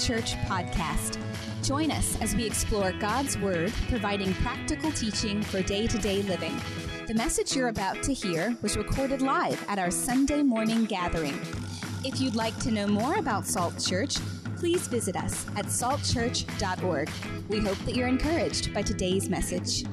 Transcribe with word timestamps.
Church 0.00 0.34
podcast. 0.46 1.18
Join 1.62 1.90
us 1.90 2.18
as 2.22 2.34
we 2.34 2.46
explore 2.46 2.92
God's 2.92 3.36
Word, 3.38 3.70
providing 3.88 4.32
practical 4.34 4.90
teaching 4.92 5.42
for 5.42 5.62
day 5.62 5.86
to 5.86 5.98
day 5.98 6.22
living. 6.22 6.58
The 7.06 7.12
message 7.14 7.54
you're 7.54 7.68
about 7.68 8.02
to 8.04 8.14
hear 8.14 8.56
was 8.62 8.78
recorded 8.78 9.20
live 9.20 9.62
at 9.68 9.78
our 9.78 9.90
Sunday 9.90 10.42
morning 10.42 10.86
gathering. 10.86 11.38
If 12.02 12.18
you'd 12.18 12.34
like 12.34 12.58
to 12.60 12.70
know 12.70 12.86
more 12.86 13.16
about 13.16 13.46
Salt 13.46 13.78
Church, 13.78 14.16
please 14.56 14.88
visit 14.88 15.16
us 15.16 15.46
at 15.56 15.66
saltchurch.org. 15.66 17.10
We 17.48 17.60
hope 17.60 17.78
that 17.78 17.94
you're 17.94 18.08
encouraged 18.08 18.72
by 18.72 18.80
today's 18.80 19.28
message. 19.28 19.84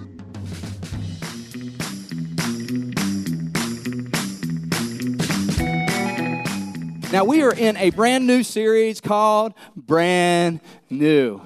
Now, 7.10 7.24
we 7.24 7.42
are 7.42 7.54
in 7.54 7.78
a 7.78 7.89
brand 7.92 8.28
new 8.28 8.44
series 8.44 9.00
called 9.00 9.54
Brand 9.87 10.59
New. 10.89 11.41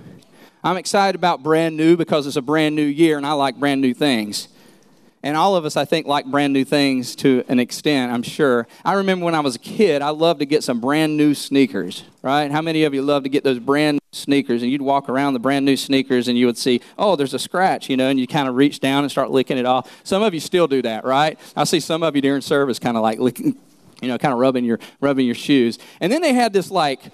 I'm 0.63 0.77
excited 0.77 1.15
about 1.15 1.41
brand 1.41 1.77
new 1.77 1.95
because 1.95 2.27
it's 2.27 2.35
a 2.35 2.41
brand 2.41 2.75
new 2.75 2.83
year 2.83 3.17
and 3.17 3.25
I 3.25 3.33
like 3.33 3.55
brand 3.55 3.81
new 3.81 3.93
things. 3.93 4.47
And 5.23 5.37
all 5.37 5.55
of 5.55 5.65
us, 5.65 5.77
I 5.77 5.85
think, 5.85 6.07
like 6.07 6.25
brand 6.25 6.51
new 6.51 6.65
things 6.65 7.15
to 7.17 7.43
an 7.47 7.59
extent, 7.59 8.11
I'm 8.11 8.23
sure. 8.23 8.67
I 8.83 8.93
remember 8.93 9.25
when 9.25 9.35
I 9.35 9.39
was 9.39 9.55
a 9.55 9.59
kid, 9.59 10.01
I 10.01 10.09
loved 10.09 10.39
to 10.39 10.47
get 10.47 10.63
some 10.63 10.81
brand 10.81 11.15
new 11.15 11.35
sneakers, 11.35 12.03
right? 12.23 12.49
How 12.49 12.61
many 12.63 12.83
of 12.85 12.95
you 12.95 13.03
love 13.03 13.21
to 13.23 13.29
get 13.29 13.43
those 13.43 13.59
brand 13.59 13.95
new 13.95 14.17
sneakers? 14.17 14.63
And 14.63 14.71
you'd 14.71 14.81
walk 14.81 15.09
around 15.09 15.33
the 15.33 15.39
brand 15.39 15.63
new 15.63 15.77
sneakers 15.77 16.27
and 16.27 16.35
you 16.35 16.47
would 16.47 16.57
see, 16.57 16.81
oh, 16.97 17.15
there's 17.15 17.35
a 17.35 17.39
scratch, 17.39 17.87
you 17.87 17.97
know, 17.97 18.09
and 18.09 18.19
you 18.19 18.25
kind 18.25 18.49
of 18.49 18.55
reach 18.55 18.79
down 18.79 19.03
and 19.03 19.11
start 19.11 19.29
licking 19.29 19.59
it 19.59 19.65
off. 19.67 19.91
Some 20.03 20.23
of 20.23 20.33
you 20.33 20.39
still 20.39 20.67
do 20.67 20.81
that, 20.81 21.05
right? 21.05 21.37
I 21.55 21.65
see 21.65 21.79
some 21.79 22.01
of 22.01 22.15
you 22.15 22.21
during 22.23 22.41
service 22.41 22.79
kind 22.79 22.97
of 22.97 23.03
like 23.03 23.19
licking, 23.19 23.55
you 24.01 24.07
know, 24.07 24.17
kind 24.17 24.33
of 24.33 24.39
rubbing 24.39 24.65
your, 24.65 24.79
rubbing 25.01 25.27
your 25.27 25.35
shoes. 25.35 25.77
And 25.99 26.11
then 26.11 26.23
they 26.23 26.33
had 26.33 26.51
this 26.51 26.71
like, 26.71 27.13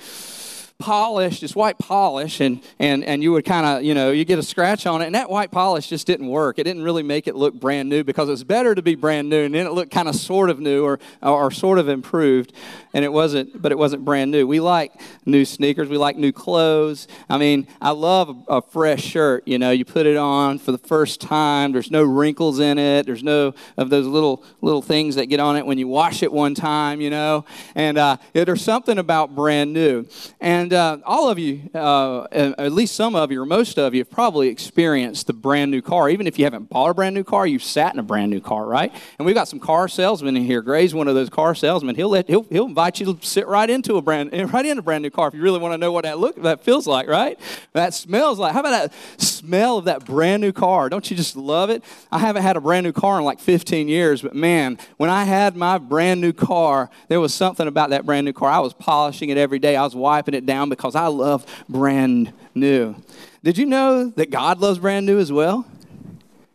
polish, 0.79 1.39
this 1.39 1.55
white 1.55 1.79
polish, 1.79 2.39
and, 2.39 2.61
and, 2.77 3.03
and 3.03 3.23
you 3.23 3.31
would 3.31 3.45
kind 3.45 3.65
of, 3.65 3.83
you 3.83 3.95
know, 3.95 4.11
you 4.11 4.23
get 4.23 4.37
a 4.37 4.43
scratch 4.43 4.85
on 4.85 5.01
it, 5.01 5.07
and 5.07 5.15
that 5.15 5.27
white 5.29 5.49
polish 5.49 5.87
just 5.87 6.05
didn't 6.05 6.27
work. 6.27 6.59
It 6.59 6.65
didn't 6.65 6.83
really 6.83 7.01
make 7.01 7.27
it 7.27 7.35
look 7.35 7.55
brand 7.59 7.89
new 7.89 8.03
because 8.03 8.29
it's 8.29 8.43
better 8.43 8.75
to 8.75 8.81
be 8.83 8.93
brand 8.93 9.27
new, 9.27 9.43
and 9.43 9.55
then 9.55 9.65
it 9.65 9.73
looked 9.73 9.91
kind 9.91 10.07
of 10.07 10.15
sort 10.15 10.51
of 10.51 10.59
new 10.59 10.83
or, 10.83 10.99
or 11.23 11.49
sort 11.49 11.79
of 11.79 11.89
improved, 11.89 12.53
and 12.93 13.03
it 13.03 13.11
wasn't, 13.11 13.59
but 13.59 13.71
it 13.71 13.77
wasn't 13.77 14.05
brand 14.05 14.29
new. 14.29 14.45
We 14.45 14.59
like 14.59 14.93
new 15.25 15.45
sneakers, 15.45 15.89
we 15.89 15.97
like 15.97 16.15
new 16.15 16.31
clothes. 16.31 17.07
I 17.27 17.39
mean, 17.39 17.67
I 17.81 17.91
love 17.91 18.29
a, 18.29 18.57
a 18.57 18.61
fresh 18.61 19.03
shirt, 19.03 19.47
you 19.47 19.57
know, 19.57 19.71
you 19.71 19.83
put 19.83 20.05
it 20.05 20.17
on 20.17 20.59
for 20.59 20.71
the 20.71 20.77
first 20.77 21.21
time, 21.21 21.71
there's 21.71 21.89
no 21.89 22.03
wrinkles 22.03 22.59
in 22.59 22.77
it, 22.77 23.07
there's 23.07 23.23
no 23.23 23.55
of 23.77 23.89
those 23.89 24.05
little, 24.05 24.43
little 24.61 24.83
things 24.83 25.15
that 25.15 25.25
get 25.25 25.39
on 25.39 25.55
it 25.55 25.65
when 25.65 25.79
you 25.79 25.87
wash 25.87 26.21
it 26.21 26.31
one 26.31 26.53
time, 26.53 27.01
you 27.01 27.09
know, 27.09 27.45
and 27.73 27.97
uh, 27.97 28.17
there's 28.33 28.63
something 28.63 28.99
about 28.99 29.33
brand 29.33 29.73
new. 29.73 30.05
And 30.39 30.66
and 30.67 30.73
uh, 30.73 30.97
all 31.05 31.29
of 31.29 31.39
you, 31.39 31.69
uh, 31.73 32.23
at 32.23 32.73
least 32.73 32.93
some 32.93 33.15
of 33.15 33.31
you, 33.31 33.41
or 33.41 33.45
most 33.45 33.79
of 33.79 33.93
you, 33.93 34.01
have 34.01 34.11
probably 34.11 34.49
experienced 34.49 35.27
the 35.27 35.31
brand 35.31 35.71
new 35.71 35.81
car. 35.81 36.09
Even 36.09 36.27
if 36.27 36.37
you 36.37 36.43
haven't 36.43 36.69
bought 36.69 36.89
a 36.89 36.93
brand 36.93 37.15
new 37.15 37.23
car, 37.23 37.47
you've 37.47 37.63
sat 37.63 37.93
in 37.93 37.99
a 37.99 38.03
brand 38.03 38.31
new 38.31 38.41
car, 38.41 38.65
right? 38.65 38.93
And 39.17 39.25
we've 39.25 39.33
got 39.33 39.47
some 39.47 39.61
car 39.61 39.87
salesmen 39.87 40.35
in 40.35 40.43
here. 40.43 40.61
Gray's 40.61 40.93
one 40.93 41.07
of 41.07 41.15
those 41.15 41.29
car 41.29 41.55
salesmen. 41.55 41.95
He'll 41.95 42.09
let 42.09 42.27
he'll, 42.27 42.43
he'll 42.43 42.65
invite 42.65 42.99
you 42.99 43.13
to 43.13 43.25
sit 43.25 43.47
right 43.47 43.69
into 43.69 43.95
a 43.95 44.01
brand 44.01 44.33
right 44.33 44.65
in 44.65 44.77
a 44.77 44.81
brand 44.81 45.03
new 45.03 45.09
car 45.09 45.29
if 45.29 45.35
you 45.35 45.41
really 45.41 45.59
want 45.59 45.73
to 45.73 45.77
know 45.77 45.93
what 45.93 46.03
that 46.03 46.19
look 46.19 46.35
that 46.41 46.65
feels 46.65 46.85
like, 46.85 47.07
right? 47.07 47.39
That 47.71 47.93
smells 47.93 48.37
like. 48.37 48.51
How 48.51 48.59
about 48.59 48.91
that 48.91 49.21
smell 49.21 49.77
of 49.77 49.85
that 49.85 50.03
brand 50.03 50.41
new 50.41 50.51
car? 50.51 50.89
Don't 50.89 51.09
you 51.09 51.15
just 51.15 51.37
love 51.37 51.69
it? 51.69 51.81
I 52.11 52.19
haven't 52.19 52.43
had 52.43 52.57
a 52.57 52.61
brand 52.61 52.83
new 52.83 52.91
car 52.91 53.19
in 53.19 53.23
like 53.23 53.39
15 53.39 53.87
years, 53.87 54.21
but 54.21 54.35
man, 54.35 54.79
when 54.97 55.09
I 55.09 55.23
had 55.23 55.55
my 55.55 55.77
brand 55.77 56.19
new 56.19 56.33
car, 56.33 56.89
there 57.07 57.21
was 57.21 57.33
something 57.33 57.67
about 57.67 57.91
that 57.91 58.05
brand 58.05 58.25
new 58.25 58.33
car. 58.33 58.49
I 58.49 58.59
was 58.59 58.73
polishing 58.73 59.29
it 59.29 59.37
every 59.37 59.59
day. 59.59 59.77
I 59.77 59.83
was 59.83 59.95
wiping 59.95 60.33
it 60.33 60.45
down 60.45 60.56
down 60.57 60.69
because 60.69 60.95
I 60.95 61.05
love 61.05 61.45
brand 61.69 62.33
new. 62.55 62.95
Did 63.43 63.59
you 63.59 63.67
know 63.67 64.09
that 64.15 64.31
God 64.31 64.59
loves 64.59 64.79
brand 64.79 65.05
new 65.05 65.19
as 65.19 65.31
well? 65.31 65.67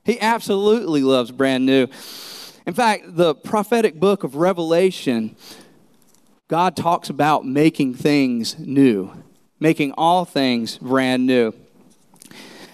He 0.05 0.21
absolutely 0.21 1.03
loves 1.03 1.31
brand 1.31 1.65
new. 1.65 1.87
In 2.67 2.75
fact, 2.75 3.17
the 3.17 3.33
prophetic 3.33 4.01
book 4.01 4.25
of 4.25 4.35
Revelation, 4.35 5.37
God 6.49 6.75
talks 6.75 7.11
about 7.11 7.47
making 7.47 7.95
things 7.95 8.59
new, 8.59 9.13
making 9.61 9.93
all 9.93 10.25
things 10.25 10.79
brand 10.79 11.25
new. 11.25 11.55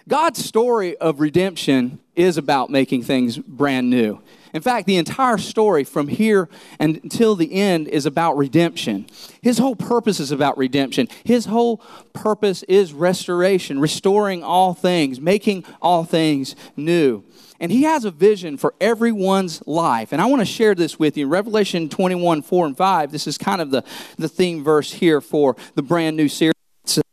God's 0.08 0.42
story 0.42 0.96
of 0.96 1.20
redemption 1.20 1.98
is 2.16 2.38
about 2.38 2.70
making 2.70 3.02
things 3.02 3.36
brand 3.36 3.90
new. 3.90 4.22
In 4.52 4.62
fact, 4.62 4.86
the 4.86 4.96
entire 4.96 5.38
story 5.38 5.84
from 5.84 6.08
here 6.08 6.48
until 6.80 7.34
the 7.34 7.52
end 7.52 7.88
is 7.88 8.06
about 8.06 8.36
redemption. 8.36 9.06
His 9.42 9.58
whole 9.58 9.76
purpose 9.76 10.20
is 10.20 10.30
about 10.30 10.58
redemption. 10.58 11.08
His 11.24 11.46
whole 11.46 11.78
purpose 12.12 12.62
is 12.64 12.92
restoration, 12.92 13.78
restoring 13.80 14.42
all 14.42 14.74
things, 14.74 15.20
making 15.20 15.64
all 15.82 16.04
things 16.04 16.56
new. 16.76 17.24
And 17.60 17.72
he 17.72 17.82
has 17.82 18.04
a 18.04 18.10
vision 18.10 18.56
for 18.56 18.74
everyone's 18.80 19.66
life. 19.66 20.12
And 20.12 20.22
I 20.22 20.26
want 20.26 20.40
to 20.40 20.46
share 20.46 20.74
this 20.74 20.98
with 20.98 21.16
you. 21.16 21.26
Revelation 21.26 21.88
21, 21.88 22.42
4 22.42 22.66
and 22.66 22.76
5, 22.76 23.12
this 23.12 23.26
is 23.26 23.36
kind 23.36 23.60
of 23.60 23.70
the, 23.70 23.84
the 24.16 24.28
theme 24.28 24.62
verse 24.62 24.92
here 24.92 25.20
for 25.20 25.56
the 25.74 25.82
brand 25.82 26.16
new 26.16 26.28
series 26.28 26.57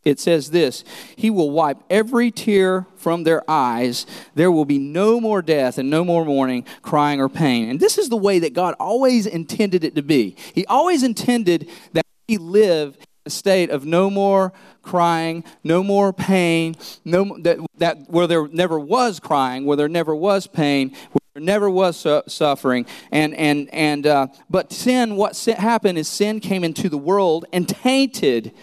it 0.05 0.19
says 0.19 0.51
this 0.51 0.83
He 1.15 1.29
will 1.29 1.49
wipe 1.49 1.79
every 1.89 2.31
tear 2.31 2.85
from 2.95 3.23
their 3.23 3.43
eyes. 3.49 4.05
There 4.35 4.51
will 4.51 4.65
be 4.65 4.77
no 4.77 5.19
more 5.19 5.41
death 5.41 5.77
and 5.77 5.89
no 5.89 6.05
more 6.05 6.23
mourning, 6.23 6.65
crying, 6.83 7.19
or 7.19 7.27
pain. 7.27 7.69
And 7.69 7.79
this 7.79 7.97
is 7.97 8.09
the 8.09 8.15
way 8.15 8.39
that 8.39 8.53
God 8.53 8.75
always 8.79 9.25
intended 9.25 9.83
it 9.83 9.95
to 9.95 10.03
be. 10.03 10.37
He 10.53 10.65
always 10.67 11.03
intended 11.03 11.69
that 11.93 12.05
we 12.29 12.37
live 12.37 12.97
a 13.25 13.29
state 13.31 13.71
of 13.71 13.85
no 13.85 14.09
more 14.11 14.53
crying, 14.83 15.43
no 15.63 15.83
more 15.83 16.13
pain, 16.13 16.75
no, 17.03 17.37
that, 17.41 17.57
that 17.79 18.07
where 18.07 18.27
there 18.27 18.47
never 18.47 18.79
was 18.79 19.19
crying, 19.19 19.65
where 19.65 19.75
there 19.75 19.89
never 19.89 20.15
was 20.15 20.45
pain, 20.45 20.91
where 20.91 21.21
there 21.33 21.43
never 21.43 21.67
was 21.67 21.97
su- 21.97 22.21
suffering. 22.27 22.85
And, 23.11 23.33
and, 23.33 23.67
and, 23.73 24.05
uh, 24.05 24.27
but 24.47 24.71
sin, 24.71 25.15
what 25.15 25.35
sin 25.35 25.55
happened 25.55 25.97
is 25.97 26.07
sin 26.07 26.39
came 26.39 26.63
into 26.63 26.87
the 26.87 26.99
world 26.99 27.45
and 27.51 27.67
tainted 27.67 28.53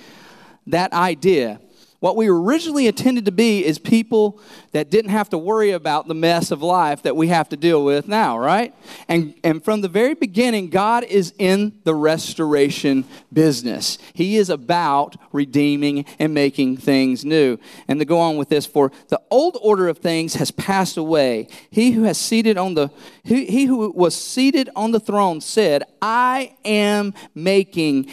that 0.66 0.92
idea. 0.92 1.60
What 2.02 2.16
we 2.16 2.26
originally 2.26 2.88
intended 2.88 3.26
to 3.26 3.30
be 3.30 3.64
is 3.64 3.78
people 3.78 4.40
that 4.72 4.90
didn't 4.90 5.12
have 5.12 5.30
to 5.30 5.38
worry 5.38 5.70
about 5.70 6.08
the 6.08 6.16
mess 6.16 6.50
of 6.50 6.60
life 6.60 7.02
that 7.02 7.14
we 7.14 7.28
have 7.28 7.48
to 7.50 7.56
deal 7.56 7.84
with 7.84 8.08
now, 8.08 8.36
right? 8.36 8.74
And, 9.06 9.34
and 9.44 9.64
from 9.64 9.82
the 9.82 9.88
very 9.88 10.14
beginning, 10.14 10.70
God 10.70 11.04
is 11.04 11.32
in 11.38 11.78
the 11.84 11.94
restoration 11.94 13.04
business. 13.32 13.98
He 14.14 14.36
is 14.36 14.50
about 14.50 15.14
redeeming 15.30 16.04
and 16.18 16.34
making 16.34 16.78
things 16.78 17.24
new. 17.24 17.56
And 17.86 18.00
to 18.00 18.04
go 18.04 18.18
on 18.18 18.36
with 18.36 18.48
this, 18.48 18.66
for 18.66 18.90
the 19.06 19.20
old 19.30 19.56
order 19.62 19.86
of 19.86 19.98
things 19.98 20.34
has 20.34 20.50
passed 20.50 20.96
away. 20.96 21.46
He 21.70 21.92
who 21.92 22.02
has 22.02 22.18
seated 22.18 22.58
on 22.58 22.74
the 22.74 22.90
he, 23.22 23.46
he 23.46 23.66
who 23.66 23.92
was 23.92 24.16
seated 24.16 24.68
on 24.74 24.90
the 24.90 24.98
throne 24.98 25.40
said, 25.40 25.84
I 26.02 26.56
am 26.64 27.14
making 27.32 28.10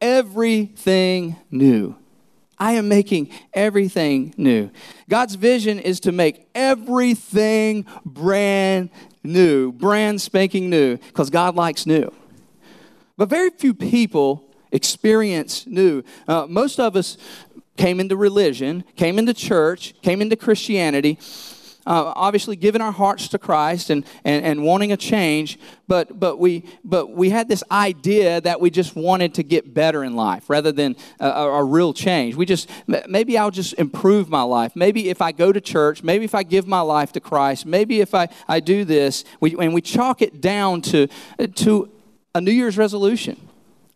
everything 0.00 1.36
new. 1.50 1.96
I 2.58 2.72
am 2.72 2.88
making 2.88 3.30
everything 3.54 4.34
new. 4.36 4.70
God's 5.08 5.34
vision 5.34 5.78
is 5.78 6.00
to 6.00 6.12
make 6.12 6.46
everything 6.54 7.86
brand 8.04 8.90
new, 9.24 9.72
brand 9.72 10.20
spanking 10.20 10.68
new, 10.68 10.98
because 10.98 11.30
God 11.30 11.54
likes 11.56 11.86
new. 11.86 12.12
But 13.16 13.30
very 13.30 13.50
few 13.50 13.72
people 13.72 14.44
experience 14.72 15.66
new. 15.66 16.02
Uh, 16.28 16.46
most 16.48 16.78
of 16.78 16.96
us 16.96 17.16
came 17.76 17.98
into 17.98 18.16
religion, 18.16 18.84
came 18.96 19.18
into 19.18 19.32
church, 19.32 19.94
came 20.02 20.20
into 20.20 20.36
Christianity 20.36 21.18
uh, 21.86 22.12
obviously 22.14 22.56
giving 22.56 22.80
our 22.80 22.92
hearts 22.92 23.28
to 23.28 23.38
Christ 23.38 23.90
and, 23.90 24.04
and, 24.24 24.44
and 24.44 24.62
wanting 24.62 24.92
a 24.92 24.96
change, 24.96 25.58
but, 25.88 26.18
but, 26.20 26.38
we, 26.38 26.64
but 26.84 27.10
we 27.10 27.30
had 27.30 27.48
this 27.48 27.64
idea 27.70 28.40
that 28.40 28.60
we 28.60 28.70
just 28.70 28.94
wanted 28.94 29.34
to 29.34 29.42
get 29.42 29.74
better 29.74 30.04
in 30.04 30.14
life 30.14 30.48
rather 30.48 30.72
than 30.72 30.96
a, 31.18 31.28
a, 31.28 31.64
real 31.64 31.92
change. 31.92 32.34
We 32.34 32.46
just, 32.46 32.68
maybe 32.86 33.38
I'll 33.38 33.50
just 33.50 33.74
improve 33.74 34.28
my 34.28 34.42
life. 34.42 34.76
Maybe 34.76 35.08
if 35.08 35.20
I 35.22 35.32
go 35.32 35.52
to 35.52 35.60
church, 35.60 36.02
maybe 36.02 36.24
if 36.24 36.34
I 36.34 36.42
give 36.42 36.66
my 36.66 36.80
life 36.80 37.12
to 37.12 37.20
Christ, 37.20 37.66
maybe 37.66 38.00
if 38.00 38.14
I, 38.14 38.28
I 38.48 38.60
do 38.60 38.84
this, 38.84 39.24
we, 39.40 39.56
and 39.58 39.74
we 39.74 39.80
chalk 39.80 40.22
it 40.22 40.40
down 40.40 40.82
to, 40.82 41.08
to 41.56 41.90
a 42.34 42.40
New 42.40 42.52
Year's 42.52 42.76
resolution. 42.78 43.48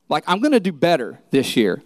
Like, 0.08 0.24
I'm 0.26 0.40
going 0.40 0.52
to 0.52 0.60
do 0.60 0.72
better 0.72 1.18
this 1.30 1.56
year. 1.56 1.82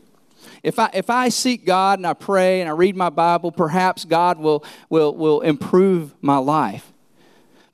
If 0.63 0.79
I, 0.79 0.91
if 0.95 1.11
I 1.11 1.29
seek 1.29 1.65
God 1.65 1.99
and 1.99 2.07
I 2.07 2.15
pray 2.15 2.61
and 2.61 2.69
I 2.69 2.73
read 2.73 2.97
my 2.97 3.11
Bible, 3.11 3.53
perhaps 3.53 4.05
God 4.05 4.39
will, 4.39 4.65
will, 4.89 5.15
will 5.15 5.41
improve 5.41 6.15
my 6.21 6.39
life. 6.39 6.93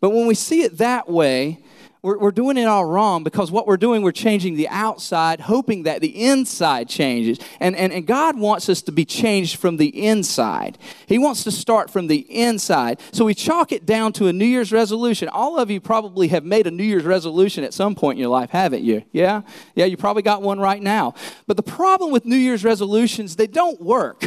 But 0.00 0.10
when 0.10 0.26
we 0.26 0.34
see 0.34 0.62
it 0.62 0.78
that 0.78 1.08
way, 1.08 1.64
we're, 2.04 2.18
we're 2.18 2.32
doing 2.32 2.58
it 2.58 2.66
all 2.66 2.84
wrong 2.84 3.24
because 3.24 3.50
what 3.50 3.66
we're 3.66 3.78
doing, 3.78 4.02
we're 4.02 4.12
changing 4.12 4.56
the 4.56 4.68
outside, 4.68 5.40
hoping 5.40 5.84
that 5.84 6.02
the 6.02 6.24
inside 6.24 6.86
changes. 6.86 7.38
And, 7.60 7.74
and, 7.74 7.94
and 7.94 8.06
God 8.06 8.38
wants 8.38 8.68
us 8.68 8.82
to 8.82 8.92
be 8.92 9.06
changed 9.06 9.56
from 9.56 9.78
the 9.78 10.04
inside. 10.06 10.76
He 11.06 11.18
wants 11.18 11.44
to 11.44 11.50
start 11.50 11.90
from 11.90 12.08
the 12.08 12.18
inside. 12.18 13.00
So 13.12 13.24
we 13.24 13.32
chalk 13.32 13.72
it 13.72 13.86
down 13.86 14.12
to 14.14 14.26
a 14.26 14.34
New 14.34 14.44
Year's 14.44 14.70
resolution. 14.70 15.30
All 15.30 15.58
of 15.58 15.70
you 15.70 15.80
probably 15.80 16.28
have 16.28 16.44
made 16.44 16.66
a 16.66 16.70
New 16.70 16.84
Year's 16.84 17.04
resolution 17.04 17.64
at 17.64 17.72
some 17.72 17.94
point 17.94 18.18
in 18.18 18.20
your 18.20 18.28
life, 18.28 18.50
haven't 18.50 18.84
you? 18.84 19.02
Yeah? 19.10 19.40
Yeah, 19.74 19.86
you 19.86 19.96
probably 19.96 20.22
got 20.22 20.42
one 20.42 20.60
right 20.60 20.82
now. 20.82 21.14
But 21.46 21.56
the 21.56 21.62
problem 21.62 22.12
with 22.12 22.26
New 22.26 22.36
Year's 22.36 22.64
resolutions, 22.64 23.36
they 23.36 23.46
don't 23.46 23.80
work, 23.80 24.26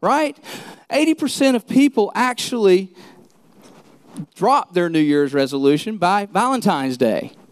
right? 0.00 0.36
80% 0.90 1.54
of 1.54 1.68
people 1.68 2.10
actually 2.16 2.92
drop 4.34 4.74
their 4.74 4.88
New 4.88 5.00
Year's 5.00 5.34
resolution 5.34 5.98
by 5.98 6.26
Valentine's 6.26 6.96
Day. 6.96 7.32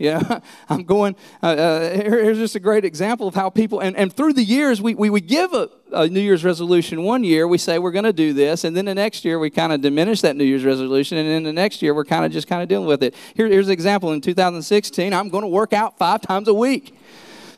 Yeah, 0.00 0.40
I'm 0.70 0.84
going. 0.84 1.14
Uh, 1.42 1.46
uh, 1.46 1.90
here's 1.90 2.38
just 2.38 2.54
a 2.56 2.58
great 2.58 2.86
example 2.86 3.28
of 3.28 3.34
how 3.34 3.50
people, 3.50 3.80
and, 3.80 3.94
and 3.98 4.10
through 4.10 4.32
the 4.32 4.42
years, 4.42 4.80
we, 4.80 4.94
we, 4.94 5.10
we 5.10 5.20
give 5.20 5.52
a, 5.52 5.68
a 5.92 6.08
New 6.08 6.22
Year's 6.22 6.42
resolution 6.42 7.02
one 7.02 7.22
year, 7.22 7.46
we 7.46 7.58
say 7.58 7.78
we're 7.78 7.90
going 7.90 8.06
to 8.06 8.12
do 8.14 8.32
this, 8.32 8.64
and 8.64 8.74
then 8.74 8.86
the 8.86 8.94
next 8.94 9.26
year, 9.26 9.38
we 9.38 9.50
kind 9.50 9.74
of 9.74 9.82
diminish 9.82 10.22
that 10.22 10.36
New 10.36 10.44
Year's 10.44 10.64
resolution, 10.64 11.18
and 11.18 11.28
then 11.28 11.42
the 11.42 11.52
next 11.52 11.82
year, 11.82 11.92
we're 11.92 12.06
kind 12.06 12.24
of 12.24 12.32
just 12.32 12.48
kind 12.48 12.62
of 12.62 12.68
dealing 12.70 12.88
with 12.88 13.02
it. 13.02 13.14
Here, 13.34 13.46
here's 13.46 13.66
an 13.66 13.74
example 13.74 14.10
in 14.12 14.22
2016, 14.22 15.12
I'm 15.12 15.28
going 15.28 15.42
to 15.42 15.48
work 15.48 15.74
out 15.74 15.98
five 15.98 16.22
times 16.22 16.48
a 16.48 16.54
week 16.54 16.94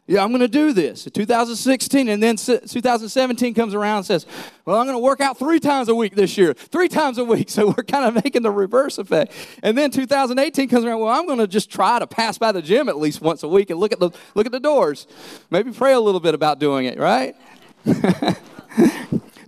yeah, 0.09 0.25
I'm 0.25 0.31
going 0.31 0.41
to 0.41 0.49
do 0.49 0.73
this. 0.73 1.05
2016, 1.05 2.09
and 2.09 2.21
then 2.21 2.35
2017 2.37 3.55
comes 3.55 3.73
around 3.73 3.99
and 3.99 4.07
says, 4.07 4.27
well, 4.65 4.77
I'm 4.77 4.85
going 4.85 4.97
to 4.97 5.03
work 5.03 5.21
out 5.21 5.39
three 5.39 5.61
times 5.61 5.89
a 5.89 5.95
week 5.95 6.17
this 6.17 6.37
year, 6.37 6.55
three 6.55 6.89
times 6.89 7.19
a 7.19 7.25
week. 7.25 7.51
So 7.53 7.67
we're 7.67 7.85
kind 7.85 8.07
of 8.07 8.25
making 8.25 8.43
the 8.43 8.51
reverse 8.51 8.97
effect. 8.97 9.33
And 9.63 9.77
then 9.77 9.91
2018 9.91 10.71
comes 10.71 10.87
around, 10.87 11.01
well, 11.01 11.11
I'm 11.11 11.27
going 11.27 11.39
to 11.39 11.47
just 11.47 11.71
try 11.71 11.99
to 11.99 12.07
pass 12.07 12.39
by 12.39 12.51
the 12.51 12.63
gym 12.63 12.89
at 12.89 12.97
least 12.97 13.21
once 13.21 13.43
a 13.43 13.49
week 13.49 13.69
and 13.69 13.79
look 13.79 13.93
at 13.93 14.01
the, 14.01 14.11
look 14.35 14.47
at 14.47 14.53
the 14.53 14.61
doors. 14.61 15.07
Maybe 15.51 15.71
pray 15.71 15.93
a 15.93 16.01
little 16.01 16.21
bit 16.21 16.35
about 16.35 16.59
doing 16.59 16.87
it, 16.87 16.99
right? 16.99 17.37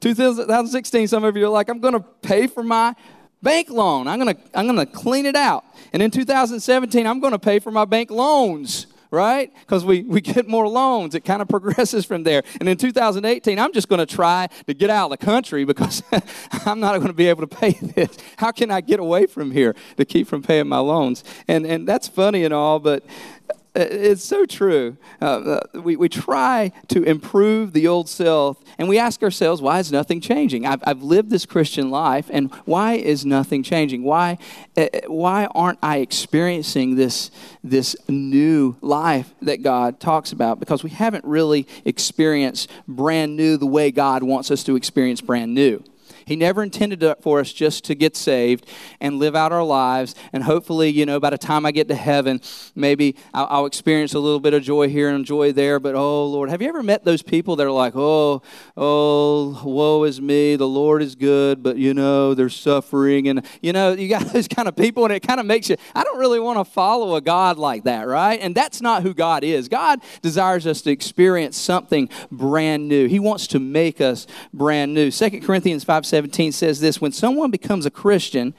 2016, 0.00 1.08
some 1.08 1.24
of 1.24 1.34
you 1.36 1.46
are 1.46 1.48
like, 1.48 1.70
I'm 1.70 1.80
going 1.80 1.94
to 1.94 2.00
pay 2.00 2.46
for 2.46 2.62
my 2.62 2.94
bank 3.42 3.70
loan. 3.70 4.06
I'm 4.06 4.20
going 4.20 4.36
to, 4.36 4.42
I'm 4.54 4.66
going 4.66 4.78
to 4.78 4.86
clean 4.86 5.24
it 5.24 5.36
out. 5.36 5.64
And 5.94 6.02
in 6.02 6.10
2017, 6.10 7.06
I'm 7.06 7.20
going 7.20 7.32
to 7.32 7.38
pay 7.38 7.58
for 7.58 7.70
my 7.70 7.86
bank 7.86 8.10
loans 8.10 8.86
right? 9.14 9.52
Because 9.60 9.84
we, 9.84 10.02
we 10.02 10.20
get 10.20 10.48
more 10.48 10.68
loans. 10.68 11.14
It 11.14 11.24
kind 11.24 11.40
of 11.40 11.48
progresses 11.48 12.04
from 12.04 12.24
there. 12.24 12.42
And 12.60 12.68
in 12.68 12.76
2018, 12.76 13.58
I'm 13.58 13.72
just 13.72 13.88
going 13.88 14.00
to 14.00 14.06
try 14.06 14.48
to 14.66 14.74
get 14.74 14.90
out 14.90 15.10
of 15.10 15.18
the 15.18 15.24
country 15.24 15.64
because 15.64 16.02
I'm 16.66 16.80
not 16.80 16.96
going 16.96 17.06
to 17.06 17.14
be 17.14 17.28
able 17.28 17.46
to 17.46 17.56
pay 17.56 17.72
this. 17.72 18.18
How 18.36 18.52
can 18.52 18.70
I 18.70 18.80
get 18.80 19.00
away 19.00 19.26
from 19.26 19.50
here 19.50 19.74
to 19.96 20.04
keep 20.04 20.26
from 20.26 20.42
paying 20.42 20.68
my 20.68 20.78
loans? 20.78 21.24
And, 21.48 21.64
and 21.64 21.88
that's 21.88 22.08
funny 22.08 22.44
and 22.44 22.52
all, 22.52 22.78
but 22.78 23.04
it's 23.74 24.24
so 24.24 24.46
true. 24.46 24.96
Uh, 25.20 25.24
uh, 25.24 25.80
we, 25.80 25.96
we 25.96 26.08
try 26.08 26.72
to 26.88 27.02
improve 27.02 27.72
the 27.72 27.88
old 27.88 28.08
self, 28.08 28.62
and 28.78 28.88
we 28.88 28.98
ask 28.98 29.22
ourselves, 29.22 29.60
why 29.60 29.78
is 29.80 29.90
nothing 29.90 30.20
changing? 30.20 30.64
I've, 30.66 30.82
I've 30.84 31.02
lived 31.02 31.30
this 31.30 31.44
Christian 31.44 31.90
life, 31.90 32.28
and 32.30 32.54
why 32.64 32.94
is 32.94 33.26
nothing 33.26 33.62
changing? 33.62 34.04
Why, 34.04 34.38
uh, 34.76 34.86
why 35.06 35.46
aren't 35.46 35.78
I 35.82 35.98
experiencing 35.98 36.94
this, 36.94 37.30
this 37.62 37.96
new 38.08 38.76
life 38.80 39.34
that 39.42 39.62
God 39.62 39.98
talks 39.98 40.32
about? 40.32 40.60
Because 40.60 40.84
we 40.84 40.90
haven't 40.90 41.24
really 41.24 41.66
experienced 41.84 42.70
brand 42.86 43.36
new 43.36 43.56
the 43.56 43.66
way 43.66 43.90
God 43.90 44.22
wants 44.22 44.50
us 44.50 44.62
to 44.64 44.76
experience 44.76 45.20
brand 45.20 45.52
new. 45.54 45.82
He 46.26 46.36
never 46.36 46.62
intended 46.62 47.04
for 47.20 47.40
us 47.40 47.52
just 47.52 47.84
to 47.84 47.94
get 47.94 48.16
saved 48.16 48.66
and 49.00 49.18
live 49.18 49.34
out 49.36 49.52
our 49.52 49.64
lives. 49.64 50.14
And 50.32 50.44
hopefully, 50.44 50.90
you 50.90 51.06
know, 51.06 51.20
by 51.20 51.30
the 51.30 51.38
time 51.38 51.66
I 51.66 51.72
get 51.72 51.88
to 51.88 51.94
heaven, 51.94 52.40
maybe 52.74 53.16
I'll, 53.32 53.46
I'll 53.50 53.66
experience 53.66 54.14
a 54.14 54.18
little 54.18 54.40
bit 54.40 54.54
of 54.54 54.62
joy 54.62 54.88
here 54.88 55.08
and 55.08 55.24
joy 55.24 55.52
there. 55.52 55.80
But 55.80 55.94
oh, 55.94 56.26
Lord, 56.26 56.50
have 56.50 56.62
you 56.62 56.68
ever 56.68 56.82
met 56.82 57.04
those 57.04 57.22
people 57.22 57.56
that 57.56 57.66
are 57.66 57.70
like, 57.70 57.94
oh, 57.96 58.42
oh, 58.76 59.62
woe 59.64 60.04
is 60.04 60.20
me. 60.20 60.56
The 60.56 60.68
Lord 60.68 61.02
is 61.02 61.14
good, 61.14 61.62
but, 61.62 61.76
you 61.76 61.94
know, 61.94 62.34
there's 62.34 62.56
suffering. 62.56 63.28
And, 63.28 63.44
you 63.60 63.72
know, 63.72 63.92
you 63.92 64.08
got 64.08 64.22
those 64.32 64.48
kind 64.48 64.68
of 64.68 64.76
people, 64.76 65.04
and 65.04 65.12
it 65.12 65.20
kind 65.20 65.40
of 65.40 65.46
makes 65.46 65.68
you, 65.68 65.76
I 65.94 66.04
don't 66.04 66.18
really 66.18 66.40
want 66.40 66.58
to 66.58 66.64
follow 66.64 67.16
a 67.16 67.20
God 67.20 67.58
like 67.58 67.84
that, 67.84 68.06
right? 68.06 68.40
And 68.40 68.54
that's 68.54 68.80
not 68.80 69.02
who 69.02 69.14
God 69.14 69.44
is. 69.44 69.68
God 69.68 70.00
desires 70.22 70.66
us 70.66 70.82
to 70.82 70.90
experience 70.90 71.56
something 71.56 72.08
brand 72.30 72.88
new, 72.88 73.06
He 73.06 73.18
wants 73.18 73.46
to 73.48 73.58
make 73.58 74.00
us 74.00 74.26
brand 74.52 74.94
new. 74.94 75.10
2 75.10 75.40
Corinthians 75.40 75.84
5 75.84 76.06
17 76.14 76.52
says 76.52 76.78
this 76.78 77.00
when 77.00 77.10
someone 77.10 77.50
becomes 77.50 77.86
a 77.86 77.90
Christian, 77.90 78.54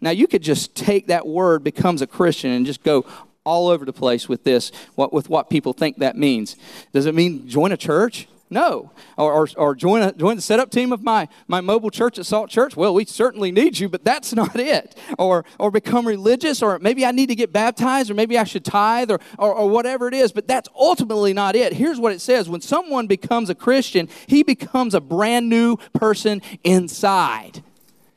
now 0.00 0.10
you 0.10 0.26
could 0.26 0.42
just 0.42 0.74
take 0.74 1.06
that 1.06 1.24
word 1.24 1.62
becomes 1.62 2.02
a 2.02 2.06
Christian 2.08 2.50
and 2.50 2.66
just 2.66 2.82
go 2.82 3.06
all 3.44 3.68
over 3.68 3.84
the 3.84 3.92
place 3.92 4.28
with 4.28 4.42
this, 4.42 4.72
what, 4.96 5.12
with 5.12 5.28
what 5.28 5.48
people 5.48 5.72
think 5.72 5.98
that 5.98 6.16
means. 6.16 6.56
Does 6.92 7.06
it 7.06 7.14
mean 7.14 7.46
join 7.46 7.70
a 7.70 7.76
church? 7.76 8.26
No. 8.52 8.90
Or, 9.16 9.32
or, 9.32 9.48
or, 9.56 9.74
join, 9.76 10.02
a, 10.02 10.12
join 10.12 10.34
the 10.34 10.42
setup 10.42 10.72
team 10.72 10.92
of 10.92 11.04
my, 11.04 11.28
my 11.46 11.60
mobile 11.60 11.90
church 11.90 12.18
at 12.18 12.26
Salt 12.26 12.50
Church? 12.50 12.76
Well, 12.76 12.92
we 12.92 13.04
certainly 13.04 13.52
need 13.52 13.78
you, 13.78 13.88
but 13.88 14.04
that's 14.04 14.32
not 14.34 14.58
it. 14.58 14.98
Or, 15.18 15.44
or 15.58 15.70
become 15.70 16.06
religious, 16.06 16.60
or 16.60 16.78
maybe 16.80 17.06
I 17.06 17.12
need 17.12 17.28
to 17.28 17.36
get 17.36 17.52
baptized, 17.52 18.10
or 18.10 18.14
maybe 18.14 18.36
I 18.36 18.44
should 18.44 18.64
tithe, 18.64 19.10
or, 19.12 19.20
or, 19.38 19.54
or 19.54 19.68
whatever 19.68 20.08
it 20.08 20.14
is, 20.14 20.32
but 20.32 20.48
that's 20.48 20.68
ultimately 20.74 21.32
not 21.32 21.54
it. 21.54 21.72
Here's 21.72 22.00
what 22.00 22.12
it 22.12 22.20
says 22.20 22.48
When 22.48 22.60
someone 22.60 23.06
becomes 23.06 23.50
a 23.50 23.54
Christian, 23.54 24.08
he 24.26 24.42
becomes 24.42 24.94
a 24.94 25.00
brand 25.00 25.48
new 25.48 25.76
person 25.92 26.42
inside. 26.64 27.62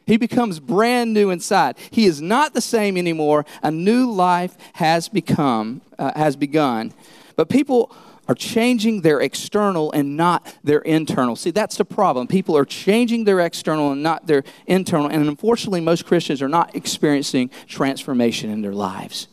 He 0.06 0.18
becomes 0.18 0.60
brand 0.60 1.14
new 1.14 1.30
inside. 1.30 1.78
He 1.92 2.06
is 2.06 2.22
not 2.22 2.54
the 2.54 2.60
same 2.60 2.98
anymore. 2.98 3.46
A 3.62 3.72
new 3.72 4.12
life 4.12 4.58
has 4.74 5.08
become, 5.08 5.82
uh, 5.98 6.12
has 6.16 6.36
begun. 6.36 6.94
But 7.36 7.50
people 7.50 7.96
are 8.28 8.36
changing 8.36 9.02
their 9.02 9.20
external 9.20 9.92
and 9.92 10.16
not 10.16 10.56
their 10.64 10.80
internal. 10.80 11.36
See, 11.36 11.52
that's 11.52 11.78
the 11.78 11.86
problem. 11.86 12.28
People 12.28 12.56
are 12.58 12.66
changing 12.66 13.26
their 13.26 13.40
external 13.40 13.92
and 13.92 14.02
not 14.02 14.28
their 14.28 14.44
internal. 14.66 15.08
And 15.08 15.28
unfortunately, 15.28 15.82
most 15.82 16.06
Christians 16.06 16.42
are 16.42 16.50
not 16.50 16.76
experiencing 16.76 17.50
transformation 17.68 18.50
in 18.50 18.62
their 18.62 18.74
lives. 18.74 19.28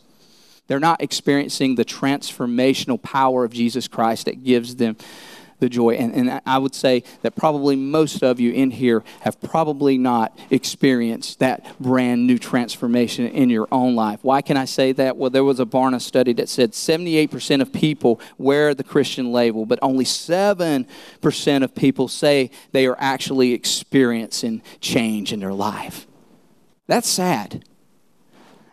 They're 0.67 0.79
not 0.79 1.01
experiencing 1.01 1.75
the 1.75 1.85
transformational 1.85 3.01
power 3.01 3.43
of 3.43 3.51
Jesus 3.51 3.87
Christ 3.87 4.25
that 4.25 4.43
gives 4.43 4.75
them 4.77 4.95
the 5.61 5.69
joy. 5.69 5.91
And, 5.91 6.13
and 6.13 6.41
I 6.45 6.57
would 6.57 6.75
say 6.75 7.03
that 7.21 7.37
probably 7.37 7.77
most 7.77 8.21
of 8.21 8.41
you 8.41 8.51
in 8.51 8.71
here 8.71 9.03
have 9.21 9.39
probably 9.39 9.97
not 9.97 10.37
experienced 10.49 11.39
that 11.39 11.79
brand 11.79 12.27
new 12.27 12.37
transformation 12.37 13.27
in 13.27 13.49
your 13.49 13.69
own 13.71 13.95
life. 13.95 14.19
Why 14.23 14.41
can 14.41 14.57
I 14.57 14.65
say 14.65 14.91
that? 14.93 15.15
Well, 15.15 15.29
there 15.29 15.45
was 15.45 15.61
a 15.61 15.65
Barna 15.65 16.01
study 16.01 16.33
that 16.33 16.49
said 16.49 16.71
78% 16.71 17.61
of 17.61 17.71
people 17.71 18.19
wear 18.37 18.73
the 18.73 18.83
Christian 18.83 19.31
label, 19.31 19.65
but 19.65 19.79
only 19.81 20.03
7% 20.03 21.63
of 21.63 21.75
people 21.75 22.07
say 22.09 22.51
they 22.73 22.85
are 22.87 22.97
actually 22.99 23.53
experiencing 23.53 24.61
change 24.81 25.31
in 25.31 25.39
their 25.39 25.53
life. 25.53 26.07
That's 26.87 27.07
sad. 27.07 27.63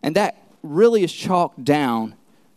And 0.03 0.17
that 0.17 0.43
really 0.63 1.05
is 1.05 1.13
chalked 1.13 1.63
down 1.63 2.15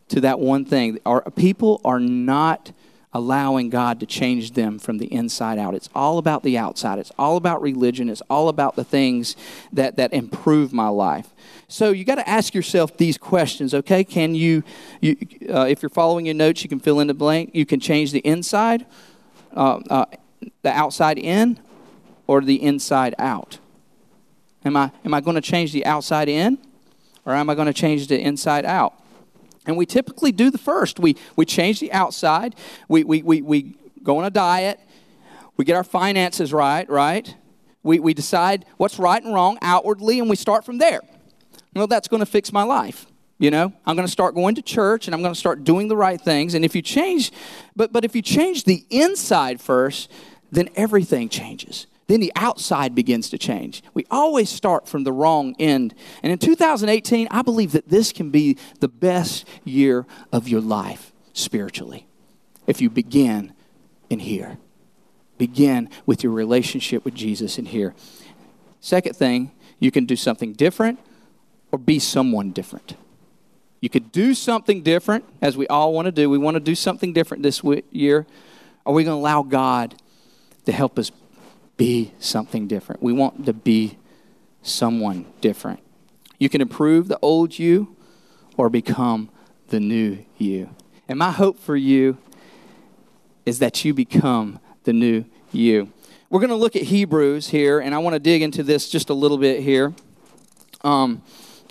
to 0.08 0.22
that 0.22 0.40
one 0.40 0.66
thing. 0.66 1.00
Our 1.06 1.22
people 1.32 1.82
are 1.84 2.00
not 2.00 2.72
allowing 3.14 3.70
God 3.70 4.00
to 4.00 4.06
change 4.06 4.52
them 4.52 4.80
from 4.80 4.98
the 4.98 5.12
inside 5.14 5.60
out. 5.60 5.76
It's 5.76 5.90
all 5.94 6.18
about 6.18 6.44
the 6.44 6.58
outside. 6.58 6.98
It's 6.98 7.12
all 7.20 7.36
about 7.36 7.62
religion. 7.62 8.10
It's 8.10 8.22
all 8.30 8.48
about 8.48 8.76
the 8.76 8.86
things 8.86 9.36
that, 9.74 9.98
that 9.98 10.14
improve 10.14 10.72
my 10.72 10.88
life. 10.88 11.30
So 11.68 11.92
you 11.92 12.06
got 12.06 12.16
to 12.16 12.30
ask 12.30 12.54
yourself 12.54 12.96
these 12.96 13.18
questions, 13.18 13.74
okay? 13.74 14.04
Can 14.04 14.34
you, 14.34 14.64
you 15.02 15.18
uh, 15.50 15.66
if 15.68 15.82
you're 15.82 15.90
following 15.90 16.26
your 16.26 16.36
notes, 16.36 16.64
you 16.64 16.70
can 16.70 16.80
fill 16.80 17.00
in 17.02 17.08
the 17.08 17.14
blank. 17.14 17.52
You 17.54 17.66
can 17.66 17.82
change 17.82 18.14
the 18.14 18.20
inside, 18.20 18.86
uh, 19.56 19.82
uh, 19.90 20.06
the 20.62 20.72
outside 20.72 21.18
in, 21.18 21.60
or 22.28 22.42
the 22.42 22.64
inside 22.64 23.14
out. 23.20 23.60
Am 24.64 24.78
I, 24.78 24.92
am 25.04 25.14
I 25.14 25.20
going 25.22 25.36
to 25.36 25.42
change 25.42 25.74
the 25.74 25.86
outside 25.86 26.30
in, 26.30 26.58
or 27.26 27.34
am 27.34 27.50
I 27.50 27.56
going 27.56 27.68
to 27.68 27.74
change 27.74 28.08
the 28.08 28.20
inside 28.20 28.64
out? 28.64 29.01
And 29.66 29.78
we 29.78 29.86
typically 29.86 30.32
do 30.32 30.50
the 30.50 30.58
first. 30.58 31.00
We, 31.00 31.18
we 31.36 31.46
change 31.46 31.80
the 31.80 31.92
outside. 31.92 32.56
We, 32.88 33.04
we, 33.04 33.22
we, 33.22 33.42
we 33.42 33.76
go 34.04 34.18
on 34.18 34.26
a 34.26 34.30
diet. 34.30 34.80
We 35.58 35.66
get 35.66 35.76
our 35.76 35.84
finances 35.84 36.52
right, 36.52 36.90
right? 36.90 37.36
We, 37.84 38.00
we 38.00 38.14
decide 38.14 38.66
what's 38.78 38.98
right 38.98 39.24
and 39.24 39.34
wrong 39.34 39.58
outwardly, 39.62 40.20
and 40.20 40.30
we 40.30 40.36
start 40.36 40.66
from 40.66 40.78
there. 40.78 41.02
Well, 41.76 41.88
that's 41.88 42.08
going 42.08 42.20
to 42.20 42.26
fix 42.26 42.52
my 42.52 42.64
life. 42.64 43.06
You 43.38 43.50
know, 43.50 43.74
I'm 43.86 43.96
going 43.96 44.08
to 44.08 44.12
start 44.12 44.36
going 44.36 44.54
to 44.56 44.62
church 44.62 45.08
and 45.08 45.16
I'm 45.16 45.22
going 45.22 45.34
to 45.34 45.40
start 45.40 45.64
doing 45.64 45.88
the 45.88 45.98
right 45.98 46.22
things. 46.22 46.54
And 46.54 46.64
if 46.64 46.76
you 46.76 46.84
change, 46.84 47.32
but, 47.76 47.92
but 47.92 48.06
if 48.06 48.16
you 48.16 48.22
change 48.22 48.66
the 48.66 48.86
inside 48.92 49.60
first, 49.60 50.12
then 50.52 50.70
everything 50.76 51.28
changes 51.28 51.88
then 52.08 52.20
the 52.20 52.32
outside 52.36 52.94
begins 52.94 53.30
to 53.30 53.38
change. 53.38 53.84
We 53.94 54.06
always 54.12 54.50
start 54.50 54.88
from 54.88 55.04
the 55.04 55.14
wrong 55.14 55.56
end. 55.60 55.94
And 56.24 56.32
in 56.32 56.40
2018, 56.40 57.28
I 57.32 57.42
believe 57.42 57.72
that 57.72 57.90
this 57.90 58.12
can 58.12 58.32
be 58.32 58.58
the 58.80 58.88
best 58.88 59.48
year 59.64 60.06
of 60.32 60.48
your 60.48 60.62
life 60.62 61.14
spiritually 61.34 62.08
if 62.68 62.82
you 62.82 62.90
begin 62.90 63.54
in 64.10 64.20
here. 64.20 64.58
Begin 65.38 65.90
with 66.06 66.24
your 66.24 66.34
relationship 66.34 67.06
with 67.06 67.16
Jesus 67.16 67.58
in 67.58 67.66
here. 67.66 67.96
Second 68.80 69.16
thing, 69.16 69.52
you 69.80 69.92
can 69.92 70.06
do 70.06 70.16
something 70.16 70.54
different 70.54 71.00
or 71.72 71.80
be 71.80 71.98
someone 71.98 72.52
different. 72.52 72.96
You 73.80 73.90
could 73.90 74.12
do 74.12 74.36
something 74.36 74.84
different, 74.84 75.26
as 75.42 75.58
we 75.58 75.66
all 75.68 75.94
want 75.94 76.06
to 76.06 76.12
do. 76.12 76.30
We 76.30 76.38
want 76.38 76.56
to 76.56 76.60
do 76.60 76.76
something 76.76 77.14
different 77.14 77.42
this 77.42 77.64
year. 77.92 78.28
Are 78.86 78.94
we 78.94 79.04
going 79.04 79.18
to 79.18 79.20
allow 79.20 79.42
God 79.42 79.96
to 80.66 80.72
help 80.72 81.00
us 81.00 81.12
be 81.82 82.14
something 82.20 82.68
different? 82.68 83.02
We 83.02 83.12
want 83.12 83.48
to 83.48 83.54
be 83.54 83.98
someone 84.62 85.26
different. 85.42 85.80
You 86.38 86.48
can 86.48 86.62
improve 86.62 87.08
the 87.08 87.18
old 87.24 87.58
you 87.58 87.96
or 88.56 88.70
become 88.70 89.32
the 89.70 89.80
new 89.80 90.24
you. 90.38 90.70
And 91.08 91.18
my 91.18 91.32
hope 91.32 91.58
for 91.58 91.76
you 91.76 92.20
is 93.48 93.58
that 93.58 93.84
you 93.84 93.96
become 93.96 94.60
the 94.84 94.94
new 94.94 95.26
you. 95.52 95.92
We're 96.30 96.40
going 96.40 96.52
to 96.52 96.56
look 96.56 96.76
at 96.76 96.84
Hebrews 96.84 97.48
here, 97.48 97.80
and 97.80 97.96
I 97.96 97.98
want 97.98 98.14
to 98.14 98.20
dig 98.20 98.44
into 98.44 98.62
this 98.62 98.88
just 98.88 99.10
a 99.10 99.16
little 99.16 99.40
bit 99.40 99.64
here 99.64 99.96
um, 100.84 101.24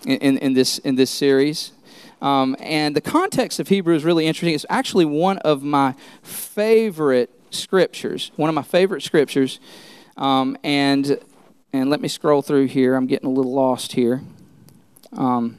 in, 0.05 0.39
in, 0.39 0.55
this, 0.55 0.79
in 0.79 0.97
this 0.97 1.11
series. 1.11 1.71
Um, 2.21 2.57
and 2.59 2.97
the 2.97 3.01
context 3.01 3.61
of 3.61 3.69
Hebrew 3.69 3.95
is 3.95 4.05
really 4.05 4.27
interesting. 4.27 4.57
It's 4.57 4.67
actually 4.69 5.05
one 5.05 5.39
of 5.39 5.63
my 5.63 5.95
favorite 6.25 7.31
scriptures, 7.51 8.33
one 8.35 8.49
of 8.49 8.57
my 8.57 8.63
favorite 8.63 9.05
scriptures. 9.05 9.61
Um, 10.21 10.59
and, 10.63 11.19
and 11.73 11.89
let 11.89 12.01
me 12.01 12.09
scroll 12.09 12.43
through 12.43 12.67
here. 12.67 12.95
I'm 12.95 13.07
getting 13.07 13.27
a 13.27 13.33
little 13.33 13.53
lost 13.53 13.93
here. 13.93 14.23
Um, 15.15 15.57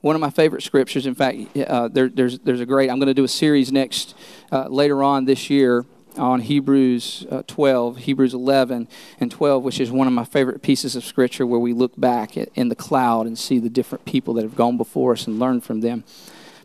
one 0.00 0.14
of 0.14 0.20
my 0.20 0.30
favorite 0.30 0.62
scriptures. 0.62 1.04
In 1.04 1.16
fact, 1.16 1.56
uh, 1.56 1.88
there, 1.88 2.08
there's, 2.08 2.38
there's 2.38 2.60
a 2.60 2.66
great, 2.66 2.88
I'm 2.88 2.98
going 2.98 3.08
to 3.08 3.14
do 3.14 3.24
a 3.24 3.28
series 3.28 3.72
next, 3.72 4.14
uh, 4.52 4.68
later 4.68 5.02
on 5.02 5.24
this 5.24 5.50
year 5.50 5.84
on 6.16 6.40
Hebrews 6.40 7.26
uh, 7.30 7.42
12, 7.48 7.98
Hebrews 7.98 8.32
11 8.32 8.88
and 9.18 9.30
12, 9.30 9.64
which 9.64 9.80
is 9.80 9.90
one 9.90 10.06
of 10.06 10.12
my 10.12 10.24
favorite 10.24 10.62
pieces 10.62 10.94
of 10.94 11.04
scripture 11.04 11.46
where 11.46 11.60
we 11.60 11.72
look 11.72 11.98
back 12.00 12.36
at, 12.36 12.48
in 12.54 12.68
the 12.68 12.76
cloud 12.76 13.26
and 13.26 13.36
see 13.36 13.58
the 13.58 13.68
different 13.68 14.04
people 14.04 14.34
that 14.34 14.42
have 14.42 14.56
gone 14.56 14.76
before 14.76 15.12
us 15.12 15.26
and 15.26 15.40
learn 15.40 15.60
from 15.60 15.80
them. 15.80 16.04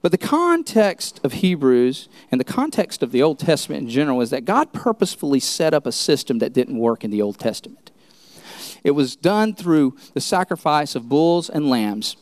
But 0.03 0.12
the 0.12 0.17
context 0.17 1.22
of 1.24 1.33
Hebrews 1.33 2.10
and 2.29 2.39
the 2.39 2.45
context 2.45 3.01
of 3.01 3.13
the 3.13 3.24
Old 3.24 3.39
Testament 3.39 3.83
in 3.83 3.89
general 3.89 4.19
is 4.19 4.31
that 4.31 4.43
God 4.43 4.74
purposefully 4.74 5.39
set 5.39 5.74
up 5.74 5.86
a 5.86 5.93
system 5.93 6.39
that 6.39 6.51
didn't 6.51 6.77
work 6.77 7.05
in 7.05 7.10
the 7.10 7.22
Old 7.22 7.39
Testament. 7.39 7.89
It 8.83 8.91
was 8.91 9.15
done 9.15 9.55
through 9.55 9.95
the 10.13 10.19
sacrifice 10.19 10.95
of 10.95 11.07
bulls 11.07 11.50
and 11.50 11.69
lambs. 11.69 12.17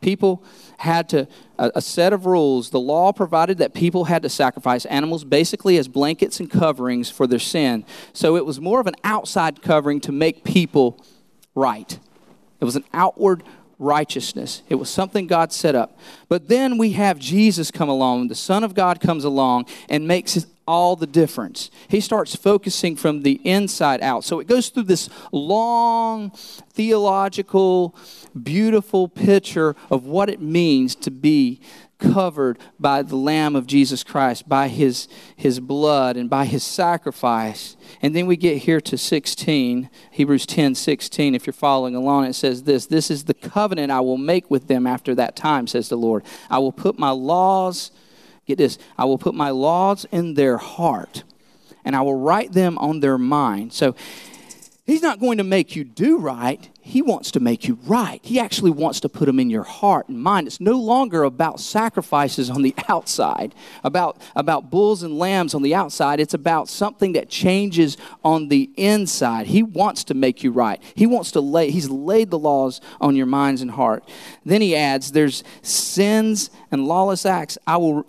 People 0.00 0.42
had 0.78 1.08
to, 1.10 1.28
a, 1.60 1.70
a, 1.76 1.80
set 1.80 2.12
of 2.12 2.26
rules. 2.26 2.70
The 2.70 2.80
law 2.80 3.12
provided 3.12 3.58
that 3.58 3.72
people 3.72 4.06
had 4.06 4.22
to 4.22 4.28
sacrifice 4.28 4.84
animals 4.86 5.24
basically 5.24 5.78
as 5.78 5.86
blankets 5.86 6.40
and 6.40 6.50
coverings 6.50 7.08
for 7.08 7.28
their 7.28 7.38
sin. 7.38 7.84
So 8.12 8.36
it 8.36 8.44
was 8.44 8.60
more 8.60 8.80
of 8.80 8.88
an 8.88 8.96
outside 9.04 9.62
covering 9.62 10.00
to 10.00 10.12
make 10.12 10.42
people 10.42 11.00
right. 11.54 11.98
It 12.60 12.64
was 12.64 12.76
an 12.76 12.84
outward 12.92 13.44
righteousness. 13.78 14.62
It 14.68 14.76
was 14.76 14.88
something 14.88 15.26
God 15.26 15.52
set 15.52 15.74
up. 15.74 15.98
But 16.28 16.48
then 16.48 16.78
we 16.78 16.92
have 16.92 17.18
Jesus 17.18 17.70
come 17.70 17.88
along, 17.88 18.28
the 18.28 18.34
Son 18.34 18.64
of 18.64 18.74
God 18.74 19.00
comes 19.00 19.24
along 19.24 19.66
and 19.88 20.08
makes 20.08 20.46
all 20.66 20.96
the 20.96 21.06
difference. 21.06 21.70
He 21.88 22.00
starts 22.00 22.34
focusing 22.34 22.96
from 22.96 23.22
the 23.22 23.40
inside 23.44 24.00
out. 24.00 24.24
So 24.24 24.40
it 24.40 24.48
goes 24.48 24.68
through 24.68 24.84
this 24.84 25.08
long 25.30 26.30
theological, 26.30 27.94
beautiful 28.40 29.08
picture 29.08 29.76
of 29.90 30.06
what 30.06 30.28
it 30.28 30.40
means 30.40 30.94
to 30.96 31.10
be 31.10 31.60
covered 31.98 32.58
by 32.78 33.02
the 33.02 33.16
Lamb 33.16 33.56
of 33.56 33.66
Jesus 33.66 34.04
Christ, 34.04 34.48
by 34.48 34.68
his, 34.68 35.08
his 35.34 35.60
blood 35.60 36.16
and 36.16 36.28
by 36.28 36.44
his 36.44 36.62
sacrifice. 36.62 37.76
And 38.02 38.14
then 38.14 38.26
we 38.26 38.36
get 38.36 38.58
here 38.58 38.80
to 38.82 38.98
16, 38.98 39.90
Hebrews 40.10 40.46
10 40.46 40.74
16. 40.74 41.34
If 41.34 41.46
you're 41.46 41.52
following 41.54 41.94
along, 41.94 42.26
it 42.26 42.34
says 42.34 42.64
this 42.64 42.86
This 42.86 43.10
is 43.10 43.24
the 43.24 43.34
covenant 43.34 43.90
I 43.90 44.00
will 44.00 44.18
make 44.18 44.50
with 44.50 44.68
them 44.68 44.86
after 44.86 45.14
that 45.14 45.36
time, 45.36 45.66
says 45.66 45.88
the 45.88 45.96
Lord. 45.96 46.24
I 46.50 46.58
will 46.58 46.72
put 46.72 46.98
my 46.98 47.10
laws 47.10 47.90
Get 48.46 48.58
this 48.58 48.78
I 48.96 49.04
will 49.04 49.18
put 49.18 49.34
my 49.34 49.50
laws 49.50 50.06
in 50.10 50.34
their 50.34 50.56
heart, 50.56 51.24
and 51.84 51.94
I 51.94 52.00
will 52.02 52.18
write 52.18 52.52
them 52.52 52.78
on 52.78 53.00
their 53.00 53.18
mind. 53.18 53.72
So 53.72 53.94
he's 54.86 55.02
not 55.02 55.20
going 55.20 55.38
to 55.38 55.44
make 55.44 55.76
you 55.76 55.84
do 55.84 56.18
right, 56.18 56.68
he 56.86 57.02
wants 57.02 57.32
to 57.32 57.40
make 57.40 57.66
you 57.66 57.80
right. 57.84 58.20
He 58.22 58.38
actually 58.38 58.70
wants 58.70 59.00
to 59.00 59.08
put 59.08 59.26
them 59.26 59.40
in 59.40 59.50
your 59.50 59.64
heart 59.64 60.08
and 60.08 60.22
mind. 60.22 60.46
It's 60.46 60.60
no 60.60 60.78
longer 60.78 61.24
about 61.24 61.58
sacrifices 61.58 62.48
on 62.48 62.62
the 62.62 62.76
outside, 62.88 63.56
about, 63.82 64.18
about 64.36 64.70
bulls 64.70 65.02
and 65.02 65.18
lambs 65.18 65.52
on 65.52 65.62
the 65.62 65.74
outside. 65.74 66.20
It's 66.20 66.32
about 66.32 66.68
something 66.68 67.14
that 67.14 67.28
changes 67.28 67.96
on 68.24 68.48
the 68.48 68.70
inside. 68.76 69.48
He 69.48 69.64
wants 69.64 70.04
to 70.04 70.14
make 70.14 70.44
you 70.44 70.52
right. 70.52 70.80
He 70.94 71.06
wants 71.06 71.32
to 71.32 71.40
lay, 71.40 71.72
he's 71.72 71.90
laid 71.90 72.30
the 72.30 72.38
laws 72.38 72.80
on 73.00 73.16
your 73.16 73.26
minds 73.26 73.62
and 73.62 73.72
heart. 73.72 74.04
Then 74.44 74.60
he 74.60 74.76
adds, 74.76 75.10
there's 75.10 75.42
sins 75.62 76.50
and 76.70 76.86
lawless 76.86 77.26
acts. 77.26 77.58
I 77.66 77.78
will, 77.78 78.04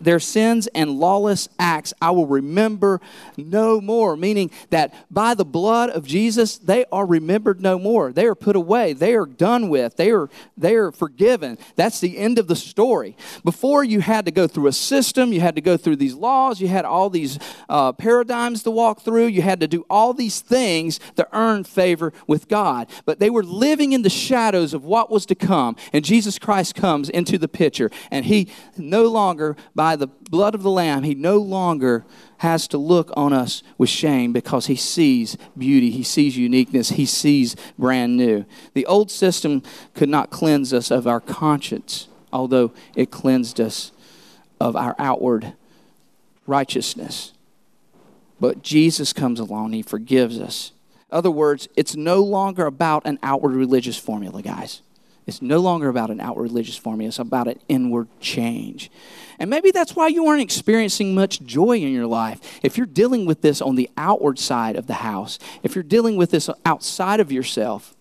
their 0.00 0.18
sins 0.18 0.66
and 0.74 0.98
lawless 0.98 1.48
acts 1.60 1.94
I 2.02 2.10
will 2.10 2.26
remember 2.26 3.00
no 3.36 3.80
more. 3.80 4.16
Meaning 4.16 4.50
that 4.70 4.92
by 5.12 5.34
the 5.34 5.44
blood 5.44 5.90
of 5.90 6.04
Jesus, 6.04 6.58
they 6.58 6.84
are 6.90 7.06
remembered 7.06 7.60
no 7.60 7.78
more 7.78 7.99
They 8.08 8.26
are 8.26 8.34
put 8.34 8.56
away. 8.56 8.92
They 8.92 9.14
are 9.14 9.26
done 9.26 9.68
with. 9.68 9.96
They 9.96 10.10
are, 10.10 10.28
they 10.56 10.74
are 10.74 10.90
forgiven. 10.90 11.58
That's 11.76 12.00
the 12.00 12.18
end 12.18 12.38
of 12.38 12.48
the 12.48 12.56
story. 12.56 13.16
Before, 13.44 13.84
you 13.84 14.00
had 14.00 14.24
to 14.24 14.30
go 14.30 14.46
through 14.46 14.68
a 14.68 14.72
system, 14.72 15.32
you 15.32 15.40
had 15.40 15.54
to 15.56 15.60
go 15.60 15.76
through 15.76 15.96
these 15.96 16.14
laws, 16.14 16.60
you 16.60 16.68
had 16.68 16.84
all 16.84 17.10
these 17.10 17.38
uh, 17.68 17.92
paradigms 17.92 18.62
to 18.62 18.70
walk 18.70 19.02
through, 19.02 19.26
you 19.26 19.42
had 19.42 19.60
to 19.60 19.68
do 19.68 19.84
all 19.90 20.14
these 20.14 20.40
things 20.40 20.98
to 21.16 21.28
earn 21.32 21.64
favor 21.64 22.12
with 22.26 22.48
God. 22.48 22.88
But 23.04 23.18
they 23.20 23.30
were 23.30 23.44
living 23.44 23.92
in 23.92 24.02
the 24.02 24.10
shadows 24.10 24.74
of 24.74 24.84
what 24.84 25.10
was 25.10 25.26
to 25.26 25.34
come. 25.34 25.76
And 25.92 26.04
Jesus 26.04 26.38
Christ 26.38 26.74
comes 26.74 27.08
into 27.08 27.38
the 27.38 27.48
picture. 27.48 27.90
And 28.10 28.24
he 28.24 28.48
no 28.76 29.04
longer, 29.04 29.56
by 29.74 29.96
the 29.96 30.08
blood 30.30 30.54
of 30.54 30.62
the 30.62 30.70
Lamb, 30.70 31.02
he 31.02 31.14
no 31.14 31.36
longer 31.38 32.04
has 32.38 32.68
to 32.68 32.78
look 32.78 33.10
on 33.16 33.32
us 33.32 33.62
with 33.76 33.90
shame 33.90 34.32
because 34.32 34.66
he 34.66 34.76
sees 34.76 35.36
beauty, 35.58 35.90
he 35.90 36.04
sees 36.04 36.36
uniqueness, 36.36 36.90
he 36.90 37.04
sees 37.04 37.56
brand 37.78 38.16
new. 38.16 38.46
The 38.72 38.86
old 38.86 39.10
system 39.10 39.62
could 39.94 40.08
not 40.08 40.30
cleanse 40.30 40.72
us 40.72 40.90
of 40.90 41.06
our 41.06 41.20
conscience, 41.20 42.08
although 42.32 42.72
it 42.94 43.10
cleansed 43.10 43.60
us 43.60 43.92
of 44.60 44.76
our 44.76 44.94
outward 44.98 45.52
righteousness. 46.46 47.32
But 48.38 48.62
Jesus 48.62 49.12
comes 49.12 49.40
along, 49.40 49.72
he 49.72 49.82
forgives 49.82 50.38
us. 50.38 50.72
In 51.10 51.18
other 51.18 51.30
words, 51.30 51.68
it's 51.76 51.96
no 51.96 52.22
longer 52.22 52.66
about 52.66 53.04
an 53.04 53.18
outward 53.22 53.52
religious 53.52 53.98
formula, 53.98 54.42
guys. 54.42 54.80
It's 55.30 55.40
no 55.40 55.60
longer 55.60 55.88
about 55.88 56.10
an 56.10 56.20
outward 56.20 56.42
religious 56.42 56.76
formula, 56.76 57.06
it's 57.06 57.20
about 57.20 57.46
an 57.46 57.60
inward 57.68 58.08
change. 58.18 58.90
And 59.38 59.48
maybe 59.48 59.70
that's 59.70 59.94
why 59.94 60.08
you 60.08 60.26
aren't 60.26 60.42
experiencing 60.42 61.14
much 61.14 61.40
joy 61.42 61.78
in 61.78 61.92
your 61.92 62.08
life. 62.08 62.40
If 62.64 62.76
you're 62.76 62.84
dealing 62.84 63.26
with 63.26 63.40
this 63.40 63.62
on 63.62 63.76
the 63.76 63.88
outward 63.96 64.40
side 64.40 64.74
of 64.74 64.88
the 64.88 64.94
house, 64.94 65.38
if 65.62 65.76
you're 65.76 65.84
dealing 65.84 66.16
with 66.16 66.32
this 66.32 66.50
outside 66.66 67.20
of 67.20 67.30
yourself, 67.30 67.94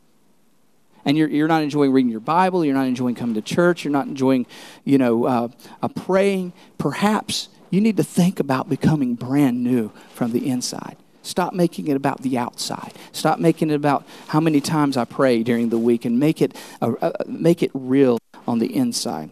and 1.05 1.15
you're, 1.15 1.29
you're 1.29 1.48
not 1.48 1.62
enjoying 1.62 1.91
reading 1.91 2.09
your 2.09 2.19
Bible, 2.19 2.65
you're 2.65 2.74
not 2.74 2.88
enjoying 2.88 3.13
coming 3.13 3.36
to 3.36 3.43
church, 3.43 3.86
you're 3.86 3.91
not 3.91 4.07
enjoying, 4.07 4.48
you 4.83 4.98
know, 4.98 5.25
uh, 5.25 5.48
uh, 5.83 5.88
praying, 5.88 6.51
perhaps 6.79 7.50
you 7.69 7.79
need 7.79 7.98
to 7.98 8.03
think 8.03 8.39
about 8.39 8.67
becoming 8.69 9.13
brand 9.13 9.63
new 9.63 9.91
from 10.15 10.31
the 10.31 10.50
inside. 10.50 10.98
Stop 11.21 11.53
making 11.53 11.88
it 11.88 11.95
about 11.95 12.21
the 12.21 12.38
outside. 12.38 12.93
Stop 13.11 13.39
making 13.39 13.69
it 13.69 13.75
about 13.75 14.05
how 14.27 14.39
many 14.39 14.61
times 14.61 14.97
I 14.97 15.05
pray 15.05 15.43
during 15.43 15.69
the 15.69 15.77
week 15.77 16.05
and 16.05 16.19
make 16.19 16.41
it, 16.41 16.55
uh, 16.81 16.93
uh, 17.01 17.11
make 17.27 17.61
it 17.61 17.71
real 17.73 18.17
on 18.47 18.59
the 18.59 18.75
inside. 18.75 19.31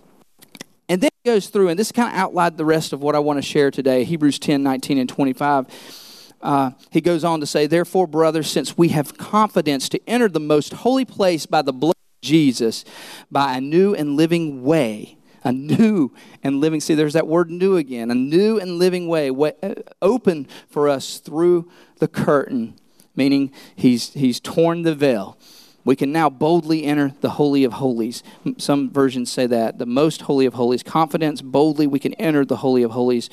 And 0.90 1.02
then 1.02 1.10
he 1.24 1.30
goes 1.30 1.50
through, 1.50 1.70
and 1.70 1.80
this 1.80 1.92
kind 1.92 2.10
of 2.10 2.18
outlined 2.18 2.58
the 2.58 2.66
rest 2.66 2.94
of 2.94 3.02
what 3.02 3.16
I 3.16 3.20
want 3.20 3.38
to 3.38 3.42
share 3.42 3.72
today 3.72 4.04
Hebrews 4.04 4.40
10 4.40 4.64
19 4.64 4.98
and 4.98 5.10
25. 5.10 6.04
Uh, 6.42 6.72
he 6.92 7.02
goes 7.02 7.24
on 7.24 7.40
to 7.40 7.46
say, 7.46 7.68
Therefore, 7.68 8.08
brothers, 8.08 8.50
since 8.50 8.78
we 8.78 8.90
have 8.90 9.18
confidence 9.18 9.90
to 9.90 10.00
enter 10.08 10.30
the 10.30 10.40
most 10.40 10.74
holy 10.74 11.06
place 11.06 11.46
by 11.46 11.62
the 11.62 11.74
blood 11.74 11.96
of 11.96 12.22
Jesus, 12.22 12.86
by 13.32 13.58
a 13.58 13.62
new 13.62 13.96
and 13.96 14.16
living 14.16 14.64
way, 14.64 15.17
a 15.48 15.52
new 15.52 16.12
and 16.44 16.60
living 16.60 16.80
see 16.80 16.94
there's 16.94 17.14
that 17.14 17.28
word 17.28 17.50
new 17.50 17.78
again 17.78 18.12
a 18.12 18.16
new 18.16 18.60
and 18.60 18.78
living 18.78 19.08
way 19.08 19.30
uh, 19.30 19.74
open 20.02 20.48
for 20.70 20.90
us 20.90 21.20
through 21.20 21.70
the 22.00 22.08
curtain 22.08 22.74
meaning 23.18 23.52
he's 23.76 24.14
he's 24.14 24.40
torn 24.40 24.84
the 24.84 24.96
veil. 24.96 25.38
We 25.84 25.96
can 25.96 26.12
now 26.12 26.30
boldly 26.30 26.84
enter 26.84 27.14
the 27.22 27.32
holy 27.32 27.64
of 27.64 27.74
holies. 27.74 28.22
Some 28.58 28.90
versions 28.92 29.32
say 29.32 29.48
that 29.48 29.80
the 29.80 29.86
most 29.86 30.24
holy 30.24 30.46
of 30.46 30.54
holies 30.54 30.84
confidence 30.84 31.42
boldly 31.42 31.88
we 31.88 32.00
can 32.00 32.14
enter 32.16 32.46
the 32.46 32.58
holy 32.58 32.84
of 32.84 32.92
holies 32.92 33.30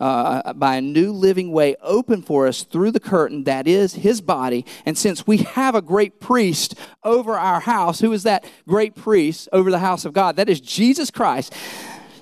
uh, 0.00 0.52
by 0.54 0.76
a 0.76 0.80
new 0.80 1.12
living 1.12 1.52
way 1.52 1.76
open 1.82 2.22
for 2.22 2.46
us 2.46 2.62
through 2.62 2.90
the 2.90 3.00
curtain 3.00 3.44
that 3.44 3.66
is 3.66 3.94
his 3.94 4.20
body. 4.20 4.64
And 4.86 4.96
since 4.96 5.26
we 5.26 5.38
have 5.38 5.74
a 5.74 5.82
great 5.82 6.20
priest 6.20 6.74
over 7.04 7.34
our 7.34 7.60
house, 7.60 8.00
who 8.00 8.12
is 8.12 8.22
that 8.22 8.44
great 8.66 8.94
priest 8.94 9.48
over 9.52 9.70
the 9.70 9.80
house 9.80 10.04
of 10.04 10.12
God? 10.12 10.36
That 10.36 10.48
is 10.48 10.60
Jesus 10.60 11.10
Christ. 11.10 11.52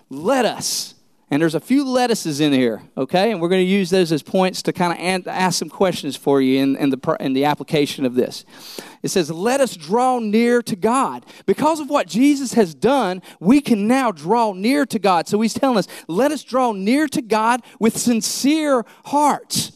Let 0.09 0.45
us 0.45 0.96
And 1.29 1.43
there's 1.43 1.57
a 1.57 1.61
few 1.61 1.85
lettuces 1.85 2.41
in 2.41 2.53
here, 2.53 2.83
okay? 2.97 3.33
And 3.33 3.41
we're 3.41 3.49
going 3.49 3.65
to 3.65 3.71
use 3.71 3.91
those 3.91 4.13
as 4.13 4.23
points 4.23 4.63
to 4.63 4.73
kind 4.73 4.93
of 4.93 5.27
ask 5.27 5.59
some 5.59 5.69
questions 5.69 6.15
for 6.15 6.41
you 6.41 6.61
in, 6.61 6.77
in, 6.77 6.91
the, 6.91 7.17
in 7.19 7.33
the 7.33 7.45
application 7.45 8.05
of 8.05 8.15
this. 8.15 8.45
It 9.03 9.09
says, 9.09 9.29
Let 9.29 9.61
us 9.61 9.77
draw 9.77 10.21
near 10.21 10.63
to 10.63 10.77
God. 10.77 11.27
Because 11.45 11.81
of 11.81 11.91
what 11.91 12.07
Jesus 12.07 12.53
has 12.53 12.77
done, 12.77 13.23
we 13.41 13.61
can 13.61 13.89
now 13.89 14.13
draw 14.13 14.53
near 14.53 14.87
to 14.87 15.01
God. 15.01 15.27
So 15.27 15.41
he's 15.41 15.55
telling 15.55 15.79
us, 15.79 15.89
Let 16.07 16.31
us 16.31 16.45
draw 16.45 16.71
near 16.71 17.09
to 17.09 17.23
God 17.23 17.63
with 17.81 17.97
sincere 17.99 18.85
hearts. 19.07 19.73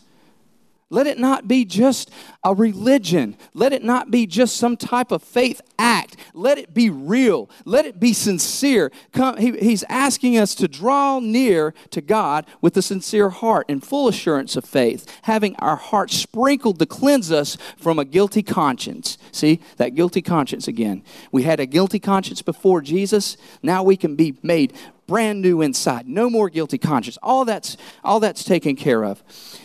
Let 0.93 1.07
it 1.07 1.21
not 1.21 1.47
be 1.47 1.65
just 1.65 2.11
a 2.43 2.53
religion. 2.53 3.37
Let 3.55 3.73
it 3.73 3.85
not 3.85 4.11
be 4.11 4.27
just 4.27 4.57
some 4.57 4.77
type 4.77 5.13
of 5.13 5.23
faith 5.23 5.61
act. 5.79 6.17
Let 6.35 6.59
it 6.59 6.75
be 6.75 6.91
real. 6.91 7.49
Let 7.65 7.87
it 7.87 8.01
be 8.01 8.13
sincere. 8.13 8.91
Come, 9.13 9.37
he, 9.37 9.53
he's 9.59 9.85
asking 9.89 10.37
us 10.37 10.53
to 10.57 10.67
draw 10.67 11.21
near 11.21 11.75
to 11.91 12.01
God 12.01 12.45
with 12.61 12.77
a 12.77 12.83
sincere 12.83 13.31
heart 13.31 13.67
and 13.69 13.85
full 13.85 14.09
assurance 14.09 14.57
of 14.57 14.65
faith, 14.65 15.07
having 15.23 15.55
our 15.57 15.77
hearts 15.77 16.17
sprinkled 16.17 16.81
to 16.81 16.87
cleanse 16.87 17.31
us 17.31 17.57
from 17.77 18.01
a 18.01 18.05
guilty 18.05 18.43
conscience. 18.43 19.17
See, 19.31 19.61
that 19.77 19.95
guilty 19.95 20.23
conscience 20.23 20.67
again. 20.67 21.05
We 21.31 21.45
had 21.45 21.61
a 21.61 21.67
guilty 21.67 22.01
conscience 22.01 22.43
before 22.43 22.81
Jesus. 22.81 23.37
Now 23.63 23.85
we 23.85 23.97
can 23.97 24.17
be 24.17 24.37
made 24.43 24.73
brand 25.11 25.43
new 25.43 25.61
inside. 25.61 26.07
No 26.07 26.31
more 26.31 26.49
guilty 26.49 26.79
conscience. 26.79 27.19
All 27.21 27.45
that's 27.45 27.77
all 28.05 28.21
that's 28.21 28.45
taken 28.45 28.77
care 28.77 29.05
of, 29.05 29.25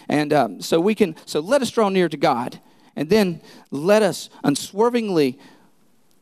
and 0.09 0.33
um, 0.33 0.59
so 0.59 0.81
we 0.81 0.95
can. 0.95 1.15
So 1.25 1.39
let 1.39 1.61
us 1.61 1.69
draw 1.69 1.89
near 1.89 2.09
to 2.09 2.17
God, 2.17 2.59
and 2.95 3.09
then 3.09 3.41
let 3.69 4.01
us 4.01 4.31
unswervingly 4.43 5.37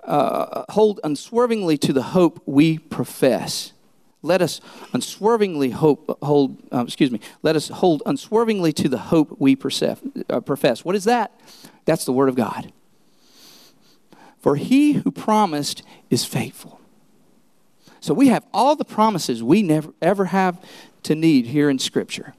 uh, 0.03 0.65
hold 0.73 0.99
unswervingly 1.05 1.77
to 1.77 1.93
the 1.93 2.03
hope 2.03 2.43
we 2.45 2.77
profess. 2.77 3.71
Let 4.21 4.41
us 4.41 4.59
unswervingly 4.91 5.69
hope 5.69 6.17
hold. 6.21 6.57
Uh, 6.69 6.83
excuse 6.83 7.09
me. 7.09 7.21
Let 7.43 7.55
us 7.55 7.69
hold 7.69 8.03
unswervingly 8.05 8.73
to 8.73 8.89
the 8.89 8.97
hope 8.97 9.37
we 9.39 9.53
uh, 9.53 10.41
profess. 10.41 10.83
What 10.83 10.95
is 10.95 11.05
that? 11.05 11.31
That's 11.85 12.03
the 12.03 12.13
word 12.13 12.27
of 12.27 12.35
God. 12.35 12.73
For 14.39 14.57
he 14.57 14.93
who 14.93 15.11
promised 15.11 15.81
is 16.09 16.25
faithful. 16.25 16.81
So 18.03 18.13
we 18.13 18.27
have 18.27 18.45
all 18.53 18.75
the 18.75 18.83
promises 18.83 19.41
we 19.41 19.63
never 19.63 19.93
ever 20.01 20.25
have 20.25 20.61
to 21.03 21.15
need 21.15 21.45
here 21.45 21.69
in 21.69 21.79
Scripture. 21.79 22.33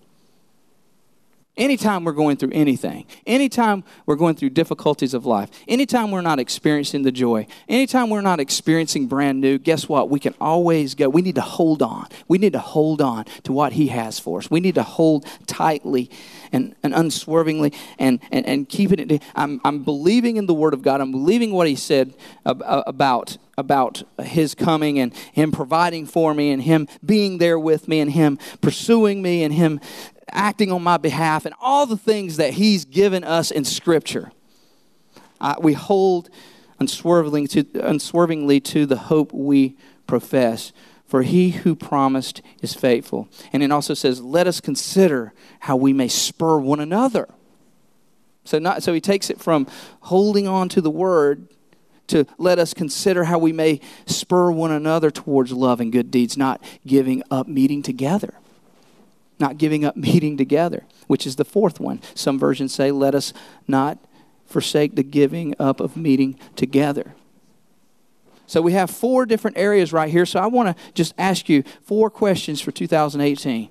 Anytime 1.57 2.05
we're 2.05 2.13
going 2.13 2.37
through 2.37 2.51
anything, 2.53 3.07
anytime 3.27 3.83
we're 4.05 4.17
going 4.17 4.35
through 4.35 4.51
difficulties 4.51 5.15
of 5.15 5.25
life, 5.25 5.49
anytime 5.67 6.11
we're 6.11 6.21
not 6.21 6.39
experiencing 6.39 7.01
the 7.01 7.13
joy, 7.13 7.47
anytime 7.67 8.11
we're 8.11 8.21
not 8.21 8.41
experiencing 8.41 9.07
brand 9.07 9.41
new, 9.41 9.57
guess 9.57 9.89
what? 9.89 10.11
We 10.11 10.21
can 10.21 10.35
always 10.39 10.95
go. 10.95 11.09
We 11.09 11.23
need 11.23 11.37
to 11.37 11.41
hold 11.41 11.81
on. 11.81 12.09
We 12.29 12.37
need 12.37 12.53
to 12.53 12.59
hold 12.59 13.01
on 13.01 13.25
to 13.45 13.55
what 13.55 13.73
He 13.73 13.87
has 13.87 14.19
for 14.19 14.41
us. 14.41 14.51
We 14.51 14.61
need 14.61 14.75
to 14.75 14.83
hold 14.83 15.25
tightly 15.47 16.11
and, 16.55 16.75
and 16.83 16.95
unswervingly 16.95 17.73
and, 17.99 18.21
and, 18.31 18.47
and 18.47 18.69
keeping 18.69 18.99
it. 18.99 19.23
I'm, 19.35 19.61
I'm 19.65 19.83
believing 19.83 20.37
in 20.37 20.47
the 20.47 20.55
Word 20.55 20.73
of 20.73 20.83
God. 20.83 21.01
I'm 21.01 21.13
believing 21.13 21.53
what 21.53 21.67
He 21.67 21.77
said 21.77 22.15
about, 22.47 23.37
about 23.59 24.03
His 24.23 24.55
coming 24.55 24.99
and 24.99 25.15
Him 25.15 25.53
providing 25.53 26.07
for 26.07 26.33
me 26.33 26.51
and 26.51 26.63
Him 26.63 26.89
being 27.05 27.39
there 27.39 27.59
with 27.59 27.89
me 27.89 28.01
and 28.01 28.11
Him 28.11 28.39
pursuing 28.61 29.21
me 29.21 29.43
and 29.43 29.53
Him 29.53 29.81
acting 30.31 30.73
on 30.73 30.83
my 30.83 30.97
behalf, 30.97 31.45
and 31.45 31.55
all 31.61 31.87
the 31.87 31.97
things 31.97 32.39
that 32.39 32.55
He's 32.55 32.85
given 32.85 33.25
us 33.25 33.51
in 33.51 33.65
Scripture. 33.65 34.33
Uh, 35.41 35.55
we 35.61 35.75
hold 35.75 36.31
unswervingly 36.81 37.47
to, 37.47 37.67
unswervingly 37.87 38.61
to 38.61 38.87
the 38.87 38.97
hope 38.97 39.33
we 39.33 39.77
profess. 40.07 40.73
For 41.07 41.23
he 41.23 41.51
who 41.51 41.75
promised 41.75 42.41
is 42.63 42.75
faithful. 42.75 43.29
And 43.53 43.63
it 43.63 43.71
also 43.71 43.95
says, 43.95 44.21
Let 44.21 44.47
us 44.47 44.61
consider 44.61 45.33
how 45.61 45.77
we 45.77 45.93
may 45.93 46.09
spur 46.09 46.59
one 46.59 46.81
another. 46.81 47.29
So, 48.45 48.59
not, 48.59 48.83
so 48.83 48.93
he 48.93 49.01
takes 49.01 49.31
it 49.31 49.41
from 49.41 49.67
holding 50.01 50.47
on 50.47 50.69
to 50.71 50.81
the 50.81 50.91
word 50.91 51.49
to 52.09 52.27
let 52.37 52.59
us 52.59 52.75
consider 52.75 53.25
how 53.25 53.39
we 53.39 53.53
may 53.53 53.81
spur 54.07 54.51
one 54.51 54.71
another 54.71 55.11
towards 55.11 55.53
love 55.53 55.81
and 55.81 55.91
good 55.91 56.11
deeds, 56.11 56.37
not 56.37 56.63
giving 56.87 57.23
up 57.31 57.49
meeting 57.49 57.83
together 57.83 58.35
not 59.39 59.59
giving 59.59 59.85
up 59.85 59.97
meeting 60.09 60.37
together, 60.37 60.85
which 61.07 61.27
is 61.27 61.37
the 61.37 61.45
fourth 61.45 61.81
one. 61.81 62.01
Some 62.15 62.39
versions 62.39 62.75
say, 62.75 62.91
let 62.91 63.15
us 63.15 63.33
not 63.67 63.99
forsake 64.47 64.95
the 64.95 65.03
giving 65.03 65.55
up 65.59 65.81
of 65.81 65.97
meeting 65.97 66.39
together. 66.57 67.15
So 68.47 68.61
we 68.61 68.73
have 68.73 68.91
four 68.91 69.27
different 69.27 69.57
areas 69.57 69.93
right 69.93 70.11
here. 70.11 70.27
So 70.27 70.41
I 70.41 70.47
want 70.47 70.77
to 70.77 70.93
just 70.93 71.15
ask 71.19 71.49
you 71.49 71.63
four 71.83 72.11
questions 72.11 72.61
for 72.61 72.71
2018. 72.71 73.71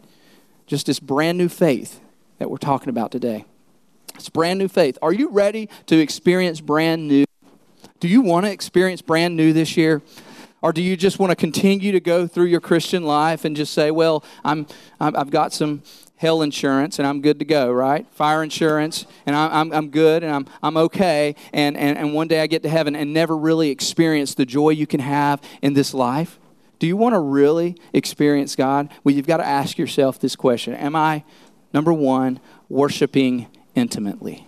Just 0.66 0.86
this 0.86 1.00
brand 1.00 1.38
new 1.38 1.50
faith 1.50 2.00
that 2.40 2.50
we're 2.50 2.58
talking 2.58 2.90
about 2.90 3.12
today. 3.12 3.46
It's 4.16 4.30
brand 4.30 4.60
new 4.60 4.68
faith. 4.68 4.98
Are 5.02 5.14
you 5.14 5.30
ready 5.30 5.70
to 5.88 6.00
experience 6.00 6.62
brand 6.62 7.08
new? 7.08 7.26
Do 8.00 8.08
you 8.08 8.22
want 8.22 8.46
to 8.46 8.52
experience 8.52 9.02
brand 9.02 9.36
new 9.36 9.54
this 9.54 9.78
year? 9.78 10.02
Or 10.62 10.72
do 10.72 10.82
you 10.82 10.96
just 10.96 11.20
want 11.20 11.32
to 11.32 11.36
continue 11.36 11.92
to 11.92 12.00
go 12.00 12.26
through 12.26 12.46
your 12.46 12.62
Christian 12.62 13.04
life 13.04 13.44
and 13.44 13.56
just 13.56 13.74
say, 13.74 13.92
well, 13.92 14.24
I'm, 14.46 14.66
I've 15.00 15.30
got 15.30 15.52
some 15.52 15.84
hell 16.18 16.42
insurance 16.42 17.00
and 17.00 17.08
I'm 17.08 17.22
good 17.22 17.40
to 17.40 17.46
go, 17.46 17.72
right? 17.72 18.08
Fire 18.12 18.44
insurance 18.44 19.06
and 19.26 19.36
I'm, 19.36 19.74
I'm, 19.74 19.90
good 19.90 20.24
and 20.24 20.34
I'm, 20.34 20.46
I'm 20.62 20.78
okay. 20.78 21.36
And, 21.52 21.76
and, 21.76 21.98
and 21.98 22.14
one 22.14 22.28
day 22.28 22.42
I 22.42 22.48
get 22.48 22.64
to 22.64 22.70
heaven 22.70 22.96
and 22.96 23.14
never 23.14 23.36
really 23.36 23.70
experience 23.70 24.34
the 24.34 24.46
joy 24.46 24.70
you 24.70 24.88
can 24.88 25.00
have 25.00 25.42
in 25.62 25.74
this 25.74 25.94
life? 25.94 26.40
Do 26.80 26.88
you 26.88 26.98
want 26.98 27.14
to 27.14 27.20
really 27.20 27.76
experience 27.94 28.56
God? 28.56 28.90
Well, 29.04 29.16
you've 29.16 29.28
got 29.28 29.38
to 29.38 29.48
ask 29.48 29.78
yourself 29.78 30.20
this 30.20 30.36
question 30.36 30.74
Am 30.74 30.96
I, 30.96 31.24
number 31.74 31.94
one, 31.94 32.40
worshiping 32.70 33.48
intimately? 33.76 34.48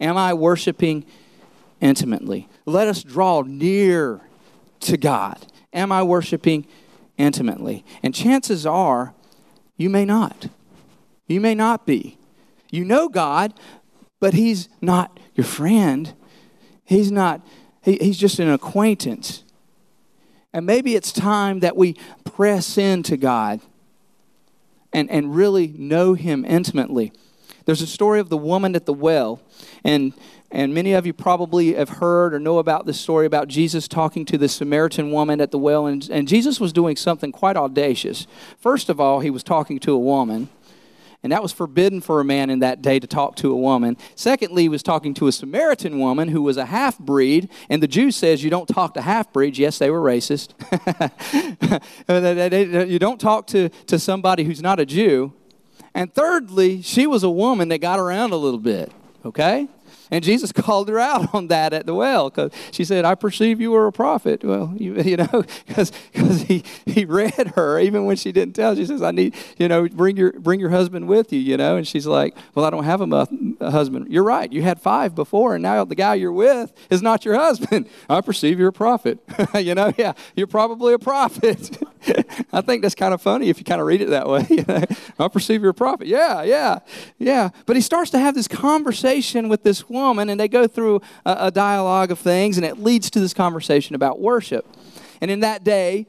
Am 0.00 0.16
I 0.16 0.34
worshiping 0.34 1.04
intimately? 1.80 2.48
Let 2.66 2.88
us 2.88 3.02
draw 3.02 3.42
near 3.42 4.20
to 4.80 4.96
God? 4.96 5.46
Am 5.72 5.92
I 5.92 6.02
worshiping 6.02 6.66
intimately? 7.16 7.84
And 8.02 8.14
chances 8.14 8.66
are 8.66 9.14
you 9.76 9.90
may 9.90 10.04
not. 10.04 10.48
You 11.26 11.40
may 11.40 11.54
not 11.54 11.86
be. 11.86 12.18
You 12.70 12.84
know 12.84 13.08
God, 13.08 13.54
but 14.20 14.34
He's 14.34 14.68
not 14.80 15.18
your 15.34 15.44
friend. 15.44 16.12
He's 16.84 17.10
not, 17.10 17.46
he, 17.82 17.98
He's 18.00 18.18
just 18.18 18.38
an 18.38 18.50
acquaintance. 18.50 19.44
And 20.52 20.66
maybe 20.66 20.94
it's 20.94 21.12
time 21.12 21.60
that 21.60 21.76
we 21.76 21.96
press 22.24 22.76
into 22.76 23.16
God 23.16 23.60
and, 24.92 25.10
and 25.10 25.34
really 25.34 25.68
know 25.68 26.14
Him 26.14 26.44
intimately. 26.44 27.12
There's 27.64 27.82
a 27.82 27.86
story 27.86 28.20
of 28.20 28.28
the 28.28 28.36
woman 28.36 28.74
at 28.74 28.86
the 28.86 28.92
well, 28.92 29.40
and 29.84 30.12
and 30.52 30.74
many 30.74 30.92
of 30.92 31.06
you 31.06 31.14
probably 31.14 31.72
have 31.72 31.88
heard 31.88 32.34
or 32.34 32.38
know 32.38 32.58
about 32.58 32.84
this 32.84 33.00
story 33.00 33.24
about 33.24 33.48
Jesus 33.48 33.88
talking 33.88 34.26
to 34.26 34.36
the 34.36 34.50
Samaritan 34.50 35.10
woman 35.10 35.40
at 35.40 35.50
the 35.50 35.56
well. 35.56 35.86
And, 35.86 36.06
and 36.10 36.28
Jesus 36.28 36.60
was 36.60 36.74
doing 36.74 36.94
something 36.94 37.32
quite 37.32 37.56
audacious. 37.56 38.26
First 38.58 38.90
of 38.90 39.00
all, 39.00 39.20
he 39.20 39.30
was 39.30 39.42
talking 39.42 39.78
to 39.80 39.92
a 39.92 39.98
woman. 39.98 40.50
And 41.22 41.32
that 41.32 41.42
was 41.42 41.52
forbidden 41.52 42.02
for 42.02 42.20
a 42.20 42.24
man 42.24 42.50
in 42.50 42.58
that 42.58 42.82
day 42.82 42.98
to 42.98 43.06
talk 43.06 43.36
to 43.36 43.50
a 43.50 43.56
woman. 43.56 43.96
Secondly, 44.14 44.64
he 44.64 44.68
was 44.68 44.82
talking 44.82 45.14
to 45.14 45.26
a 45.26 45.32
Samaritan 45.32 45.98
woman 45.98 46.28
who 46.28 46.42
was 46.42 46.58
a 46.58 46.66
half 46.66 46.98
breed. 46.98 47.48
And 47.70 47.82
the 47.82 47.88
Jew 47.88 48.10
says 48.10 48.44
you 48.44 48.50
don't 48.50 48.68
talk 48.68 48.92
to 48.94 49.00
half 49.00 49.32
breeds. 49.32 49.58
Yes, 49.58 49.78
they 49.78 49.88
were 49.88 50.00
racist. 50.00 50.52
you 52.90 52.98
don't 52.98 53.20
talk 53.20 53.46
to, 53.48 53.70
to 53.70 53.98
somebody 53.98 54.44
who's 54.44 54.60
not 54.60 54.80
a 54.80 54.84
Jew. 54.84 55.32
And 55.94 56.12
thirdly, 56.12 56.82
she 56.82 57.06
was 57.06 57.22
a 57.22 57.30
woman 57.30 57.68
that 57.68 57.78
got 57.78 57.98
around 57.98 58.32
a 58.32 58.36
little 58.36 58.60
bit. 58.60 58.92
Okay? 59.24 59.68
And 60.12 60.22
Jesus 60.22 60.52
called 60.52 60.88
her 60.88 60.98
out 60.98 61.34
on 61.34 61.48
that 61.48 61.72
at 61.72 61.86
the 61.86 61.94
well 61.94 62.30
because 62.30 62.52
she 62.70 62.84
said, 62.84 63.04
I 63.04 63.16
perceive 63.16 63.60
you 63.60 63.72
were 63.72 63.86
a 63.86 63.92
prophet. 63.92 64.44
Well, 64.44 64.74
you, 64.76 64.94
you 65.02 65.16
know, 65.16 65.44
because 65.66 65.90
he, 66.12 66.62
he 66.86 67.04
read 67.06 67.54
her 67.56 67.80
even 67.80 68.04
when 68.04 68.16
she 68.16 68.30
didn't 68.30 68.54
tell. 68.54 68.76
She 68.76 68.84
says, 68.84 69.02
I 69.02 69.10
need, 69.10 69.34
you 69.58 69.66
know, 69.66 69.88
bring 69.88 70.16
your, 70.16 70.32
bring 70.32 70.60
your 70.60 70.70
husband 70.70 71.08
with 71.08 71.32
you, 71.32 71.40
you 71.40 71.56
know. 71.56 71.76
And 71.76 71.88
she's 71.88 72.06
like, 72.06 72.36
Well, 72.54 72.66
I 72.66 72.70
don't 72.70 72.84
have 72.84 73.00
a, 73.00 73.28
a 73.60 73.70
husband. 73.70 74.12
You're 74.12 74.22
right. 74.22 74.52
You 74.52 74.62
had 74.62 74.80
five 74.80 75.14
before, 75.14 75.54
and 75.54 75.62
now 75.62 75.84
the 75.84 75.94
guy 75.94 76.14
you're 76.14 76.30
with 76.30 76.72
is 76.90 77.00
not 77.00 77.24
your 77.24 77.34
husband. 77.40 77.88
I 78.08 78.20
perceive 78.20 78.58
you're 78.58 78.68
a 78.68 78.72
prophet. 78.72 79.18
you 79.54 79.74
know, 79.74 79.92
yeah, 79.96 80.12
you're 80.36 80.46
probably 80.46 80.92
a 80.92 80.98
prophet. 80.98 81.82
I 82.52 82.60
think 82.60 82.82
that's 82.82 82.94
kind 82.94 83.14
of 83.14 83.22
funny 83.22 83.48
if 83.48 83.58
you 83.58 83.64
kind 83.64 83.80
of 83.80 83.86
read 83.86 84.00
it 84.00 84.10
that 84.10 84.28
way. 84.28 84.46
I 85.18 85.28
perceive 85.28 85.62
you're 85.62 85.70
a 85.70 85.74
prophet. 85.74 86.06
Yeah, 86.06 86.42
yeah, 86.42 86.80
yeah. 87.18 87.50
But 87.66 87.76
he 87.76 87.82
starts 87.82 88.10
to 88.10 88.18
have 88.18 88.34
this 88.34 88.48
conversation 88.48 89.48
with 89.48 89.62
this 89.62 89.88
woman, 89.88 90.28
and 90.28 90.40
they 90.40 90.48
go 90.48 90.66
through 90.66 91.00
a, 91.24 91.36
a 91.46 91.50
dialogue 91.50 92.10
of 92.10 92.18
things, 92.18 92.56
and 92.56 92.66
it 92.66 92.78
leads 92.78 93.10
to 93.10 93.20
this 93.20 93.34
conversation 93.34 93.94
about 93.94 94.20
worship. 94.20 94.66
And 95.20 95.30
in 95.30 95.40
that 95.40 95.62
day, 95.62 96.06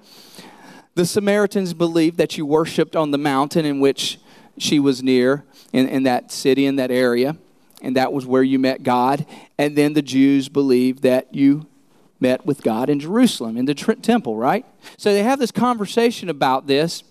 the 0.95 1.05
Samaritans 1.05 1.73
believed 1.73 2.17
that 2.17 2.37
you 2.37 2.45
worshiped 2.45 2.95
on 2.95 3.11
the 3.11 3.17
mountain 3.17 3.65
in 3.65 3.79
which 3.79 4.19
she 4.57 4.79
was 4.79 5.03
near, 5.03 5.43
in, 5.71 5.87
in 5.87 6.03
that 6.03 6.31
city, 6.31 6.65
in 6.65 6.75
that 6.77 6.91
area, 6.91 7.37
and 7.81 7.95
that 7.95 8.13
was 8.13 8.25
where 8.25 8.43
you 8.43 8.59
met 8.59 8.83
God. 8.83 9.25
And 9.57 9.75
then 9.75 9.93
the 9.93 10.01
Jews 10.01 10.49
believed 10.49 11.03
that 11.03 11.33
you 11.33 11.67
met 12.23 12.45
with 12.45 12.63
God 12.63 12.89
in 12.89 12.99
Jerusalem, 12.99 13.57
in 13.57 13.65
the 13.65 13.75
temple, 13.75 14.35
right? 14.35 14.65
So 14.97 15.13
they 15.13 15.21
have 15.21 15.37
this 15.37 15.51
conversation 15.51 16.29
about 16.29 16.65
this. 16.65 17.03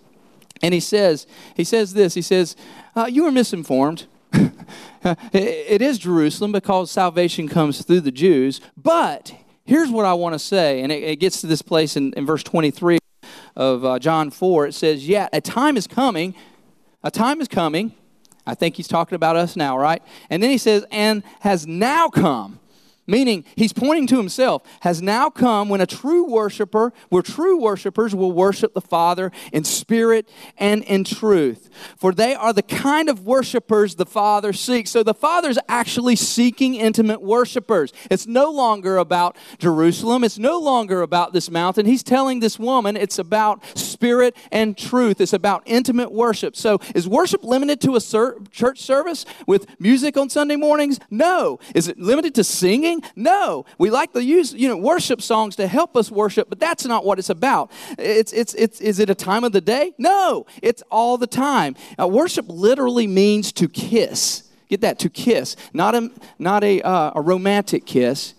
And 0.63 0.73
he 0.73 0.81
says, 0.81 1.27
he 1.55 1.65
says 1.65 1.93
this, 1.93 2.15
he 2.15 2.23
says, 2.23 2.57
uh, 2.97 3.07
you 3.09 3.27
are 3.27 3.31
misinformed. 3.31 4.07
it 4.33 5.83
is 5.83 5.99
Jerusalem 5.99 6.51
because 6.51 6.91
salvation 6.91 7.47
comes 7.47 7.85
through 7.85 8.01
the 8.01 8.11
Jews. 8.11 8.61
But 8.77 9.35
here's 9.65 9.91
what 9.91 10.07
I 10.07 10.15
want 10.15 10.35
to 10.35 10.39
say, 10.39 10.81
and 10.81 10.91
it, 10.91 11.03
it, 11.03 11.17
gets 11.17 11.43
to 11.43 11.47
this 11.47 11.63
place 11.63 11.97
in, 11.97 12.15
in 12.15 12.25
verse 12.25 12.43
23 12.43 12.99
of 13.55 13.85
uh, 13.85 13.99
John 13.99 14.31
4. 14.31 14.69
It 14.69 14.75
says, 14.75 15.07
Yet 15.07 15.29
a 15.35 15.43
time 15.43 15.77
is 15.77 15.87
coming, 15.87 16.35
a 17.03 17.11
time 17.11 17.41
is 17.41 17.49
coming. 17.49 17.93
I 18.47 18.55
think 18.55 18.77
he's 18.77 18.89
talking 18.89 19.15
about 19.15 19.37
us 19.37 19.57
now, 19.57 19.79
right? 19.79 20.03
And 20.31 20.43
then 20.43 20.51
he 20.51 20.59
says, 20.59 20.87
And 20.91 21.23
has 21.41 21.67
now 21.67 22.09
come 22.09 22.59
Meaning, 23.05 23.45
he's 23.57 23.73
pointing 23.73 24.07
to 24.09 24.17
himself, 24.17 24.63
has 24.83 25.03
now 25.03 25.29
come 25.29 25.69
when 25.69 25.81
a 25.81 25.87
true 25.87 26.25
worshiper, 26.25 26.93
where 27.09 27.23
true 27.23 27.59
worshipers 27.59 28.15
will 28.15 28.31
worship 28.31 28.75
the 28.75 28.81
Father 28.81 29.33
in 29.53 29.65
spirit 29.65 30.29
and 30.57 30.85
in 30.85 31.03
truth. 31.03 31.69
For 31.97 32.13
they 32.13 32.33
are 32.37 32.53
the 32.53 32.63
kind 32.63 33.09
of 33.09 33.27
worshipers 33.27 33.97
the 33.97 34.07
Father 34.07 34.53
seeks. 34.53 34.91
So 34.91 35.03
the 35.03 35.15
Father's 35.15 35.59
actually 35.69 36.15
seeking 36.15 36.77
intimate 36.77 37.21
worshipers. 37.21 37.93
It's 38.09 38.29
no 38.29 38.53
longer 38.53 38.99
about 38.99 39.37
Jerusalem, 39.59 40.23
it's 40.23 40.39
no 40.39 40.61
longer 40.61 41.03
about 41.03 41.33
this 41.33 41.51
mountain. 41.51 41.87
He's 41.87 42.05
telling 42.05 42.39
this 42.39 42.57
woman 42.57 42.97
it's 42.97 43.19
about 43.19 43.65
spirit 43.77 44.37
and 44.53 44.79
truth, 44.79 45.21
it's 45.21 45.33
about 45.33 45.65
intimate 45.67 46.13
worship. 46.13 46.55
So 46.55 46.79
is 46.95 47.09
worship 47.09 47.43
limited 47.43 47.81
to 47.81 47.97
a 47.97 48.01
church 48.51 48.81
service 48.81 49.25
with 49.49 49.81
music 49.81 50.17
on 50.17 50.31
Sunday 50.31 50.57
mornings? 50.57 51.01
No. 51.11 51.59
Is 51.75 51.89
it 51.89 51.99
limited 51.99 52.37
to 52.37 52.45
singing? 52.45 52.92
Sing? 53.01 53.11
No. 53.17 53.65
We 53.79 53.91
like 53.91 54.13
to 54.13 54.23
use, 54.23 54.53
you 54.53 54.69
know, 54.69 54.77
worship 54.77 55.23
songs 55.23 55.57
to 55.57 55.67
help 55.67 55.97
us 55.97 56.11
worship, 56.11 56.49
but 56.49 56.59
that's 56.59 56.85
not 56.85 57.05
what 57.05 57.19
it's 57.19 57.31
about. 57.31 57.71
It's, 57.99 58.33
it's, 58.33 58.55
it's, 58.55 58.81
is 58.81 58.99
it 58.99 59.11
a 59.11 59.15
time 59.15 59.45
of 59.45 59.53
the 59.53 59.61
day? 59.61 59.95
No. 59.99 60.47
It's 60.63 60.83
all 60.91 61.19
the 61.19 61.27
time. 61.27 61.77
Worship 61.99 62.47
literally 62.49 63.07
means 63.07 63.53
to 63.53 63.69
kiss. 63.69 64.49
Get 64.69 64.81
that, 64.81 64.99
to 65.01 65.11
kiss. 65.11 65.57
Not 65.73 65.95
a, 65.95 66.11
not 66.39 66.65
a, 66.65 66.81
uh, 66.83 67.13
a 67.15 67.21
romantic 67.21 67.87
kiss 67.87 68.35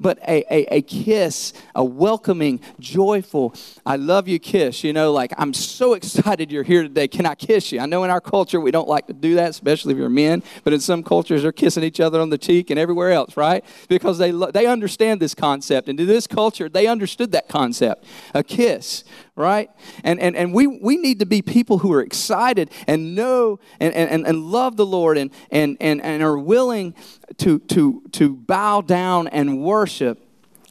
but 0.00 0.18
a, 0.26 0.44
a, 0.52 0.78
a 0.78 0.82
kiss, 0.82 1.52
a 1.74 1.84
welcoming, 1.84 2.60
joyful, 2.80 3.54
I 3.84 3.96
love 3.96 4.26
you 4.26 4.38
kiss. 4.38 4.82
You 4.82 4.92
know, 4.92 5.12
like, 5.12 5.32
I'm 5.36 5.52
so 5.52 5.94
excited 5.94 6.50
you're 6.50 6.62
here 6.62 6.82
today. 6.82 7.06
Can 7.06 7.26
I 7.26 7.34
kiss 7.34 7.70
you? 7.70 7.80
I 7.80 7.86
know 7.86 8.02
in 8.04 8.10
our 8.10 8.20
culture 8.20 8.60
we 8.60 8.70
don't 8.70 8.88
like 8.88 9.06
to 9.08 9.12
do 9.12 9.34
that, 9.34 9.50
especially 9.50 9.92
if 9.92 9.98
you're 9.98 10.08
men, 10.08 10.42
but 10.64 10.72
in 10.72 10.80
some 10.80 11.02
cultures 11.02 11.42
they're 11.42 11.52
kissing 11.52 11.84
each 11.84 12.00
other 12.00 12.20
on 12.20 12.30
the 12.30 12.38
cheek 12.38 12.70
and 12.70 12.78
everywhere 12.78 13.12
else, 13.12 13.36
right? 13.36 13.64
Because 13.88 14.18
they, 14.18 14.30
they 14.30 14.66
understand 14.66 15.20
this 15.20 15.34
concept. 15.34 15.88
And 15.88 15.98
to 15.98 16.06
this 16.06 16.26
culture, 16.26 16.68
they 16.68 16.86
understood 16.86 17.32
that 17.32 17.48
concept 17.48 18.04
a 18.34 18.42
kiss, 18.42 19.04
right? 19.40 19.70
And, 20.04 20.20
and, 20.20 20.36
and 20.36 20.54
we, 20.54 20.66
we 20.66 20.96
need 20.96 21.18
to 21.18 21.26
be 21.26 21.42
people 21.42 21.78
who 21.78 21.92
are 21.92 22.00
excited 22.00 22.70
and 22.86 23.14
know 23.14 23.58
and, 23.80 23.92
and, 23.94 24.26
and 24.26 24.44
love 24.44 24.76
the 24.76 24.86
Lord 24.86 25.18
and, 25.18 25.30
and, 25.50 25.76
and, 25.80 26.00
and 26.02 26.22
are 26.22 26.38
willing 26.38 26.94
to, 27.38 27.58
to, 27.60 28.02
to 28.12 28.36
bow 28.36 28.82
down 28.82 29.26
and 29.28 29.62
worship. 29.62 30.20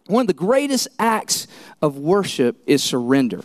One 0.08 0.22
of 0.22 0.28
the 0.28 0.34
greatest 0.34 0.88
acts 0.98 1.48
of 1.82 1.98
worship 1.98 2.62
is 2.66 2.84
surrender. 2.84 3.42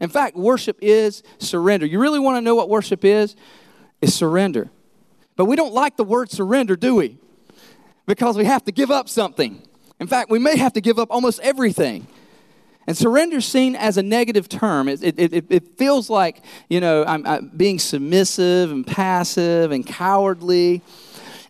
In 0.00 0.10
fact, 0.10 0.36
worship 0.36 0.78
is 0.80 1.22
surrender. 1.38 1.86
You 1.86 2.00
really 2.00 2.20
want 2.20 2.36
to 2.36 2.40
know 2.40 2.54
what 2.54 2.68
worship 2.68 3.04
is? 3.04 3.34
Is 4.00 4.14
surrender. 4.14 4.70
But 5.36 5.46
we 5.46 5.56
don't 5.56 5.72
like 5.72 5.96
the 5.96 6.04
word 6.04 6.30
surrender, 6.30 6.76
do 6.76 6.96
we? 6.96 7.18
Because 8.06 8.36
we 8.36 8.44
have 8.44 8.64
to 8.64 8.72
give 8.72 8.90
up 8.90 9.08
something. 9.08 9.62
In 10.00 10.06
fact, 10.06 10.30
we 10.30 10.38
may 10.38 10.56
have 10.56 10.72
to 10.74 10.80
give 10.80 10.98
up 10.98 11.08
almost 11.10 11.40
everything. 11.40 12.06
And 12.88 12.96
surrender 12.96 13.36
is 13.36 13.44
seen 13.44 13.76
as 13.76 13.98
a 13.98 14.02
negative 14.02 14.48
term. 14.48 14.88
It, 14.88 15.02
it, 15.02 15.18
it, 15.18 15.44
it 15.50 15.76
feels 15.76 16.08
like, 16.08 16.42
you 16.70 16.80
know, 16.80 17.04
I'm, 17.04 17.26
I'm, 17.26 17.48
being 17.48 17.78
submissive 17.78 18.72
and 18.72 18.86
passive 18.86 19.72
and 19.72 19.86
cowardly. 19.86 20.80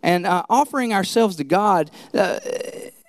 And 0.02 0.26
uh, 0.26 0.42
offering 0.50 0.92
ourselves 0.92 1.36
to 1.36 1.44
God 1.44 1.92
uh, 2.12 2.40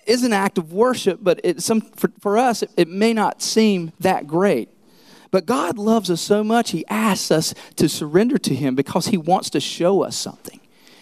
is 0.05 0.23
an 0.23 0.31
act 0.31 0.59
of 0.59 0.71
worship, 0.71 1.21
but 1.23 1.41
it, 1.43 1.63
some, 1.63 1.81
for, 1.81 2.11
for 2.19 2.37
us, 2.37 2.61
it, 2.61 2.69
it 2.77 2.87
may 2.87 3.13
not 3.13 3.41
seem 3.41 3.93
that 3.99 4.27
great. 4.27 4.69
But 5.31 5.47
God 5.47 5.79
loves 5.79 6.11
us 6.11 6.21
so 6.21 6.43
much, 6.43 6.69
He 6.69 6.85
asks 6.85 7.31
us 7.31 7.55
to 7.77 7.89
surrender 7.89 8.37
to 8.37 8.53
Him 8.53 8.75
because 8.75 9.07
He 9.07 9.17
wants 9.17 9.49
to 9.49 9.59
show 9.59 10.03
us 10.03 10.15
something. 10.15 10.58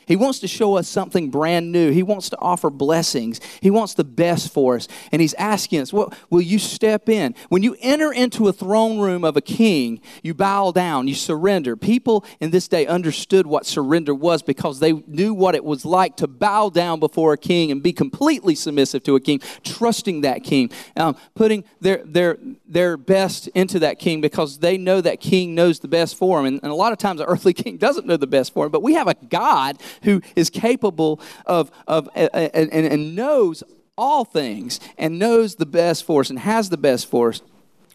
He 0.08 0.15
wants 0.15 0.39
to 0.39 0.48
show 0.48 0.78
us 0.78 0.88
something 0.88 1.30
brand 1.30 1.72
new. 1.72 1.91
He 1.91 2.02
wants 2.02 2.30
to 2.30 2.38
offer 2.39 2.70
blessings. 2.70 3.41
He 3.62 3.70
wants 3.70 3.93
the 3.93 4.04
best 4.04 4.52
for 4.52 4.76
us. 4.76 4.88
And 5.12 5.22
He's 5.22 5.34
asking 5.36 5.82
us, 5.82 5.91
well, 5.91 6.13
will 6.30 6.41
you 6.41 6.60
step 6.60 7.10
in? 7.10 7.36
When 7.50 7.62
you 7.62 7.76
enter 7.82 8.13
into 8.13 8.48
a 8.48 8.54
throne 8.54 9.00
room 9.00 9.24
of 9.24 9.36
a 9.36 9.41
king, 9.41 10.02
you 10.24 10.34
bow 10.34 10.72
down, 10.72 11.08
you 11.08 11.15
surrender. 11.15 11.76
People 11.76 12.26
in 12.39 12.52
this 12.52 12.67
day 12.67 12.88
understood 12.88 13.46
what 13.46 13.65
surrender 13.65 14.15
was 14.15 14.41
because 14.41 14.80
they 14.80 14.93
knew 14.93 15.34
what 15.34 15.56
it 15.56 15.63
was 15.63 15.86
like 15.86 16.15
to 16.17 16.28
bow 16.28 16.70
down 16.70 17.00
before 17.00 17.34
a 17.34 17.38
king 17.38 17.70
and 17.72 17.84
be 17.84 17.91
completely 17.91 18.56
submissive 18.56 19.04
to 19.04 19.15
a 19.15 19.20
king, 19.20 19.41
trusting 19.63 20.22
that 20.22 20.43
king, 20.43 20.72
um, 20.96 21.17
putting 21.36 21.65
their, 21.82 22.02
their, 22.06 22.38
their 22.65 22.96
best 22.96 23.48
into 23.50 23.80
that 23.80 24.00
king 24.00 24.22
because 24.22 24.60
they 24.60 24.78
know 24.78 25.02
that 25.02 25.20
king 25.20 25.54
knows 25.54 25.80
the 25.80 25.88
best 25.88 26.15
for 26.15 26.38
them. 26.38 26.46
And, 26.46 26.60
and 26.63 26.72
a 26.72 26.76
lot 26.76 26.93
of 26.93 26.98
times, 26.98 27.20
an 27.20 27.28
earthly 27.28 27.54
king 27.63 27.78
doesn't 27.78 28.08
know 28.08 28.17
the 28.17 28.28
best 28.28 28.54
for 28.54 28.65
him, 28.65 28.72
but 28.72 28.82
we 28.82 28.93
have 28.93 29.08
a 29.08 29.13
God 29.13 29.78
who 30.04 30.22
is 30.36 30.50
capable 30.50 31.20
of, 31.46 31.72
of 31.88 32.10
and, 32.16 32.72
and, 32.74 33.16
knows 33.16 33.64
all 33.98 34.26
things 34.26 34.80
and 34.98 35.18
knows 35.18 35.56
the 35.56 35.66
best 35.66 36.04
for 36.04 36.22
us 36.22 36.30
and 36.30 36.40
has 36.40 36.70
the 36.70 36.78
best 36.78 37.08
for 37.08 37.30
us. 37.30 37.42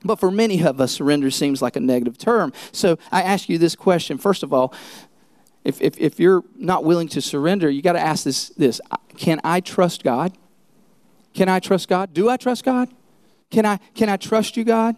But 0.05 0.19
for 0.19 0.31
many 0.31 0.63
of 0.63 0.81
us, 0.81 0.93
surrender 0.93 1.31
seems 1.31 1.63
like 1.63 1.77
a 1.77 1.81
negative 1.81 2.19
term. 2.19 2.53
So 2.73 2.99
I 3.11 3.23
ask 3.23 3.49
you 3.49 3.59
this 3.59 3.77
question. 3.77 4.19
First 4.19 4.43
of 4.43 4.53
all, 4.53 4.75
if, 5.65 5.81
if, 5.81 5.97
if 5.99 6.19
you're 6.19 6.43
not 6.57 6.85
willing 6.85 7.09
to 7.09 7.21
surrender, 7.21 7.71
you 7.71 7.83
got 7.83 7.93
to 7.93 8.01
ask 8.01 8.25
this, 8.25 8.49
this 8.51 8.81
Can 9.17 9.41
I 9.45 9.61
trust 9.61 10.03
God? 10.03 10.37
Can 11.35 11.49
I 11.49 11.61
trust 11.61 11.89
God? 11.89 12.13
Do 12.13 12.29
I 12.29 12.37
trust 12.37 12.65
God? 12.65 12.93
Can 13.51 13.65
I, 13.65 13.79
can 13.95 14.09
I 14.09 14.17
trust 14.17 14.57
you, 14.57 14.65
God? 14.65 14.97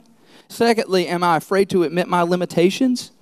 Secondly, 0.48 1.06
am 1.06 1.22
I 1.22 1.36
afraid 1.36 1.68
to 1.70 1.82
admit 1.82 2.08
my 2.08 2.22
limitations? 2.22 3.12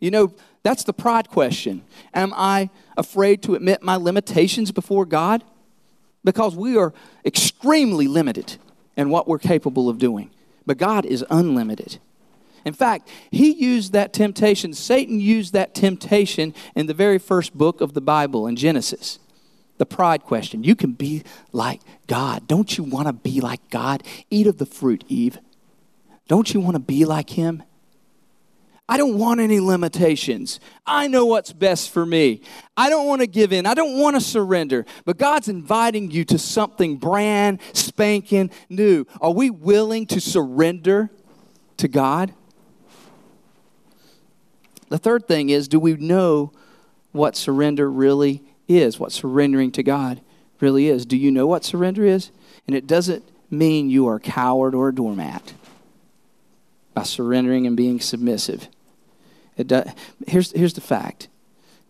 You 0.00 0.10
know, 0.10 0.34
that's 0.66 0.82
the 0.82 0.92
pride 0.92 1.28
question. 1.28 1.82
Am 2.12 2.34
I 2.34 2.70
afraid 2.96 3.40
to 3.44 3.54
admit 3.54 3.84
my 3.84 3.94
limitations 3.94 4.72
before 4.72 5.06
God? 5.06 5.44
Because 6.24 6.56
we 6.56 6.76
are 6.76 6.92
extremely 7.24 8.08
limited 8.08 8.56
in 8.96 9.08
what 9.08 9.28
we're 9.28 9.38
capable 9.38 9.88
of 9.88 9.98
doing. 9.98 10.28
But 10.66 10.76
God 10.76 11.06
is 11.06 11.24
unlimited. 11.30 11.98
In 12.64 12.72
fact, 12.72 13.08
he 13.30 13.52
used 13.52 13.92
that 13.92 14.12
temptation, 14.12 14.72
Satan 14.72 15.20
used 15.20 15.52
that 15.52 15.72
temptation 15.72 16.52
in 16.74 16.86
the 16.86 16.94
very 16.94 17.20
first 17.20 17.56
book 17.56 17.80
of 17.80 17.94
the 17.94 18.00
Bible 18.00 18.48
in 18.48 18.56
Genesis. 18.56 19.20
The 19.78 19.86
pride 19.86 20.24
question. 20.24 20.64
You 20.64 20.74
can 20.74 20.94
be 20.94 21.22
like 21.52 21.80
God. 22.08 22.48
Don't 22.48 22.76
you 22.76 22.82
want 22.82 23.06
to 23.06 23.12
be 23.12 23.40
like 23.40 23.70
God? 23.70 24.02
Eat 24.30 24.48
of 24.48 24.58
the 24.58 24.66
fruit, 24.66 25.04
Eve. 25.06 25.38
Don't 26.26 26.52
you 26.52 26.58
want 26.58 26.74
to 26.74 26.80
be 26.80 27.04
like 27.04 27.30
him? 27.30 27.62
I 28.88 28.96
don't 28.96 29.18
want 29.18 29.40
any 29.40 29.58
limitations. 29.58 30.60
I 30.86 31.08
know 31.08 31.26
what's 31.26 31.52
best 31.52 31.90
for 31.90 32.06
me. 32.06 32.42
I 32.76 32.88
don't 32.88 33.06
want 33.06 33.20
to 33.20 33.26
give 33.26 33.52
in. 33.52 33.66
I 33.66 33.74
don't 33.74 33.98
want 33.98 34.14
to 34.14 34.20
surrender. 34.20 34.86
But 35.04 35.18
God's 35.18 35.48
inviting 35.48 36.12
you 36.12 36.24
to 36.26 36.38
something 36.38 36.96
brand 36.96 37.60
spanking 37.72 38.50
new. 38.68 39.04
Are 39.20 39.32
we 39.32 39.50
willing 39.50 40.06
to 40.06 40.20
surrender 40.20 41.10
to 41.78 41.88
God? 41.88 42.32
The 44.88 44.98
third 44.98 45.26
thing 45.26 45.50
is 45.50 45.66
do 45.66 45.80
we 45.80 45.94
know 45.94 46.52
what 47.10 47.34
surrender 47.34 47.90
really 47.90 48.44
is? 48.68 49.00
What 49.00 49.10
surrendering 49.10 49.72
to 49.72 49.82
God 49.82 50.20
really 50.60 50.88
is? 50.88 51.06
Do 51.06 51.16
you 51.16 51.32
know 51.32 51.48
what 51.48 51.64
surrender 51.64 52.04
is? 52.04 52.30
And 52.68 52.76
it 52.76 52.86
doesn't 52.86 53.24
mean 53.50 53.90
you 53.90 54.06
are 54.06 54.16
a 54.16 54.20
coward 54.20 54.76
or 54.76 54.88
a 54.88 54.94
doormat 54.94 55.54
by 56.94 57.02
surrendering 57.02 57.66
and 57.66 57.76
being 57.76 58.00
submissive. 58.00 58.68
It 59.56 59.66
does, 59.66 59.88
here's, 60.26 60.52
here's 60.52 60.74
the 60.74 60.80
fact 60.80 61.28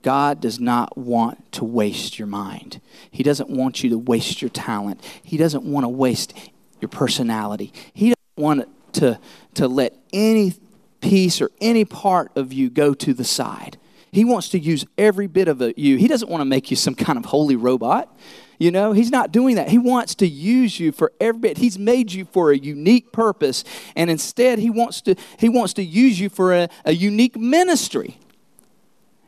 God 0.03 0.41
does 0.41 0.61
not 0.61 0.97
want 0.97 1.51
to 1.53 1.65
waste 1.65 2.19
your 2.19 2.29
mind. 2.29 2.81
He 3.11 3.23
doesn't 3.23 3.51
want 3.51 3.83
you 3.83 3.91
to 3.91 3.99
waste 3.99 4.41
your 4.41 4.51
talent. 4.51 5.03
He 5.23 5.37
doesn't 5.37 5.65
want 5.65 5.85
to 5.85 5.89
waste 5.89 6.33
your 6.81 6.89
personality. 6.89 7.73
He 7.93 8.11
doesn't 8.11 8.37
want 8.37 8.69
to, 8.95 9.19
to 9.55 9.69
let 9.69 9.97
any 10.13 10.55
piece 11.01 11.41
or 11.41 11.51
any 11.61 11.85
part 11.85 12.31
of 12.37 12.53
you 12.53 12.71
go 12.71 12.95
to 12.95 13.15
the 13.15 13.25
side. 13.25 13.79
He 14.13 14.25
wants 14.25 14.49
to 14.51 14.59
use 14.59 14.87
every 14.97 15.27
bit 15.27 15.49
of 15.49 15.61
uh, 15.61 15.73
you. 15.77 15.97
He 15.97 16.09
doesn't 16.09 16.31
want 16.31 16.41
to 16.41 16.47
make 16.47 16.71
you 16.71 16.77
some 16.77 16.95
kind 16.95 17.19
of 17.19 17.27
holy 17.27 17.57
robot. 17.57 18.17
You 18.59 18.71
know, 18.71 18.93
he's 18.93 19.11
not 19.11 19.33
doing 19.33 19.57
that. 19.57 19.69
He 19.69 19.79
wants 19.79 20.15
to 20.17 20.27
use 20.27 20.81
you 20.81 20.93
for 20.93 21.13
every 21.21 21.41
bit. 21.41 21.59
He's 21.59 21.79
made 21.79 22.13
you 22.13 22.25
for 22.25 22.51
a 22.51 22.57
unique 22.57 23.13
purpose, 23.13 23.65
and 23.95 24.11
instead 24.11 24.59
he 24.59 24.71
wants 24.71 25.01
to 25.03 25.15
he 25.39 25.49
wants 25.49 25.75
to 25.75 25.83
use 25.83 26.19
you 26.19 26.29
for 26.29 26.55
a, 26.55 26.69
a 26.85 26.93
unique 26.93 27.37
ministry. 27.37 28.19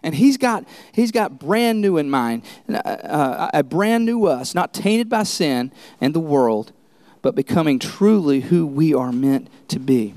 And 0.03 0.15
he's 0.15 0.37
got 0.37 0.65
he's 0.93 1.11
got 1.11 1.39
brand 1.39 1.81
new 1.81 1.99
in 1.99 2.09
mind, 2.09 2.43
uh, 2.69 2.77
uh, 2.77 3.51
a 3.53 3.63
brand 3.63 4.07
new 4.07 4.27
us, 4.27 4.55
not 4.55 4.73
tainted 4.73 5.09
by 5.09 5.25
sin 5.25 5.73
and 6.01 6.15
the 6.15 6.21
world, 6.21 6.73
but 7.21 7.35
becoming 7.35 7.79
truly 7.79 8.41
who 8.41 8.67
we 8.67 8.95
are 8.95 9.13
meant 9.13 9.49
to 9.69 9.79
be. 9.79 10.15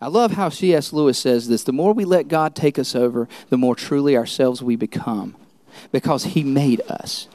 I 0.00 0.08
love 0.08 0.32
how 0.32 0.48
C.S. 0.48 0.92
Lewis 0.92 1.18
says 1.18 1.48
this 1.48 1.64
the 1.64 1.72
more 1.72 1.92
we 1.92 2.04
let 2.04 2.28
God 2.28 2.54
take 2.54 2.78
us 2.78 2.94
over, 2.94 3.28
the 3.48 3.58
more 3.58 3.74
truly 3.74 4.16
ourselves 4.16 4.62
we 4.62 4.76
become 4.76 5.36
because 5.92 6.24
He 6.24 6.42
made 6.42 6.80
us, 6.88 7.28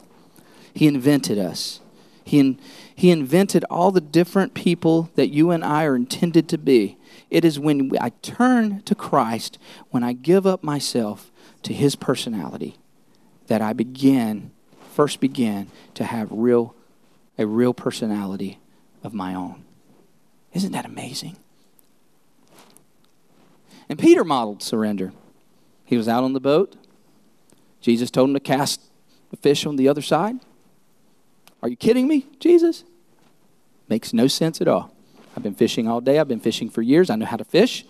He 0.73 0.87
invented 0.87 1.37
us. 1.37 1.79
He, 2.23 2.39
in, 2.39 2.59
he 2.95 3.11
invented 3.11 3.65
all 3.69 3.91
the 3.91 4.01
different 4.01 4.55
people 4.55 5.11
that 5.13 5.27
you 5.27 5.51
and 5.51 5.63
I 5.63 5.83
are 5.83 5.95
intended 5.95 6.49
to 6.49 6.57
be. 6.57 6.97
It 7.29 7.45
is 7.45 7.59
when 7.59 7.91
I 8.01 8.09
turn 8.23 8.81
to 8.81 8.95
Christ, 8.95 9.59
when 9.91 10.03
I 10.03 10.13
give 10.13 10.47
up 10.47 10.63
myself 10.63 11.31
to 11.61 11.71
His 11.71 11.95
personality, 11.95 12.77
that 13.45 13.61
I 13.61 13.73
begin, 13.73 14.49
first 14.91 15.19
begin 15.19 15.67
to 15.93 16.03
have 16.03 16.29
real, 16.31 16.73
a 17.37 17.45
real 17.45 17.75
personality 17.75 18.57
of 19.03 19.13
my 19.13 19.35
own. 19.35 19.63
Isn't 20.51 20.71
that 20.71 20.85
amazing? 20.85 21.37
And 23.89 23.99
Peter 23.99 24.23
modeled 24.23 24.63
surrender. 24.63 25.13
He 25.85 25.97
was 25.97 26.07
out 26.07 26.23
on 26.23 26.33
the 26.33 26.39
boat. 26.39 26.75
Jesus 27.81 28.09
told 28.09 28.29
him 28.29 28.33
to 28.33 28.39
cast 28.39 28.81
the 29.29 29.37
fish 29.37 29.65
on 29.65 29.75
the 29.75 29.87
other 29.87 30.01
side. 30.01 30.37
Are 31.61 31.69
you 31.69 31.75
kidding 31.75 32.07
me, 32.07 32.27
Jesus? 32.39 32.83
Makes 33.87 34.13
no 34.13 34.27
sense 34.27 34.61
at 34.61 34.67
all. 34.67 34.91
I've 35.35 35.43
been 35.43 35.55
fishing 35.55 35.87
all 35.87 36.01
day. 36.01 36.17
I've 36.17 36.27
been 36.27 36.39
fishing 36.39 36.69
for 36.69 36.81
years. 36.81 37.09
I 37.09 37.15
know 37.15 37.25
how 37.25 37.37
to 37.37 37.43
fish. 37.43 37.85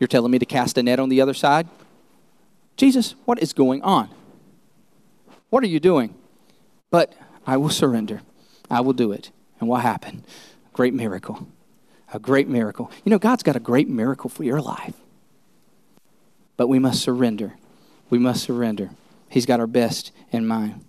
You're 0.00 0.08
telling 0.08 0.32
me 0.32 0.38
to 0.38 0.46
cast 0.46 0.78
a 0.78 0.82
net 0.82 0.98
on 0.98 1.08
the 1.08 1.20
other 1.20 1.34
side? 1.34 1.68
Jesus, 2.76 3.14
what 3.24 3.40
is 3.40 3.52
going 3.52 3.82
on? 3.82 4.10
What 5.50 5.62
are 5.62 5.68
you 5.68 5.78
doing? 5.78 6.14
But 6.90 7.12
I 7.46 7.56
will 7.56 7.70
surrender. 7.70 8.22
I 8.70 8.80
will 8.80 8.92
do 8.92 9.12
it. 9.12 9.30
And 9.60 9.68
what 9.68 9.82
happened? 9.82 10.24
Great 10.72 10.94
miracle. 10.94 11.46
A 12.12 12.18
great 12.18 12.48
miracle. 12.48 12.90
You 13.04 13.10
know, 13.10 13.18
God's 13.18 13.42
got 13.42 13.54
a 13.54 13.60
great 13.60 13.88
miracle 13.88 14.28
for 14.28 14.42
your 14.42 14.60
life. 14.60 14.94
But 16.56 16.68
we 16.68 16.78
must 16.78 17.02
surrender. 17.02 17.54
We 18.10 18.18
must 18.18 18.44
surrender. 18.44 18.90
He's 19.28 19.46
got 19.46 19.60
our 19.60 19.66
best 19.66 20.12
in 20.30 20.46
mind. 20.46 20.84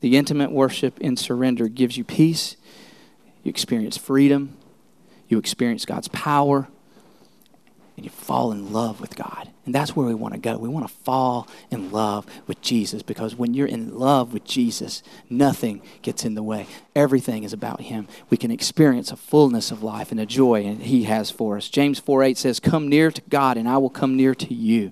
The 0.00 0.16
intimate 0.16 0.50
worship 0.50 1.00
in 1.00 1.16
surrender 1.16 1.68
gives 1.68 1.96
you 1.96 2.02
peace, 2.04 2.56
you 3.44 3.50
experience 3.50 3.96
freedom, 3.96 4.56
you 5.28 5.38
experience 5.38 5.84
God's 5.84 6.08
power, 6.08 6.68
and 7.96 8.04
you 8.04 8.10
fall 8.10 8.50
in 8.50 8.72
love 8.72 9.00
with 9.00 9.14
God. 9.14 9.51
And 9.64 9.72
that's 9.72 9.94
where 9.94 10.06
we 10.06 10.14
want 10.14 10.34
to 10.34 10.40
go. 10.40 10.56
We 10.58 10.68
want 10.68 10.88
to 10.88 10.94
fall 11.04 11.46
in 11.70 11.92
love 11.92 12.26
with 12.48 12.60
Jesus 12.62 13.02
because 13.02 13.36
when 13.36 13.54
you're 13.54 13.68
in 13.68 13.96
love 13.96 14.32
with 14.32 14.44
Jesus, 14.44 15.04
nothing 15.30 15.82
gets 16.02 16.24
in 16.24 16.34
the 16.34 16.42
way. 16.42 16.66
Everything 16.96 17.44
is 17.44 17.52
about 17.52 17.82
Him. 17.82 18.08
We 18.28 18.36
can 18.36 18.50
experience 18.50 19.12
a 19.12 19.16
fullness 19.16 19.70
of 19.70 19.82
life 19.82 20.10
and 20.10 20.18
a 20.18 20.26
joy 20.26 20.64
and 20.64 20.82
He 20.82 21.04
has 21.04 21.30
for 21.30 21.56
us. 21.56 21.68
James 21.68 22.00
4 22.00 22.24
8 22.24 22.38
says, 22.38 22.58
Come 22.58 22.88
near 22.88 23.12
to 23.12 23.22
God, 23.28 23.56
and 23.56 23.68
I 23.68 23.78
will 23.78 23.90
come 23.90 24.16
near 24.16 24.34
to 24.34 24.52
you. 24.52 24.90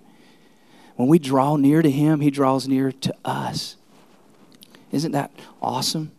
When 0.94 1.08
we 1.08 1.18
draw 1.18 1.56
near 1.56 1.82
to 1.82 1.90
Him, 1.90 2.20
He 2.20 2.30
draws 2.30 2.68
near 2.68 2.92
to 2.92 3.14
us. 3.24 3.76
Isn't 4.92 5.12
that 5.12 5.32
awesome? 5.60 6.12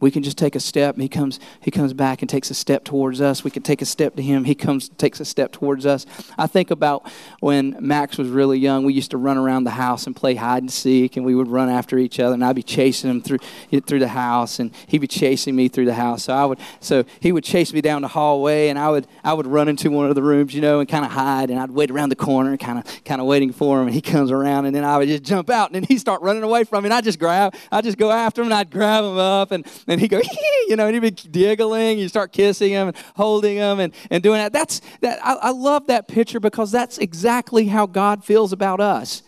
We 0.00 0.10
can 0.10 0.22
just 0.22 0.38
take 0.38 0.54
a 0.54 0.60
step. 0.60 0.96
He 0.96 1.08
comes, 1.08 1.40
he 1.60 1.70
comes 1.70 1.92
back 1.92 2.22
and 2.22 2.28
takes 2.28 2.50
a 2.50 2.54
step 2.54 2.84
towards 2.84 3.20
us. 3.20 3.42
We 3.42 3.50
can 3.50 3.62
take 3.62 3.82
a 3.82 3.86
step 3.86 4.16
to 4.16 4.22
him. 4.22 4.44
He 4.44 4.54
comes, 4.54 4.88
takes 4.90 5.20
a 5.20 5.24
step 5.24 5.52
towards 5.52 5.86
us. 5.86 6.06
I 6.36 6.46
think 6.46 6.70
about 6.70 7.10
when 7.40 7.76
Max 7.80 8.18
was 8.18 8.28
really 8.28 8.58
young. 8.58 8.84
We 8.84 8.92
used 8.92 9.10
to 9.10 9.16
run 9.16 9.36
around 9.36 9.64
the 9.64 9.70
house 9.70 10.06
and 10.06 10.14
play 10.14 10.34
hide 10.34 10.62
and 10.62 10.72
seek, 10.72 11.16
and 11.16 11.26
we 11.26 11.34
would 11.34 11.48
run 11.48 11.68
after 11.68 11.98
each 11.98 12.20
other. 12.20 12.34
And 12.34 12.44
I'd 12.44 12.56
be 12.56 12.62
chasing 12.62 13.10
him 13.10 13.22
through 13.22 13.38
through 13.86 13.98
the 13.98 14.08
house, 14.08 14.58
and 14.58 14.70
he'd 14.86 14.98
be 14.98 15.06
chasing 15.06 15.56
me 15.56 15.68
through 15.68 15.86
the 15.86 15.94
house. 15.94 16.24
So 16.24 16.32
I 16.32 16.44
would, 16.44 16.58
so 16.80 17.04
he 17.20 17.32
would 17.32 17.44
chase 17.44 17.72
me 17.72 17.80
down 17.80 18.02
the 18.02 18.08
hallway, 18.08 18.68
and 18.68 18.78
I 18.78 18.90
would, 18.90 19.06
I 19.24 19.32
would 19.32 19.46
run 19.46 19.68
into 19.68 19.90
one 19.90 20.08
of 20.08 20.14
the 20.14 20.22
rooms, 20.22 20.54
you 20.54 20.60
know, 20.60 20.80
and 20.80 20.88
kind 20.88 21.04
of 21.04 21.10
hide. 21.10 21.50
And 21.50 21.58
I'd 21.58 21.70
wait 21.70 21.90
around 21.90 22.10
the 22.10 22.16
corner, 22.16 22.56
kind 22.56 22.78
of, 22.78 23.04
kind 23.04 23.20
of 23.20 23.26
waiting 23.26 23.52
for 23.52 23.80
him. 23.80 23.86
And 23.86 23.94
he 23.94 24.00
comes 24.00 24.30
around, 24.30 24.66
and 24.66 24.74
then 24.74 24.84
I 24.84 24.98
would 24.98 25.08
just 25.08 25.22
jump 25.22 25.50
out, 25.50 25.70
and 25.70 25.76
then 25.76 25.84
he'd 25.84 25.98
start 25.98 26.22
running 26.22 26.42
away 26.42 26.64
from 26.64 26.84
me. 26.84 26.88
And 26.88 26.94
I'd 26.94 27.04
just 27.04 27.18
grab, 27.18 27.54
I'd 27.72 27.84
just 27.84 27.98
go 27.98 28.10
after 28.10 28.42
him, 28.42 28.48
and 28.48 28.54
I'd 28.54 28.70
grab 28.70 29.04
him 29.04 29.18
up, 29.18 29.50
and 29.50 29.64
and 29.88 30.00
he'd 30.00 30.08
go, 30.08 30.20
you 30.68 30.76
know, 30.76 30.86
and 30.86 30.94
he'd 30.94 31.00
be 31.00 31.10
giggling. 31.10 31.98
You 31.98 32.08
start 32.08 32.32
kissing 32.32 32.70
him 32.70 32.88
and 32.88 32.96
holding 33.16 33.56
him 33.56 33.80
and, 33.80 33.92
and 34.10 34.22
doing 34.22 34.38
that. 34.38 34.52
That's 34.52 34.80
that. 35.00 35.18
I, 35.24 35.34
I 35.34 35.50
love 35.50 35.86
that 35.88 36.06
picture 36.06 36.38
because 36.40 36.70
that's 36.70 36.98
exactly 36.98 37.66
how 37.66 37.86
God 37.86 38.24
feels 38.24 38.52
about 38.52 38.80
us. 38.80 39.22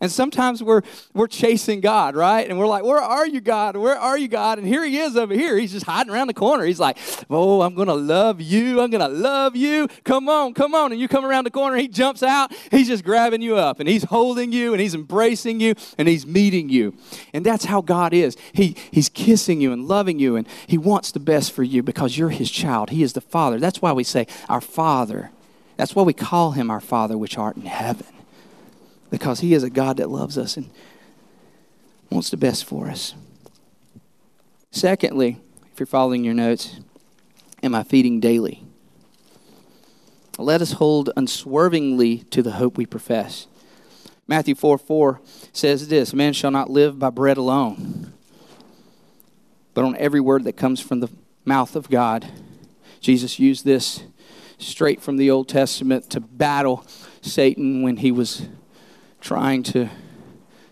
And 0.00 0.12
sometimes 0.12 0.62
we're 0.62 0.82
we're 1.14 1.26
chasing 1.26 1.80
God, 1.80 2.14
right? 2.14 2.48
And 2.48 2.58
we're 2.58 2.66
like, 2.66 2.84
"Where 2.84 3.00
are 3.00 3.26
you, 3.26 3.40
God? 3.40 3.76
Where 3.76 3.96
are 3.96 4.18
you, 4.18 4.28
God?" 4.28 4.58
And 4.58 4.66
here 4.66 4.84
He 4.84 4.98
is 4.98 5.16
over 5.16 5.32
here. 5.32 5.56
He's 5.56 5.72
just 5.72 5.86
hiding 5.86 6.12
around 6.12 6.26
the 6.26 6.34
corner. 6.34 6.64
He's 6.64 6.80
like, 6.80 6.98
"Oh, 7.30 7.62
I'm 7.62 7.74
gonna 7.74 7.94
love 7.94 8.40
you. 8.40 8.80
I'm 8.80 8.90
gonna 8.90 9.08
love 9.08 9.56
you. 9.56 9.88
Come 10.04 10.28
on, 10.28 10.52
come 10.52 10.74
on!" 10.74 10.92
And 10.92 11.00
you 11.00 11.08
come 11.08 11.24
around 11.24 11.44
the 11.44 11.50
corner. 11.50 11.76
He 11.76 11.88
jumps 11.88 12.22
out. 12.22 12.52
He's 12.70 12.88
just 12.88 13.04
grabbing 13.04 13.40
you 13.40 13.56
up, 13.56 13.80
and 13.80 13.88
He's 13.88 14.04
holding 14.04 14.52
you, 14.52 14.72
and 14.72 14.80
He's 14.80 14.94
embracing 14.94 15.60
you, 15.60 15.74
and 15.96 16.08
He's 16.08 16.26
meeting 16.26 16.68
you. 16.68 16.94
And 17.32 17.44
that's 17.44 17.64
how 17.64 17.80
God 17.80 18.12
is. 18.12 18.36
He 18.52 18.76
He's 18.90 19.08
kissing 19.08 19.62
you 19.62 19.72
and 19.72 19.88
loving 19.88 20.18
you, 20.18 20.36
and 20.36 20.46
He 20.66 20.76
wants 20.76 21.10
the 21.10 21.20
best 21.20 21.52
for 21.52 21.62
you 21.62 21.82
because 21.82 22.18
you're 22.18 22.28
His 22.28 22.50
child. 22.50 22.90
He 22.90 23.02
is 23.02 23.14
the 23.14 23.22
Father. 23.22 23.58
That's 23.58 23.80
why 23.80 23.92
we 23.92 24.04
say, 24.04 24.26
"Our 24.48 24.60
Father." 24.60 25.30
That's 25.78 25.94
why 25.94 26.04
we 26.04 26.14
call 26.14 26.52
Him 26.52 26.70
our 26.70 26.80
Father, 26.80 27.18
which 27.18 27.36
art 27.36 27.56
in 27.56 27.66
heaven 27.66 28.15
because 29.10 29.40
He 29.40 29.54
is 29.54 29.62
a 29.62 29.70
God 29.70 29.96
that 29.98 30.10
loves 30.10 30.36
us 30.38 30.56
and 30.56 30.70
wants 32.10 32.30
the 32.30 32.36
best 32.36 32.64
for 32.64 32.88
us. 32.88 33.14
Secondly, 34.70 35.38
if 35.72 35.80
you're 35.80 35.86
following 35.86 36.24
your 36.24 36.34
notes, 36.34 36.80
am 37.62 37.74
I 37.74 37.82
feeding 37.82 38.20
daily? 38.20 38.62
Let 40.38 40.60
us 40.60 40.72
hold 40.72 41.10
unswervingly 41.16 42.18
to 42.30 42.42
the 42.42 42.52
hope 42.52 42.76
we 42.76 42.84
profess. 42.84 43.46
Matthew 44.28 44.54
4 44.54 44.76
4 44.76 45.20
says 45.52 45.88
this 45.88 46.12
Man 46.12 46.32
shall 46.32 46.50
not 46.50 46.68
live 46.68 46.98
by 46.98 47.10
bread 47.10 47.36
alone, 47.36 48.12
but 49.72 49.84
on 49.84 49.96
every 49.96 50.20
word 50.20 50.44
that 50.44 50.56
comes 50.56 50.80
from 50.80 51.00
the 51.00 51.08
mouth 51.44 51.76
of 51.76 51.88
God. 51.88 52.26
Jesus 53.00 53.38
used 53.38 53.64
this 53.64 54.02
straight 54.58 55.00
from 55.00 55.16
the 55.16 55.30
Old 55.30 55.48
Testament 55.48 56.10
to 56.10 56.20
battle 56.20 56.84
Satan 57.22 57.82
when 57.82 57.98
he 57.98 58.10
was 58.10 58.48
trying 59.20 59.62
to 59.64 59.88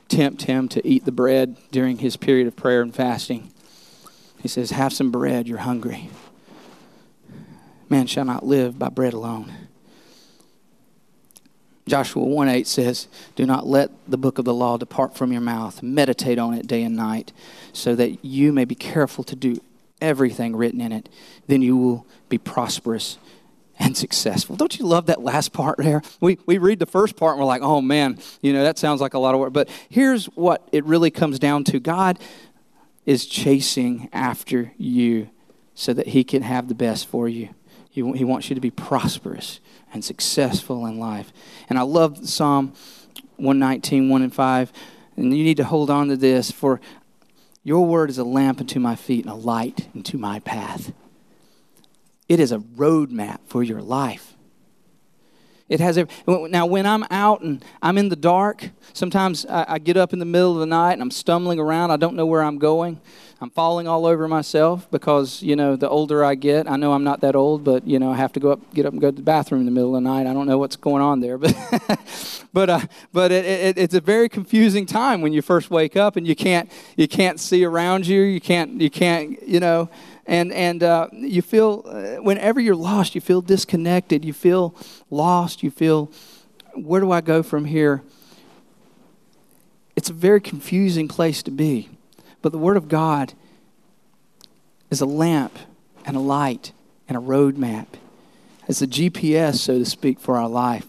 tempt 0.09 0.42
him 0.42 0.68
to 0.68 0.87
eat 0.87 1.04
the 1.04 1.12
bread 1.12 1.57
during 1.70 1.98
his 1.98 2.16
period 2.16 2.46
of 2.46 2.57
prayer 2.57 2.83
and 2.83 2.94
fasting. 2.94 3.50
He 4.40 4.48
says, 4.48 4.70
Have 4.70 4.92
some 4.92 5.11
bread, 5.11 5.48
you're 5.48 5.59
hungry. 5.59 6.11
Man 7.88 8.07
shall 8.07 8.24
not 8.24 8.44
live 8.44 8.78
by 8.78 8.88
bread 8.88 9.12
alone. 9.12 9.52
Joshua 11.87 12.24
1 12.24 12.48
8 12.48 12.66
says, 12.66 13.09
Do 13.37 13.44
not 13.44 13.66
let 13.66 13.90
the 14.09 14.16
book 14.16 14.38
of 14.38 14.44
the 14.44 14.54
law 14.54 14.76
depart 14.78 15.16
from 15.16 15.33
your 15.33 15.42
mouth. 15.42 15.83
Meditate 15.83 16.38
on 16.38 16.54
it 16.54 16.66
day 16.66 16.83
and 16.83 16.96
night, 16.96 17.33
so 17.72 17.94
that 17.94 18.24
you 18.24 18.52
may 18.52 18.64
be 18.64 18.74
careful 18.74 19.22
to 19.24 19.37
do 19.37 19.61
everything 20.00 20.57
written 20.57 20.80
in 20.80 20.92
it. 20.92 21.09
Then 21.46 21.62
you 21.62 21.76
will 21.76 22.07
be 22.28 22.38
prosperous 22.38 23.18
and 23.78 23.96
successful. 23.96 24.56
Don't 24.56 24.78
you 24.78 24.87
love 24.87 25.06
that 25.06 25.22
last 25.22 25.52
part 25.52 25.78
there? 25.78 26.02
We, 26.20 26.38
we 26.46 26.58
read 26.58 26.78
the 26.78 26.87
first 26.87 27.16
part 27.16 27.32
and 27.32 27.40
we're 27.40 27.46
like, 27.46 27.62
oh 27.62 27.80
man, 27.80 28.18
you 28.40 28.52
know, 28.52 28.62
that 28.62 28.78
sounds 28.78 29.00
like 29.00 29.14
a 29.14 29.18
lot 29.18 29.34
of 29.34 29.40
work. 29.40 29.52
But 29.52 29.68
here's 29.88 30.26
what 30.26 30.68
it 30.72 30.84
really 30.84 31.10
comes 31.10 31.38
down 31.38 31.64
to 31.64 31.80
God 31.80 32.18
is 33.04 33.26
chasing 33.26 34.08
after 34.12 34.72
you 34.78 35.28
so 35.74 35.92
that 35.92 36.08
He 36.08 36.24
can 36.24 36.42
have 36.42 36.68
the 36.68 36.74
best 36.74 37.06
for 37.06 37.28
you. 37.28 37.50
He, 37.90 38.00
he 38.12 38.24
wants 38.24 38.48
you 38.48 38.54
to 38.54 38.60
be 38.60 38.70
prosperous 38.70 39.60
and 39.92 40.04
successful 40.04 40.87
in 40.87 40.98
life. 40.98 41.32
And 41.68 41.78
I 41.78 41.82
love 41.82 42.28
Psalm 42.28 42.72
119, 43.37 44.08
1 44.08 44.22
and 44.22 44.34
5. 44.34 44.72
And 45.16 45.37
you 45.37 45.44
need 45.44 45.56
to 45.58 45.64
hold 45.64 45.90
on 45.90 46.08
to 46.08 46.16
this 46.16 46.50
for 46.50 46.80
your 47.62 47.87
word 47.87 48.10
is 48.10 48.18
a 48.18 48.24
lamp 48.24 48.60
unto 48.60 48.78
my 48.78 48.94
feet 48.94 49.24
and 49.24 49.32
a 49.32 49.37
light 49.37 49.88
unto 49.94 50.18
my 50.18 50.40
path. 50.40 50.92
It 52.28 52.40
is 52.40 52.52
a 52.52 52.58
roadmap 52.58 53.40
for 53.46 53.62
your 53.62 53.82
life. 53.82 54.34
It 55.66 55.80
has 55.80 55.98
now 56.26 56.66
when 56.66 56.84
I'm 56.84 57.04
out 57.10 57.40
and 57.40 57.64
I'm 57.82 57.96
in 57.96 58.10
the 58.10 58.16
dark, 58.16 58.68
sometimes 58.92 59.46
I, 59.46 59.64
I, 59.66 59.78
get 59.78 59.96
up 59.96 60.12
in 60.12 60.18
the 60.18 60.26
middle 60.26 60.52
of 60.52 60.58
the 60.58 60.66
night 60.66 60.92
and 60.92 61.00
I'm 61.00 61.10
stumbling 61.10 61.58
around. 61.58 61.90
I 61.90 61.96
don't 61.96 62.16
know 62.16 62.26
where 62.26 62.42
I'm 62.42 62.58
going. 62.58 63.00
I'm 63.40 63.48
falling 63.48 63.88
all 63.88 64.04
over 64.04 64.28
myself 64.28 64.90
because 64.90 65.42
you 65.42 65.56
know 65.56 65.74
the 65.74 65.88
older 65.88 66.22
I 66.22 66.34
get, 66.34 66.70
I 66.70 66.76
know 66.76 66.92
I'm 66.92 67.02
not 67.02 67.20
that 67.22 67.34
old, 67.34 67.64
but 67.64 67.87
you 67.87 67.98
know 67.98 68.12
I 68.12 68.16
have 68.16 68.32
to 68.34 68.40
go 68.40 68.52
up, 68.52 68.74
get 68.74 68.84
up 68.84 68.92
and 68.92 69.00
go 69.00 69.10
to 69.10 69.16
the 69.16 69.22
bathroom 69.22 69.60
in 69.60 69.66
the 69.66 69.72
middle 69.72 69.96
of 69.96 70.02
the 70.02 70.08
night. 70.08 70.26
I 70.26 70.34
don't 70.34 70.46
know 70.46 70.58
what's 70.58 70.76
going 70.76 71.02
on 71.02 71.20
there, 71.20 71.38
but 71.38 71.54
but 72.52 72.70
uh, 72.70 72.80
but 73.12 73.32
it, 73.32 73.44
it, 73.44 73.78
it's 73.78 73.94
a 73.94 74.00
very 74.00 74.28
confusing 74.28 74.87
time 74.87 75.22
when 75.22 75.32
you 75.32 75.42
first 75.42 75.70
wake 75.70 75.96
up 75.96 76.16
and 76.16 76.26
you 76.26 76.37
can't 76.37 76.70
you 76.96 77.08
can't 77.08 77.40
see 77.40 77.64
around 77.64 78.06
you. 78.06 78.20
You 78.20 78.40
can't 78.40 78.80
you 78.80 78.90
can't 78.90 79.42
you 79.46 79.60
know 79.60 79.88
and 80.26 80.52
and 80.52 80.82
uh, 80.82 81.08
you 81.12 81.42
feel 81.42 81.82
uh, 81.87 82.22
whenever 82.22 82.60
you're 82.60 82.74
lost 82.74 83.14
you 83.14 83.20
feel 83.20 83.40
disconnected 83.40 84.24
you 84.24 84.32
feel 84.32 84.74
lost 85.10 85.62
you 85.62 85.70
feel 85.70 86.10
where 86.74 87.00
do 87.00 87.12
i 87.12 87.20
go 87.20 87.42
from 87.42 87.66
here? 87.66 88.02
It's 89.96 90.10
a 90.10 90.12
very 90.12 90.40
confusing 90.40 91.06
place 91.06 91.42
to 91.44 91.52
be. 91.52 91.88
But 92.42 92.50
the 92.50 92.58
word 92.58 92.76
of 92.76 92.88
god 92.88 93.32
is 94.90 95.00
a 95.00 95.06
lamp 95.06 95.56
and 96.04 96.16
a 96.16 96.20
light 96.20 96.72
and 97.08 97.16
a 97.16 97.20
roadmap 97.20 97.87
it's 98.68 98.80
a 98.80 98.87
GPS, 98.87 99.56
so 99.56 99.78
to 99.78 99.84
speak, 99.84 100.18
for 100.18 100.38
our 100.38 100.48
life. 100.48 100.87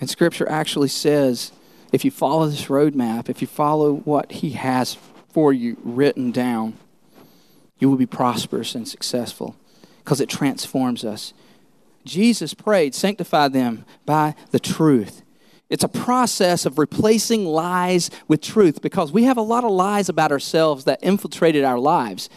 And 0.00 0.08
Scripture 0.08 0.48
actually 0.48 0.88
says 0.88 1.52
if 1.92 2.04
you 2.04 2.10
follow 2.10 2.46
this 2.46 2.66
roadmap, 2.66 3.28
if 3.28 3.40
you 3.40 3.46
follow 3.46 3.92
what 3.92 4.32
He 4.32 4.50
has 4.50 4.96
for 5.28 5.52
you 5.52 5.76
written 5.82 6.30
down, 6.30 6.74
you 7.82 7.90
will 7.90 7.96
be 7.96 8.06
prosperous 8.06 8.76
and 8.76 8.86
successful 8.86 9.56
because 10.04 10.20
it 10.20 10.28
transforms 10.28 11.04
us. 11.04 11.34
Jesus 12.04 12.54
prayed, 12.54 12.94
sanctify 12.94 13.48
them 13.48 13.84
by 14.06 14.36
the 14.52 14.60
truth. 14.60 15.22
It's 15.68 15.82
a 15.82 15.88
process 15.88 16.64
of 16.64 16.78
replacing 16.78 17.44
lies 17.44 18.08
with 18.28 18.40
truth 18.40 18.82
because 18.82 19.10
we 19.10 19.24
have 19.24 19.36
a 19.36 19.42
lot 19.42 19.64
of 19.64 19.72
lies 19.72 20.08
about 20.08 20.30
ourselves 20.30 20.84
that 20.84 21.02
infiltrated 21.02 21.64
our 21.64 21.78
lives 21.78 22.30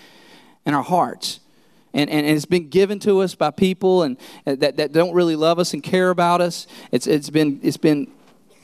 and 0.66 0.76
our 0.76 0.82
hearts. 0.82 1.42
And, 1.94 2.10
and, 2.10 2.26
and, 2.26 2.36
it's 2.36 2.46
been 2.46 2.70
given 2.70 2.98
to 3.02 3.20
us 3.20 3.36
by 3.36 3.52
people 3.52 4.02
and, 4.02 4.18
uh, 4.48 4.56
that, 4.56 4.78
that 4.78 4.94
don't 4.94 5.14
really 5.14 5.36
love 5.36 5.60
us 5.60 5.76
and 5.76 5.84
care 5.84 6.10
about 6.10 6.42
us. 6.42 6.66
It's, 6.92 7.06
it's 7.06 7.30
been, 7.30 7.60
it's 7.62 7.78
been 7.78 8.12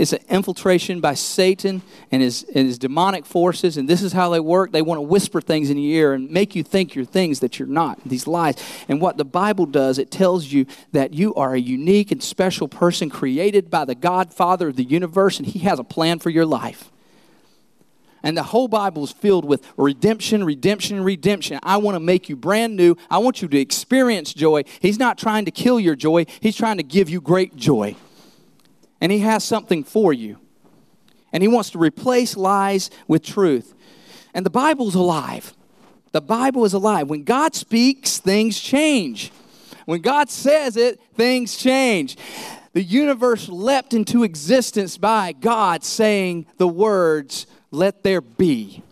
it's 0.01 0.13
an 0.13 0.21
infiltration 0.29 0.99
by 0.99 1.13
Satan 1.13 1.83
and 2.11 2.23
his, 2.23 2.41
and 2.55 2.65
his 2.65 2.79
demonic 2.79 3.23
forces, 3.23 3.77
and 3.77 3.87
this 3.87 4.01
is 4.01 4.13
how 4.13 4.31
they 4.31 4.39
work. 4.39 4.71
They 4.71 4.81
want 4.81 4.97
to 4.97 5.03
whisper 5.03 5.41
things 5.41 5.69
in 5.69 5.77
your 5.77 5.95
ear 5.95 6.13
and 6.13 6.31
make 6.31 6.55
you 6.55 6.63
think 6.63 6.95
you're 6.95 7.05
things 7.05 7.39
that 7.41 7.59
you're 7.59 7.67
not, 7.67 8.03
these 8.03 8.25
lies. 8.25 8.55
And 8.87 8.99
what 8.99 9.17
the 9.17 9.25
Bible 9.25 9.67
does, 9.67 9.99
it 9.99 10.09
tells 10.09 10.51
you 10.51 10.65
that 10.91 11.13
you 11.13 11.35
are 11.35 11.53
a 11.53 11.59
unique 11.59 12.11
and 12.11 12.23
special 12.23 12.67
person 12.67 13.11
created 13.11 13.69
by 13.69 13.85
the 13.85 13.93
God 13.93 14.33
Father 14.33 14.69
of 14.69 14.75
the 14.75 14.83
universe, 14.83 15.37
and 15.37 15.47
He 15.47 15.59
has 15.59 15.77
a 15.77 15.83
plan 15.83 16.17
for 16.17 16.31
your 16.31 16.47
life. 16.47 16.89
And 18.23 18.35
the 18.35 18.41
whole 18.41 18.67
Bible 18.67 19.03
is 19.03 19.11
filled 19.11 19.45
with 19.45 19.63
redemption, 19.77 20.43
redemption, 20.43 21.03
redemption. 21.03 21.59
I 21.61 21.77
want 21.77 21.93
to 21.93 21.99
make 21.99 22.27
you 22.27 22.35
brand 22.35 22.75
new. 22.75 22.95
I 23.11 23.19
want 23.19 23.43
you 23.43 23.47
to 23.47 23.59
experience 23.59 24.33
joy. 24.33 24.63
He's 24.79 24.97
not 24.97 25.19
trying 25.19 25.45
to 25.45 25.51
kill 25.51 25.79
your 25.79 25.95
joy, 25.95 26.25
He's 26.39 26.55
trying 26.55 26.77
to 26.77 26.83
give 26.83 27.07
you 27.07 27.21
great 27.21 27.55
joy 27.55 27.95
and 29.01 29.11
He 29.11 29.19
has 29.19 29.43
something 29.43 29.83
for 29.83 30.13
you. 30.13 30.37
And 31.33 31.43
He 31.43 31.49
wants 31.49 31.71
to 31.71 31.79
replace 31.79 32.37
lies 32.37 32.89
with 33.07 33.23
truth. 33.23 33.73
And 34.33 34.45
the 34.45 34.51
Bible's 34.51 34.95
alive. 34.95 35.53
The 36.11 36.21
Bible 36.21 36.63
is 36.65 36.73
alive. 36.73 37.09
When 37.09 37.23
God 37.23 37.55
speaks, 37.55 38.19
things 38.19 38.59
change. 38.59 39.31
When 39.85 40.01
God 40.01 40.29
says 40.29 40.77
it, 40.77 41.01
things 41.15 41.57
change. 41.57 42.17
The 42.73 42.83
universe 42.83 43.49
leapt 43.49 43.93
into 43.93 44.23
existence 44.23 44.97
by 44.97 45.33
God 45.33 45.83
saying 45.83 46.45
the 46.57 46.67
words, 46.67 47.47
Let 47.71 48.03
there 48.03 48.21
be. 48.21 48.83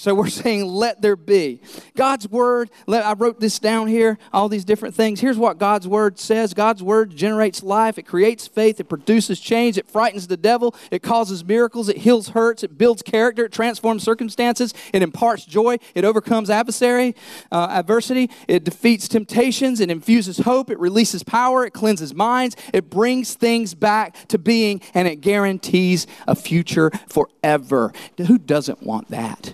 So 0.00 0.14
we're 0.14 0.28
saying, 0.30 0.64
let 0.64 1.02
there 1.02 1.14
be. 1.14 1.60
God's 1.94 2.26
word, 2.26 2.70
let, 2.86 3.04
I 3.04 3.12
wrote 3.12 3.38
this 3.38 3.58
down 3.58 3.86
here, 3.86 4.16
all 4.32 4.48
these 4.48 4.64
different 4.64 4.94
things. 4.94 5.20
Here's 5.20 5.36
what 5.36 5.58
God's 5.58 5.86
word 5.86 6.18
says. 6.18 6.54
God's 6.54 6.82
word 6.82 7.14
generates 7.14 7.62
life, 7.62 7.98
it 7.98 8.04
creates 8.04 8.46
faith, 8.46 8.80
it 8.80 8.88
produces 8.88 9.38
change, 9.38 9.76
it 9.76 9.86
frightens 9.90 10.26
the 10.26 10.38
devil, 10.38 10.74
it 10.90 11.02
causes 11.02 11.44
miracles, 11.44 11.90
it 11.90 11.98
heals 11.98 12.30
hurts, 12.30 12.62
it 12.62 12.78
builds 12.78 13.02
character, 13.02 13.44
it 13.44 13.52
transforms 13.52 14.02
circumstances, 14.02 14.72
it 14.94 15.02
imparts 15.02 15.44
joy, 15.44 15.76
it 15.94 16.06
overcomes 16.06 16.48
adversary, 16.48 17.14
uh, 17.52 17.68
adversity, 17.70 18.30
it 18.48 18.64
defeats 18.64 19.06
temptations, 19.06 19.80
it 19.80 19.90
infuses 19.90 20.38
hope, 20.38 20.70
it 20.70 20.78
releases 20.78 21.22
power, 21.22 21.66
it 21.66 21.72
cleanses 21.74 22.14
minds, 22.14 22.56
it 22.72 22.88
brings 22.88 23.34
things 23.34 23.74
back 23.74 24.16
to 24.28 24.38
being, 24.38 24.80
and 24.94 25.06
it 25.06 25.16
guarantees 25.16 26.06
a 26.26 26.34
future 26.34 26.90
forever. 27.06 27.92
Who 28.16 28.38
doesn't 28.38 28.82
want 28.82 29.08
that? 29.08 29.52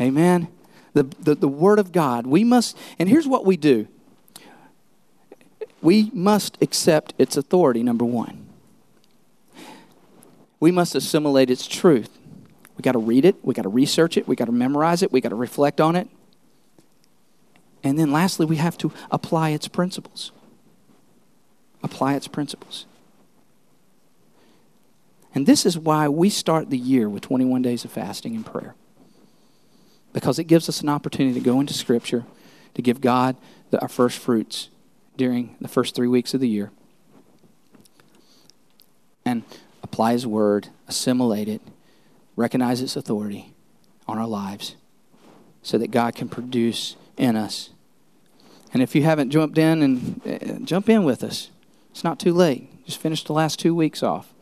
Amen. 0.00 0.48
The, 0.92 1.02
the, 1.02 1.34
the 1.34 1.48
Word 1.48 1.78
of 1.78 1.92
God, 1.92 2.26
we 2.26 2.44
must, 2.44 2.76
and 2.98 3.08
here's 3.08 3.26
what 3.26 3.44
we 3.44 3.56
do 3.56 3.88
we 5.82 6.10
must 6.12 6.58
accept 6.60 7.14
its 7.18 7.36
authority, 7.36 7.82
number 7.82 8.04
one. 8.04 8.46
We 10.58 10.72
must 10.72 10.94
assimilate 10.94 11.50
its 11.50 11.66
truth. 11.66 12.18
We 12.76 12.82
got 12.82 12.92
to 12.92 12.98
read 12.98 13.24
it, 13.24 13.36
we 13.42 13.54
got 13.54 13.62
to 13.62 13.68
research 13.68 14.16
it, 14.16 14.26
we 14.26 14.36
got 14.36 14.46
to 14.46 14.52
memorize 14.52 15.02
it, 15.02 15.12
we 15.12 15.20
got 15.20 15.28
to 15.28 15.36
reflect 15.36 15.80
on 15.80 15.94
it. 15.94 16.08
And 17.84 17.98
then 17.98 18.10
lastly, 18.10 18.46
we 18.46 18.56
have 18.56 18.76
to 18.78 18.92
apply 19.10 19.50
its 19.50 19.68
principles. 19.68 20.32
Apply 21.82 22.14
its 22.14 22.26
principles. 22.26 22.86
And 25.34 25.46
this 25.46 25.66
is 25.66 25.78
why 25.78 26.08
we 26.08 26.30
start 26.30 26.70
the 26.70 26.78
year 26.78 27.08
with 27.08 27.22
21 27.22 27.62
days 27.62 27.84
of 27.84 27.92
fasting 27.92 28.34
and 28.34 28.44
prayer 28.44 28.74
because 30.16 30.38
it 30.38 30.44
gives 30.44 30.66
us 30.66 30.80
an 30.80 30.88
opportunity 30.88 31.38
to 31.38 31.44
go 31.44 31.60
into 31.60 31.74
Scripture, 31.74 32.24
to 32.72 32.80
give 32.80 33.02
God 33.02 33.36
the, 33.68 33.78
our 33.82 33.88
first 33.88 34.16
fruits 34.16 34.70
during 35.14 35.54
the 35.60 35.68
first 35.68 35.94
three 35.94 36.08
weeks 36.08 36.32
of 36.32 36.40
the 36.40 36.48
year, 36.48 36.70
and 39.26 39.42
apply 39.82 40.12
His 40.12 40.26
Word, 40.26 40.68
assimilate 40.88 41.48
it, 41.48 41.60
recognize 42.34 42.80
its 42.80 42.96
authority 42.96 43.52
on 44.08 44.16
our 44.16 44.26
lives, 44.26 44.76
so 45.60 45.76
that 45.76 45.90
God 45.90 46.14
can 46.14 46.30
produce 46.30 46.96
in 47.18 47.36
us. 47.36 47.68
And 48.72 48.82
if 48.82 48.94
you 48.94 49.02
haven't 49.02 49.28
jumped 49.28 49.58
in, 49.58 49.82
and 49.82 50.22
uh, 50.26 50.64
jump 50.64 50.88
in 50.88 51.04
with 51.04 51.22
us. 51.22 51.50
It's 51.90 52.04
not 52.04 52.18
too 52.18 52.32
late. 52.32 52.86
Just 52.86 52.98
finish 52.98 53.22
the 53.22 53.34
last 53.34 53.58
two 53.58 53.74
weeks 53.74 54.02
off. 54.02 54.32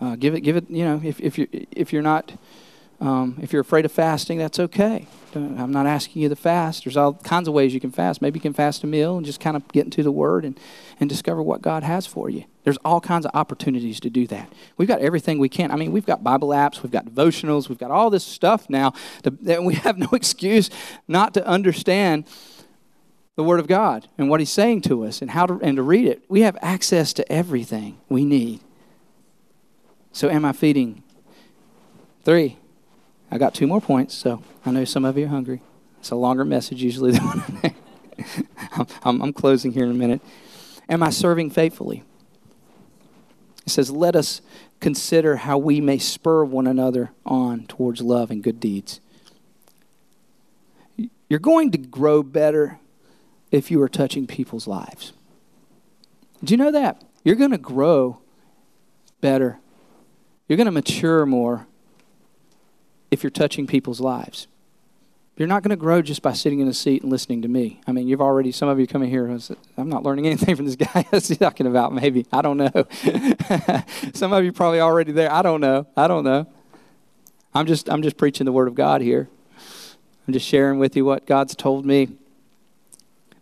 Uh, 0.00 0.16
give 0.16 0.34
it, 0.34 0.40
give 0.40 0.56
it. 0.56 0.68
You 0.68 0.84
know, 0.84 1.00
if 1.04 1.20
if 1.20 1.38
you 1.38 1.46
if 1.70 1.92
you're 1.92 2.02
not 2.02 2.32
um, 3.00 3.38
if 3.42 3.52
you're 3.52 3.60
afraid 3.60 3.84
of 3.84 3.92
fasting, 3.92 4.38
that's 4.38 4.58
okay. 4.58 5.06
I'm 5.34 5.70
not 5.70 5.86
asking 5.86 6.22
you 6.22 6.30
to 6.30 6.36
fast. 6.36 6.84
There's 6.84 6.96
all 6.96 7.12
kinds 7.12 7.46
of 7.46 7.52
ways 7.52 7.74
you 7.74 7.80
can 7.80 7.90
fast. 7.90 8.22
Maybe 8.22 8.38
you 8.38 8.42
can 8.42 8.54
fast 8.54 8.82
a 8.84 8.86
meal 8.86 9.18
and 9.18 9.26
just 9.26 9.38
kind 9.38 9.56
of 9.56 9.68
get 9.68 9.84
into 9.84 10.02
the 10.02 10.10
Word 10.10 10.44
and, 10.44 10.58
and 10.98 11.10
discover 11.10 11.42
what 11.42 11.60
God 11.60 11.82
has 11.82 12.06
for 12.06 12.30
you. 12.30 12.44
There's 12.64 12.78
all 12.84 13.00
kinds 13.00 13.26
of 13.26 13.32
opportunities 13.34 14.00
to 14.00 14.10
do 14.10 14.26
that. 14.28 14.50
We've 14.78 14.88
got 14.88 15.00
everything 15.00 15.38
we 15.38 15.50
can. 15.50 15.70
I 15.70 15.76
mean, 15.76 15.92
we've 15.92 16.06
got 16.06 16.24
Bible 16.24 16.48
apps, 16.48 16.82
we've 16.82 16.92
got 16.92 17.04
devotionals, 17.04 17.68
we've 17.68 17.78
got 17.78 17.90
all 17.90 18.08
this 18.08 18.24
stuff 18.24 18.70
now. 18.70 18.94
To, 19.24 19.60
we 19.60 19.74
have 19.86 19.98
no 19.98 20.08
excuse 20.12 20.70
not 21.06 21.34
to 21.34 21.46
understand 21.46 22.24
the 23.34 23.44
Word 23.44 23.60
of 23.60 23.66
God 23.66 24.08
and 24.16 24.30
what 24.30 24.40
He's 24.40 24.52
saying 24.52 24.82
to 24.82 25.04
us 25.04 25.20
and 25.20 25.30
how 25.30 25.44
to, 25.44 25.60
and 25.62 25.76
to 25.76 25.82
read 25.82 26.06
it. 26.06 26.22
We 26.28 26.40
have 26.40 26.56
access 26.62 27.12
to 27.14 27.30
everything 27.30 27.98
we 28.08 28.24
need. 28.24 28.60
So, 30.12 30.30
am 30.30 30.46
I 30.46 30.52
feeding? 30.52 31.02
Three. 32.24 32.56
I 33.30 33.38
got 33.38 33.54
two 33.54 33.66
more 33.66 33.80
points, 33.80 34.14
so 34.14 34.42
I 34.64 34.70
know 34.70 34.84
some 34.84 35.04
of 35.04 35.18
you 35.18 35.26
are 35.26 35.28
hungry. 35.28 35.60
It's 36.00 36.10
a 36.10 36.16
longer 36.16 36.44
message 36.44 36.82
usually 36.82 37.12
than 37.12 37.22
one. 37.24 37.74
I'm, 38.72 38.86
I'm, 39.02 39.22
I'm 39.22 39.32
closing 39.32 39.72
here 39.72 39.84
in 39.84 39.90
a 39.90 39.94
minute. 39.94 40.20
Am 40.88 41.02
I 41.02 41.10
serving 41.10 41.50
faithfully? 41.50 42.04
It 43.66 43.70
says, 43.70 43.90
Let 43.90 44.14
us 44.14 44.40
consider 44.80 45.36
how 45.36 45.58
we 45.58 45.80
may 45.80 45.98
spur 45.98 46.44
one 46.44 46.66
another 46.66 47.10
on 47.24 47.66
towards 47.66 48.00
love 48.00 48.30
and 48.30 48.42
good 48.42 48.60
deeds. 48.60 49.00
You're 51.28 51.40
going 51.40 51.72
to 51.72 51.78
grow 51.78 52.22
better 52.22 52.78
if 53.50 53.70
you 53.70 53.82
are 53.82 53.88
touching 53.88 54.26
people's 54.26 54.66
lives. 54.66 55.12
Do 56.44 56.52
you 56.52 56.58
know 56.58 56.70
that? 56.70 57.02
You're 57.24 57.34
going 57.34 57.50
to 57.50 57.58
grow 57.58 58.20
better. 59.20 59.58
You're 60.46 60.56
going 60.56 60.66
to 60.66 60.72
mature 60.72 61.26
more 61.26 61.66
if 63.10 63.22
you're 63.22 63.30
touching 63.30 63.66
people's 63.66 64.00
lives. 64.00 64.46
You're 65.36 65.48
not 65.48 65.62
going 65.62 65.70
to 65.70 65.76
grow 65.76 66.00
just 66.00 66.22
by 66.22 66.32
sitting 66.32 66.60
in 66.60 66.68
a 66.68 66.72
seat 66.72 67.02
and 67.02 67.12
listening 67.12 67.42
to 67.42 67.48
me. 67.48 67.80
I 67.86 67.92
mean, 67.92 68.08
you've 68.08 68.22
already, 68.22 68.52
some 68.52 68.70
of 68.70 68.80
you 68.80 68.86
coming 68.86 69.10
here, 69.10 69.38
I'm 69.76 69.88
not 69.88 70.02
learning 70.02 70.26
anything 70.26 70.56
from 70.56 70.64
this 70.64 70.76
guy. 70.76 71.04
What's 71.10 71.28
he 71.28 71.36
talking 71.36 71.66
about? 71.66 71.92
Maybe. 71.92 72.26
I 72.32 72.40
don't 72.40 72.56
know. 72.56 72.86
some 74.14 74.32
of 74.32 74.44
you 74.44 74.52
probably 74.52 74.80
already 74.80 75.12
there. 75.12 75.30
I 75.30 75.42
don't 75.42 75.60
know. 75.60 75.86
I 75.94 76.08
don't 76.08 76.24
know. 76.24 76.46
I'm 77.54 77.66
just, 77.66 77.90
I'm 77.90 78.02
just 78.02 78.16
preaching 78.16 78.46
the 78.46 78.52
Word 78.52 78.68
of 78.68 78.74
God 78.74 79.02
here. 79.02 79.28
I'm 80.26 80.32
just 80.32 80.46
sharing 80.46 80.78
with 80.78 80.96
you 80.96 81.04
what 81.04 81.26
God's 81.26 81.54
told 81.54 81.84
me. 81.84 82.08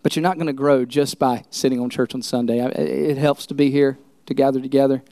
But 0.03 0.17
you're 0.17 0.23
not 0.23 0.37
going 0.37 0.49
to 0.49 0.53
grow 0.53 0.85
just 0.85 1.19
by 1.19 1.45
sitting 1.51 1.81
on 1.81 1.91
church 1.91 2.15
on 2.15 2.23
Sunday. 2.23 2.59
It 2.59 3.17
helps 3.17 3.47
to 3.47 3.55
be 3.55 3.71
here 3.71 3.99
to 4.27 4.35
gather 4.35 4.61
together. 4.61 5.03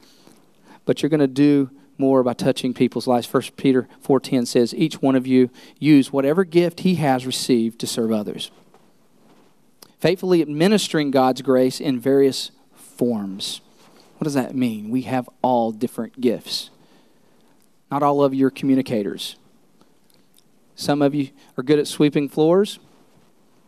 But 0.85 1.01
you're 1.01 1.11
going 1.11 1.21
to 1.21 1.27
do 1.27 1.71
more 2.03 2.25
by 2.25 2.35
touching 2.35 2.75
people's 2.75 3.07
lives. 3.07 3.29
First 3.29 3.57
Peter 3.57 3.89
4:10 4.01 4.45
says, 4.45 4.75
"Each 4.75 5.01
one 5.01 5.15
of 5.15 5.25
you 5.25 5.51
use 5.79 6.13
whatever 6.13 6.45
gift 6.45 6.81
he 6.81 6.97
has 6.97 7.25
received 7.25 7.79
to 7.79 7.87
serve 7.87 8.11
others." 8.11 8.51
Faithfully 10.01 10.43
administering 10.43 11.13
God's 11.13 11.43
grace 11.43 11.81
in 11.81 12.01
various 12.01 12.51
forms. 12.75 13.61
What 14.19 14.25
does 14.25 14.35
that 14.35 14.57
mean? 14.57 14.91
We 14.91 15.03
have 15.03 15.31
all 15.43 15.71
different 15.71 16.21
gifts. 16.21 16.71
Not 17.89 18.03
all 18.03 18.25
of 18.25 18.35
you 18.35 18.47
are 18.47 18.51
communicators. 18.51 19.37
Some 20.75 21.03
of 21.03 21.15
you 21.15 21.29
are 21.57 21.63
good 21.63 21.79
at 21.79 21.87
sweeping 21.87 22.29
floors. 22.29 22.81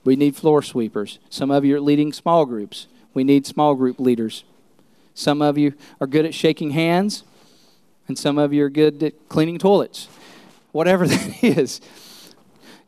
We 0.05 0.17
need 0.17 0.35
floor 0.35 0.61
sweepers. 0.61 1.21
Some 1.31 1.53
of 1.53 1.65
you 1.65 1.77
are 1.77 1.81
leading 1.81 2.13
small 2.13 2.47
groups. 2.47 2.89
We 3.15 3.23
need 3.23 3.47
small 3.47 3.77
group 3.77 4.01
leaders. 4.01 4.43
Some 5.15 5.41
of 5.41 5.57
you 5.57 5.75
are 6.01 6.09
good 6.09 6.25
at 6.25 6.35
shaking 6.35 6.71
hands 6.71 7.23
and 8.09 8.19
some 8.19 8.39
of 8.39 8.53
you 8.53 8.65
are 8.65 8.71
good 8.71 9.03
at 9.03 9.29
cleaning 9.29 9.59
toilets. 9.59 10.09
Whatever 10.73 11.07
that 11.09 11.45
is. 11.45 11.81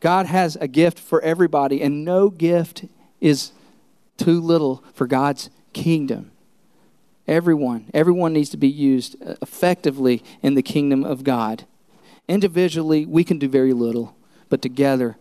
God 0.00 0.26
has 0.26 0.56
a 0.56 0.68
gift 0.68 0.98
for 0.98 1.20
everybody, 1.22 1.82
and 1.82 2.04
no 2.04 2.30
gift 2.30 2.84
is 3.20 3.52
too 4.16 4.40
little 4.40 4.84
for 4.94 5.06
God's 5.06 5.50
kingdom. 5.72 6.30
Everyone, 7.26 7.90
everyone 7.92 8.32
needs 8.32 8.50
to 8.50 8.56
be 8.56 8.68
used 8.68 9.16
uh, 9.20 9.34
effectively 9.42 10.22
in 10.42 10.54
the 10.54 10.62
kingdom 10.62 11.02
of 11.02 11.24
God. 11.24 11.66
Individually, 12.28 13.04
we 13.04 13.24
can 13.24 13.38
do 13.38 13.48
very 13.48 13.72
little, 13.72 14.16
but 14.48 14.62
together, 14.62 15.16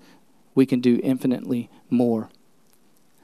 we 0.53 0.65
can 0.65 0.81
do 0.81 0.99
infinitely 1.03 1.69
more. 1.89 2.29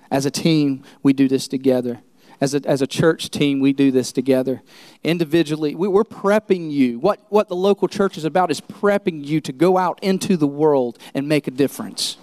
As 0.10 0.26
a 0.26 0.32
team, 0.32 0.84
we 1.04 1.14
do 1.14 1.28
this 1.28 1.48
together. 1.48 2.02
As 2.42 2.56
a, 2.56 2.62
as 2.66 2.82
a 2.82 2.88
church 2.88 3.30
team, 3.30 3.60
we 3.60 3.72
do 3.72 3.92
this 3.92 4.12
together. 4.12 4.64
Individually, 5.04 5.76
we, 5.76 5.88
we're 5.88 6.04
prepping 6.04 6.72
you. 6.72 7.00
What, 7.00 7.22
what 7.30 7.48
the 7.48 7.56
local 7.56 7.88
church 7.88 8.18
is 8.18 8.26
about 8.26 8.50
is 8.50 8.60
prepping 8.60 9.24
you 9.24 9.40
to 9.42 9.54
go 9.54 9.78
out 9.78 10.00
into 10.02 10.36
the 10.36 10.48
world 10.48 10.98
and 11.14 11.28
make 11.28 11.48
a 11.48 11.52
difference. 11.52 12.18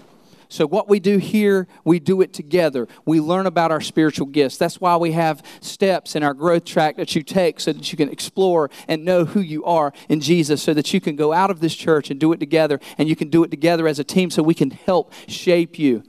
So, 0.51 0.67
what 0.67 0.89
we 0.89 0.99
do 0.99 1.19
here, 1.19 1.69
we 1.85 2.01
do 2.01 2.23
it 2.23 2.33
together. 2.33 2.89
We 3.05 3.21
learn 3.21 3.47
about 3.47 3.71
our 3.71 3.83
spiritual 3.83 4.27
gifts. 4.27 4.57
That's 4.57 4.81
why 4.81 4.97
we 4.97 5.13
have 5.13 5.45
steps 5.61 6.17
in 6.17 6.23
our 6.23 6.33
growth 6.33 6.65
track 6.65 6.97
that 6.97 7.15
you 7.15 7.23
take 7.23 7.61
so 7.61 7.73
that 7.73 7.93
you 7.93 7.99
can 7.99 8.09
explore 8.09 8.71
and 8.89 9.05
know 9.05 9.27
who 9.27 9.41
you 9.41 9.65
are 9.67 9.93
in 10.09 10.21
Jesus, 10.21 10.63
so 10.63 10.73
that 10.73 10.93
you 10.95 11.01
can 11.03 11.17
go 11.17 11.35
out 11.35 11.51
of 11.51 11.61
this 11.61 11.75
church 11.75 12.11
and 12.11 12.19
do 12.19 12.33
it 12.33 12.41
together, 12.41 12.81
and 12.97 13.09
you 13.11 13.15
can 13.15 13.29
do 13.29 13.45
it 13.45 13.51
together 13.51 13.87
as 13.87 13.99
a 13.99 14.05
team 14.05 14.31
so 14.31 14.43
we 14.43 14.55
can 14.55 14.71
help 14.71 15.13
shape 15.29 15.79
you. 15.79 16.03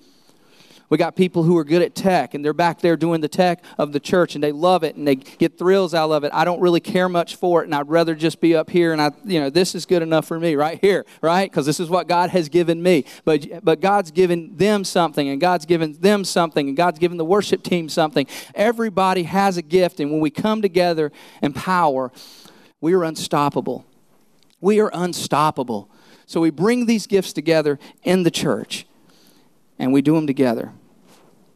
We 0.90 0.98
got 0.98 1.16
people 1.16 1.44
who 1.44 1.56
are 1.58 1.64
good 1.64 1.84
at 1.84 1.94
tech 1.94 2.34
and 2.34 2.44
they're 2.44 2.52
back 2.52 2.80
there 2.80 2.98
doing 2.98 3.22
the 3.22 3.28
tech 3.28 3.64
of 3.78 3.94
the 3.94 4.00
church 4.00 4.34
and 4.34 4.44
they 4.44 4.52
love 4.52 4.84
it 4.84 4.96
and 4.96 5.08
they 5.08 5.16
get 5.16 5.58
thrills 5.58 5.94
out 5.94 6.10
of 6.10 6.24
it. 6.24 6.32
I 6.34 6.44
don't 6.46 6.60
really 6.60 6.80
care 6.80 7.08
much 7.08 7.36
for 7.36 7.62
it 7.62 7.66
and 7.66 7.76
I'd 7.76 7.88
rather 7.88 8.16
just 8.16 8.42
be 8.42 8.56
up 8.56 8.72
here 8.72 8.92
and 8.92 9.00
I, 9.00 9.12
you 9.24 9.40
know, 9.40 9.52
this 9.52 9.76
is 9.76 9.86
good 9.86 10.02
enough 10.02 10.26
for 10.26 10.40
me 10.40 10.56
right 10.56 10.80
here, 10.82 11.06
right? 11.22 11.50
Because 11.50 11.68
this 11.68 11.80
is 11.80 11.90
what 11.90 12.08
God 12.08 12.32
has 12.32 12.50
given 12.50 12.82
me. 12.82 13.06
But, 13.24 13.64
but 13.64 13.82
God's 13.82 14.10
given 14.10 14.58
them 14.58 14.84
something 14.84 15.30
and 15.30 15.40
God's 15.40 15.68
given 15.68 15.94
them 16.00 16.26
something 16.26 16.68
and 16.68 16.76
God's 16.76 16.98
given 16.98 17.18
the 17.18 17.26
worship 17.26 17.62
team 17.62 17.88
something. 17.88 18.26
Everybody 18.56 19.24
has 19.24 19.58
a 19.58 19.62
gift 19.62 20.00
and 20.00 20.12
when 20.12 20.22
we 20.22 20.32
come 20.32 20.64
together 20.64 21.12
in 21.44 21.54
power, 21.54 22.12
we 22.82 22.94
are 22.94 23.04
unstoppable. 23.04 23.86
We 24.60 24.80
are 24.80 24.90
unstoppable. 24.92 25.92
So 26.26 26.42
we 26.42 26.50
bring 26.50 26.88
these 26.88 27.06
gifts 27.06 27.32
together 27.32 27.78
in 28.04 28.24
the 28.24 28.32
church 28.32 28.88
and 29.78 29.94
we 29.94 30.02
do 30.02 30.16
them 30.16 30.26
together. 30.26 30.74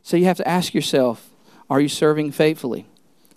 So 0.03 0.17
you 0.17 0.25
have 0.25 0.37
to 0.37 0.47
ask 0.47 0.73
yourself 0.73 1.29
are 1.69 1.79
you 1.81 1.89
serving 1.89 2.33
faithfully? 2.33 2.85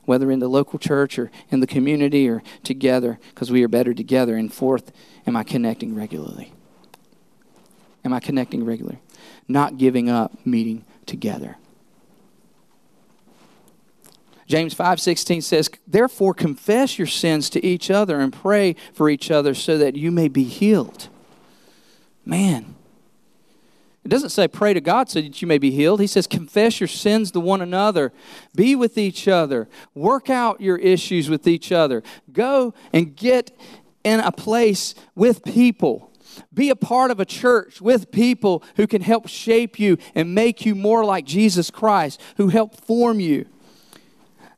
Whether 0.04 0.30
in 0.30 0.40
the 0.40 0.48
local 0.48 0.78
church 0.78 1.18
or 1.18 1.30
in 1.50 1.60
the 1.60 1.66
community 1.66 2.28
or 2.28 2.42
together, 2.62 3.18
because 3.30 3.50
we 3.50 3.64
are 3.64 3.68
better 3.68 3.94
together. 3.94 4.36
And 4.36 4.52
fourth, 4.52 4.92
am 5.26 5.36
I 5.36 5.42
connecting 5.42 5.94
regularly? 5.94 6.52
Am 8.04 8.12
I 8.12 8.20
connecting 8.20 8.64
regularly? 8.64 9.00
Not 9.48 9.78
giving 9.78 10.08
up 10.08 10.46
meeting 10.46 10.84
together. 11.06 11.56
James 14.46 14.74
5:16 14.74 15.42
says, 15.42 15.68
"Therefore 15.88 16.34
confess 16.34 16.98
your 16.98 17.08
sins 17.08 17.50
to 17.50 17.64
each 17.64 17.90
other 17.90 18.20
and 18.20 18.32
pray 18.32 18.76
for 18.92 19.10
each 19.10 19.30
other 19.30 19.54
so 19.54 19.76
that 19.76 19.96
you 19.96 20.12
may 20.12 20.28
be 20.28 20.44
healed." 20.44 21.08
Man, 22.24 22.76
it 24.07 24.11
doesn't 24.11 24.30
say 24.30 24.46
pray 24.46 24.72
to 24.72 24.80
God 24.80 25.11
so 25.11 25.20
that 25.20 25.42
you 25.42 25.48
may 25.48 25.59
be 25.59 25.72
healed. 25.72 26.00
He 26.00 26.07
says 26.07 26.28
confess 26.28 26.78
your 26.78 26.86
sins 26.86 27.32
to 27.32 27.40
one 27.40 27.61
another, 27.61 28.12
be 28.54 28.76
with 28.76 28.96
each 28.96 29.26
other, 29.26 29.68
work 29.96 30.30
out 30.30 30.61
your 30.61 30.76
issues 30.76 31.28
with 31.28 31.48
each 31.48 31.72
other. 31.72 32.04
Go 32.32 32.72
and 32.92 33.16
get 33.16 33.50
in 34.04 34.20
a 34.20 34.30
place 34.30 34.94
with 35.16 35.42
people. 35.42 36.12
Be 36.54 36.70
a 36.70 36.76
part 36.76 37.11
of 37.11 37.18
a 37.18 37.24
church 37.24 37.80
with 37.80 38.12
people 38.12 38.62
who 38.76 38.86
can 38.86 39.02
help 39.02 39.26
shape 39.26 39.76
you 39.76 39.98
and 40.14 40.32
make 40.32 40.64
you 40.64 40.76
more 40.76 41.04
like 41.04 41.24
Jesus 41.24 41.68
Christ, 41.68 42.20
who 42.36 42.46
help 42.46 42.76
form 42.76 43.18
you. 43.18 43.46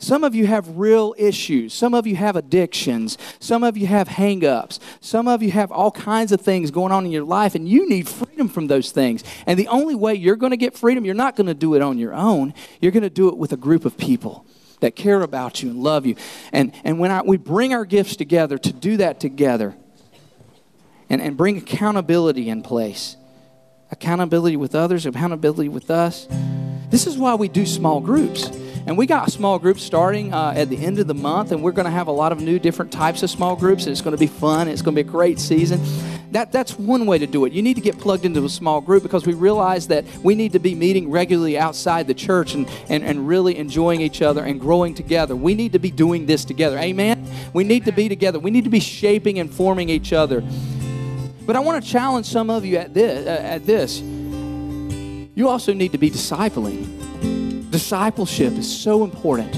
Some 0.01 0.23
of 0.23 0.33
you 0.33 0.47
have 0.47 0.79
real 0.79 1.13
issues. 1.19 1.75
Some 1.75 1.93
of 1.93 2.07
you 2.07 2.15
have 2.15 2.37
addictions. 2.37 3.19
Some 3.41 3.65
of 3.65 3.77
you 3.77 3.89
have 3.89 4.09
hangups. 4.09 4.79
Some 5.01 5.27
of 5.27 5.43
you 5.43 5.51
have 5.51 5.73
all 5.73 5.91
kinds 5.91 6.31
of 6.31 6.41
things 6.41 6.71
going 6.71 6.93
on 6.93 7.05
in 7.05 7.11
your 7.11 7.25
life, 7.25 7.57
and 7.57 7.69
you 7.69 7.89
need 7.89 8.09
freedom 8.09 8.49
from 8.49 8.69
those 8.69 8.93
things. 8.93 9.25
And 9.45 9.59
the 9.59 9.67
only 9.67 9.97
way 9.97 10.15
you're 10.15 10.37
going 10.37 10.53
to 10.53 10.57
get 10.57 10.79
freedom, 10.79 11.05
you're 11.05 11.15
not 11.15 11.35
going 11.35 11.49
to 11.49 11.55
do 11.55 11.75
it 11.75 11.83
on 11.83 11.99
your 11.99 12.15
own. 12.15 12.55
You're 12.81 12.93
going 12.93 13.03
to 13.03 13.11
do 13.11 13.29
it 13.29 13.37
with 13.37 13.53
a 13.53 13.57
group 13.57 13.85
of 13.85 13.99
people 13.99 14.47
that 14.81 14.95
care 14.95 15.21
about 15.23 15.65
you 15.65 15.71
and 15.71 15.83
love 15.83 16.07
you. 16.07 16.15
And, 16.53 16.73
and 16.85 17.01
when 17.01 17.11
I, 17.11 17.23
we 17.23 17.37
bring 17.37 17.75
our 17.75 17.85
gifts 17.85 18.15
together 18.15 18.57
to 18.57 18.73
do 18.73 18.99
that 18.99 19.19
together 19.19 19.75
and, 21.11 21.21
and 21.21 21.37
bring 21.37 21.57
accountability 21.57 22.49
in 22.49 22.63
place 22.63 23.17
accountability 23.91 24.55
with 24.55 24.75
others, 24.75 25.07
accountability 25.07 25.71
with 25.71 25.91
us. 25.91 26.29
This 26.91 27.07
is 27.07 27.17
why 27.17 27.35
we 27.37 27.49
do 27.49 27.65
small 27.65 28.01
groups. 28.01 28.51
And 28.89 28.97
we 28.97 29.05
got 29.05 29.29
a 29.29 29.31
small 29.31 29.59
groups 29.59 29.83
starting 29.83 30.33
uh, 30.33 30.55
at 30.57 30.71
the 30.71 30.79
end 30.79 30.99
of 30.99 31.07
the 31.07 31.15
month, 31.15 31.53
and 31.53 31.63
we're 31.63 31.73
going 31.73 31.85
to 31.85 31.91
have 31.91 32.07
a 32.07 32.11
lot 32.11 32.33
of 32.33 32.41
new 32.41 32.59
different 32.59 32.91
types 32.91 33.23
of 33.23 33.29
small 33.29 33.55
groups. 33.55 33.85
And 33.85 33.93
it's 33.93 34.01
going 34.01 34.17
to 34.17 34.19
be 34.19 34.27
fun. 34.27 34.67
It's 34.67 34.81
going 34.81 34.97
to 34.97 35.05
be 35.05 35.07
a 35.07 35.13
great 35.13 35.39
season. 35.39 35.79
That, 36.33 36.53
that's 36.53 36.79
one 36.79 37.05
way 37.05 37.19
to 37.19 37.27
do 37.27 37.45
it. 37.45 37.53
You 37.53 37.61
need 37.61 37.75
to 37.75 37.83
get 37.83 37.99
plugged 37.99 38.25
into 38.25 38.43
a 38.47 38.49
small 38.49 38.81
group 38.81 39.03
because 39.03 39.27
we 39.27 39.35
realize 39.35 39.89
that 39.89 40.07
we 40.25 40.35
need 40.35 40.53
to 40.53 40.59
be 40.59 40.75
meeting 40.75 41.11
regularly 41.11 41.59
outside 41.59 42.07
the 42.07 42.15
church 42.15 42.55
and, 42.55 42.67
and, 42.89 43.05
and 43.05 43.29
really 43.29 43.59
enjoying 43.59 44.01
each 44.01 44.23
other 44.23 44.43
and 44.43 44.59
growing 44.59 44.95
together. 44.95 45.37
We 45.37 45.55
need 45.55 45.73
to 45.73 45.79
be 45.79 45.91
doing 45.91 46.25
this 46.25 46.47
together. 46.47 46.79
Amen? 46.79 47.31
We 47.53 47.65
need 47.65 47.85
to 47.85 47.93
be 47.93 48.09
together. 48.09 48.39
We 48.39 48.51
need 48.51 48.65
to 48.65 48.71
be 48.71 48.81
shaping 48.81 49.39
and 49.39 49.53
forming 49.53 49.91
each 49.91 50.15
other. 50.15 50.43
But 51.45 51.57
I 51.57 51.61
want 51.61 51.85
to 51.85 51.91
challenge 51.91 52.25
some 52.25 52.49
of 52.49 52.65
you 52.65 52.79
at 52.79 52.95
this. 52.95 53.27
Uh, 53.27 53.43
at 53.43 53.67
this. 53.67 54.01
You 54.01 55.47
also 55.47 55.75
need 55.75 55.93
to 55.93 55.99
be 55.99 56.11
discipling. 56.11 57.38
Discipleship 57.71 58.55
is 58.55 58.81
so 58.81 59.05
important. 59.05 59.55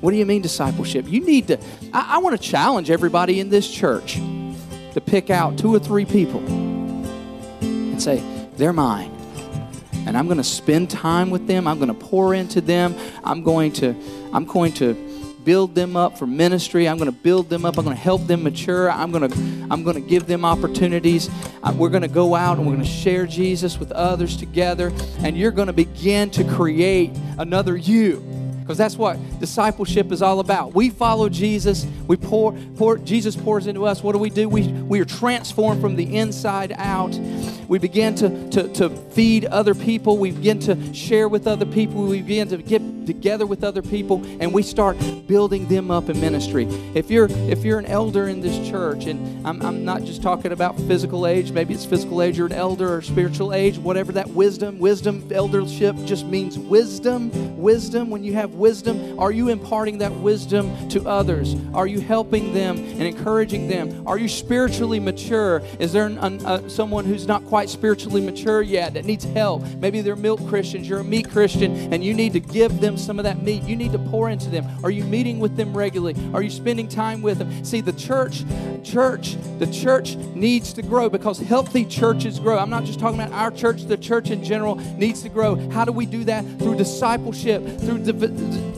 What 0.00 0.10
do 0.10 0.16
you 0.16 0.26
mean, 0.26 0.42
discipleship? 0.42 1.06
You 1.08 1.24
need 1.24 1.46
to, 1.48 1.58
I, 1.92 2.16
I 2.16 2.18
want 2.18 2.40
to 2.40 2.42
challenge 2.42 2.90
everybody 2.90 3.38
in 3.38 3.50
this 3.50 3.70
church 3.70 4.16
to 4.94 5.00
pick 5.00 5.30
out 5.30 5.56
two 5.56 5.72
or 5.72 5.78
three 5.78 6.04
people 6.04 6.40
and 7.60 8.02
say, 8.02 8.20
they're 8.56 8.72
mine. 8.72 9.10
And 10.06 10.18
I'm 10.18 10.26
going 10.26 10.38
to 10.38 10.44
spend 10.44 10.90
time 10.90 11.30
with 11.30 11.46
them. 11.46 11.68
I'm 11.68 11.78
going 11.78 11.88
to 11.88 11.94
pour 11.94 12.34
into 12.34 12.60
them. 12.60 12.96
I'm 13.22 13.44
going 13.44 13.72
to, 13.74 13.94
I'm 14.32 14.44
going 14.44 14.72
to 14.74 14.94
build 15.44 15.74
them 15.74 15.96
up 15.96 16.18
for 16.18 16.26
ministry. 16.26 16.88
I'm 16.88 16.98
going 16.98 17.10
to 17.10 17.16
build 17.16 17.48
them 17.48 17.64
up. 17.64 17.78
I'm 17.78 17.84
going 17.84 17.96
to 17.96 18.02
help 18.02 18.26
them 18.26 18.42
mature. 18.42 18.90
I'm 18.90 19.10
going 19.10 19.30
to 19.30 19.36
I'm 19.70 19.82
going 19.82 19.96
to 19.96 20.08
give 20.08 20.26
them 20.26 20.44
opportunities. 20.44 21.30
Uh, 21.62 21.72
we're 21.76 21.88
going 21.88 22.02
to 22.02 22.08
go 22.08 22.34
out 22.34 22.58
and 22.58 22.66
we're 22.66 22.74
going 22.74 22.84
to 22.84 22.90
share 22.90 23.26
Jesus 23.26 23.78
with 23.78 23.92
others 23.92 24.36
together 24.36 24.92
and 25.18 25.36
you're 25.36 25.50
going 25.50 25.68
to 25.68 25.72
begin 25.72 26.30
to 26.30 26.44
create 26.44 27.10
another 27.38 27.76
you 27.76 28.32
because 28.62 28.78
that's 28.78 28.96
what 28.96 29.18
discipleship 29.40 30.12
is 30.12 30.22
all 30.22 30.38
about. 30.38 30.72
We 30.72 30.90
follow 30.90 31.28
Jesus. 31.28 31.84
We 32.06 32.16
pour, 32.16 32.52
pour 32.76 32.96
Jesus 32.96 33.34
pours 33.34 33.66
into 33.66 33.84
us. 33.84 34.02
What 34.04 34.12
do 34.12 34.18
we 34.18 34.30
do? 34.30 34.48
We, 34.48 34.68
we 34.68 35.00
are 35.00 35.04
transformed 35.04 35.80
from 35.80 35.96
the 35.96 36.16
inside 36.16 36.72
out. 36.76 37.12
We 37.68 37.78
begin 37.78 38.14
to, 38.16 38.50
to, 38.50 38.68
to 38.74 38.90
feed 38.90 39.44
other 39.46 39.74
people. 39.74 40.18
We 40.18 40.30
begin 40.30 40.58
to 40.60 40.94
share 40.94 41.28
with 41.28 41.46
other 41.46 41.66
people. 41.66 42.04
We 42.04 42.22
begin 42.22 42.48
to 42.48 42.58
get 42.58 42.82
together 43.06 43.46
with 43.46 43.64
other 43.64 43.82
people 43.82 44.22
and 44.40 44.52
we 44.52 44.62
start 44.62 44.96
building 45.26 45.66
them 45.68 45.90
up 45.90 46.08
in 46.08 46.20
ministry. 46.20 46.66
If 46.94 47.10
you're 47.10 47.28
if 47.30 47.64
you're 47.64 47.78
an 47.78 47.86
elder 47.86 48.28
in 48.28 48.40
this 48.40 48.56
church, 48.68 49.06
and 49.06 49.46
I'm, 49.46 49.62
I'm 49.62 49.84
not 49.84 50.04
just 50.04 50.22
talking 50.22 50.52
about 50.52 50.76
physical 50.82 51.26
age, 51.26 51.52
maybe 51.52 51.74
it's 51.74 51.84
physical 51.84 52.22
age 52.22 52.38
or 52.38 52.46
an 52.46 52.52
elder 52.52 52.94
or 52.94 53.02
spiritual 53.02 53.52
age, 53.52 53.78
whatever 53.78 54.12
that 54.12 54.28
wisdom, 54.28 54.78
wisdom, 54.78 55.28
eldership 55.32 55.96
just 56.04 56.26
means 56.26 56.58
wisdom. 56.58 57.30
Wisdom, 57.56 58.10
when 58.10 58.24
you 58.24 58.34
have 58.34 58.54
wisdom? 58.54 59.18
Are 59.18 59.30
you 59.30 59.48
imparting 59.48 59.98
that 59.98 60.12
wisdom 60.12 60.88
to 60.88 61.06
others? 61.08 61.54
Are 61.74 61.86
you 61.86 62.00
helping 62.00 62.52
them 62.52 62.76
and 62.76 63.02
encouraging 63.02 63.68
them? 63.68 64.06
Are 64.06 64.18
you 64.18 64.28
spiritually 64.28 65.00
mature? 65.00 65.62
Is 65.78 65.92
there 65.92 66.06
an, 66.06 66.18
uh, 66.18 66.68
someone 66.68 67.04
who's 67.04 67.26
not 67.26 67.44
quite 67.46 67.61
spiritually 67.68 68.20
mature 68.20 68.62
yet 68.62 68.94
that 68.94 69.04
needs 69.04 69.24
help? 69.24 69.62
Maybe 69.76 70.00
they're 70.00 70.16
milk 70.16 70.46
Christians, 70.48 70.88
you're 70.88 71.00
a 71.00 71.04
meat 71.04 71.30
Christian, 71.30 71.92
and 71.92 72.04
you 72.04 72.14
need 72.14 72.32
to 72.32 72.40
give 72.40 72.80
them 72.80 72.96
some 72.96 73.18
of 73.18 73.24
that 73.24 73.42
meat. 73.42 73.62
You 73.64 73.76
need 73.76 73.92
to 73.92 73.98
pour 73.98 74.30
into 74.30 74.48
them. 74.48 74.66
Are 74.84 74.90
you 74.90 75.04
meeting 75.04 75.38
with 75.38 75.56
them 75.56 75.76
regularly? 75.76 76.20
Are 76.34 76.42
you 76.42 76.50
spending 76.50 76.88
time 76.88 77.22
with 77.22 77.38
them? 77.38 77.64
See, 77.64 77.80
the 77.80 77.92
church, 77.92 78.44
church, 78.82 79.36
the 79.58 79.66
church 79.66 80.16
needs 80.34 80.72
to 80.74 80.82
grow 80.82 81.08
because 81.08 81.38
healthy 81.38 81.84
churches 81.84 82.38
grow. 82.38 82.58
I'm 82.58 82.70
not 82.70 82.84
just 82.84 82.98
talking 82.98 83.20
about 83.20 83.32
our 83.32 83.50
church, 83.50 83.82
the 83.84 83.96
church 83.96 84.30
in 84.30 84.42
general 84.44 84.76
needs 84.96 85.22
to 85.22 85.28
grow. 85.28 85.56
How 85.70 85.84
do 85.84 85.92
we 85.92 86.06
do 86.06 86.24
that? 86.24 86.44
Through 86.58 86.76
discipleship, 86.76 87.62
through 87.80 88.04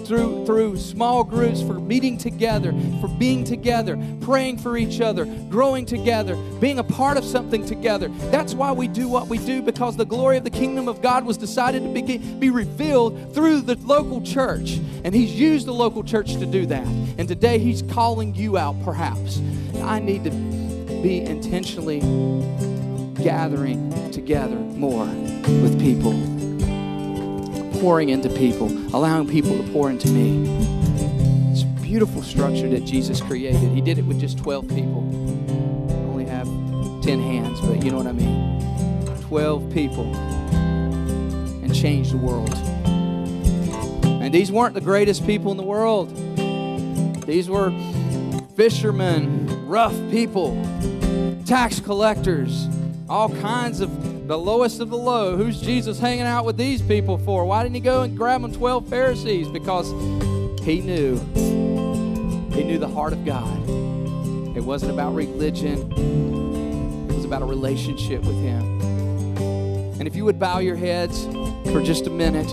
through 0.04 0.44
through 0.44 0.76
small 0.76 1.24
groups, 1.24 1.62
for 1.62 1.74
meeting 1.74 2.18
together, 2.18 2.72
for 3.00 3.08
being 3.08 3.44
together, 3.44 3.98
praying 4.20 4.58
for 4.58 4.76
each 4.76 5.00
other, 5.00 5.24
growing 5.48 5.86
together, 5.86 6.36
being 6.60 6.78
a 6.78 6.84
part 6.84 7.16
of 7.16 7.24
something 7.24 7.64
together. 7.64 8.08
That's 8.30 8.54
why 8.54 8.63
we 8.72 8.88
do 8.88 9.08
what 9.08 9.28
we 9.28 9.38
do 9.38 9.62
because 9.62 9.96
the 9.96 10.04
glory 10.04 10.36
of 10.36 10.44
the 10.44 10.50
kingdom 10.50 10.88
of 10.88 11.02
God 11.02 11.24
was 11.24 11.36
decided 11.36 11.82
to 11.82 11.88
be, 11.90 12.18
be 12.18 12.50
revealed 12.50 13.34
through 13.34 13.60
the 13.60 13.76
local 13.76 14.20
church. 14.22 14.78
And 15.04 15.14
He's 15.14 15.32
used 15.32 15.66
the 15.66 15.74
local 15.74 16.02
church 16.02 16.34
to 16.34 16.46
do 16.46 16.66
that. 16.66 16.86
And 17.18 17.28
today 17.28 17.58
He's 17.58 17.82
calling 17.82 18.34
you 18.34 18.56
out, 18.56 18.82
perhaps. 18.82 19.40
I 19.82 19.98
need 19.98 20.24
to 20.24 20.30
be 20.30 21.20
intentionally 21.20 22.00
gathering 23.22 24.10
together 24.10 24.56
more 24.56 25.06
with 25.06 25.80
people 25.80 26.12
pouring 27.84 28.08
into 28.08 28.30
people, 28.30 28.68
allowing 28.96 29.28
people 29.28 29.56
to 29.58 29.62
pour 29.70 29.90
into 29.90 30.08
me. 30.08 30.48
It's 31.52 31.64
a 31.64 31.82
beautiful 31.82 32.22
structure 32.22 32.66
that 32.70 32.86
Jesus 32.86 33.20
created. 33.20 33.60
He 33.72 33.82
did 33.82 33.98
it 33.98 34.06
with 34.06 34.18
just 34.18 34.38
12 34.38 34.68
people. 34.68 35.23
10 37.04 37.20
hands, 37.20 37.60
but 37.60 37.84
you 37.84 37.90
know 37.90 37.98
what 37.98 38.06
I 38.06 38.12
mean. 38.12 39.06
12 39.28 39.74
people 39.74 40.14
and 40.14 41.74
changed 41.74 42.12
the 42.12 42.16
world. 42.16 42.54
And 44.04 44.32
these 44.32 44.50
weren't 44.50 44.72
the 44.72 44.80
greatest 44.80 45.26
people 45.26 45.50
in 45.50 45.58
the 45.58 45.62
world. 45.62 46.16
These 47.26 47.50
were 47.50 47.74
fishermen, 48.56 49.66
rough 49.66 49.92
people, 50.10 50.56
tax 51.44 51.78
collectors, 51.78 52.68
all 53.10 53.28
kinds 53.28 53.80
of 53.80 54.26
the 54.26 54.38
lowest 54.38 54.80
of 54.80 54.88
the 54.88 54.96
low. 54.96 55.36
Who's 55.36 55.60
Jesus 55.60 55.98
hanging 55.98 56.24
out 56.24 56.46
with 56.46 56.56
these 56.56 56.80
people 56.80 57.18
for? 57.18 57.44
Why 57.44 57.62
didn't 57.64 57.74
he 57.74 57.82
go 57.82 58.00
and 58.00 58.16
grab 58.16 58.40
them 58.40 58.50
12 58.50 58.88
Pharisees? 58.88 59.48
Because 59.48 59.90
he 60.62 60.80
knew. 60.80 61.18
He 62.54 62.64
knew 62.64 62.78
the 62.78 62.88
heart 62.88 63.12
of 63.12 63.26
God. 63.26 63.68
It 64.56 64.64
wasn't 64.64 64.92
about 64.92 65.14
religion, 65.14 66.43
was 67.24 67.30
about 67.30 67.42
a 67.42 67.46
relationship 67.46 68.22
with 68.24 68.36
him. 68.36 68.62
And 69.98 70.06
if 70.06 70.14
you 70.14 70.26
would 70.26 70.38
bow 70.38 70.58
your 70.58 70.76
heads 70.76 71.24
for 71.72 71.82
just 71.82 72.06
a 72.06 72.10
minute, 72.10 72.48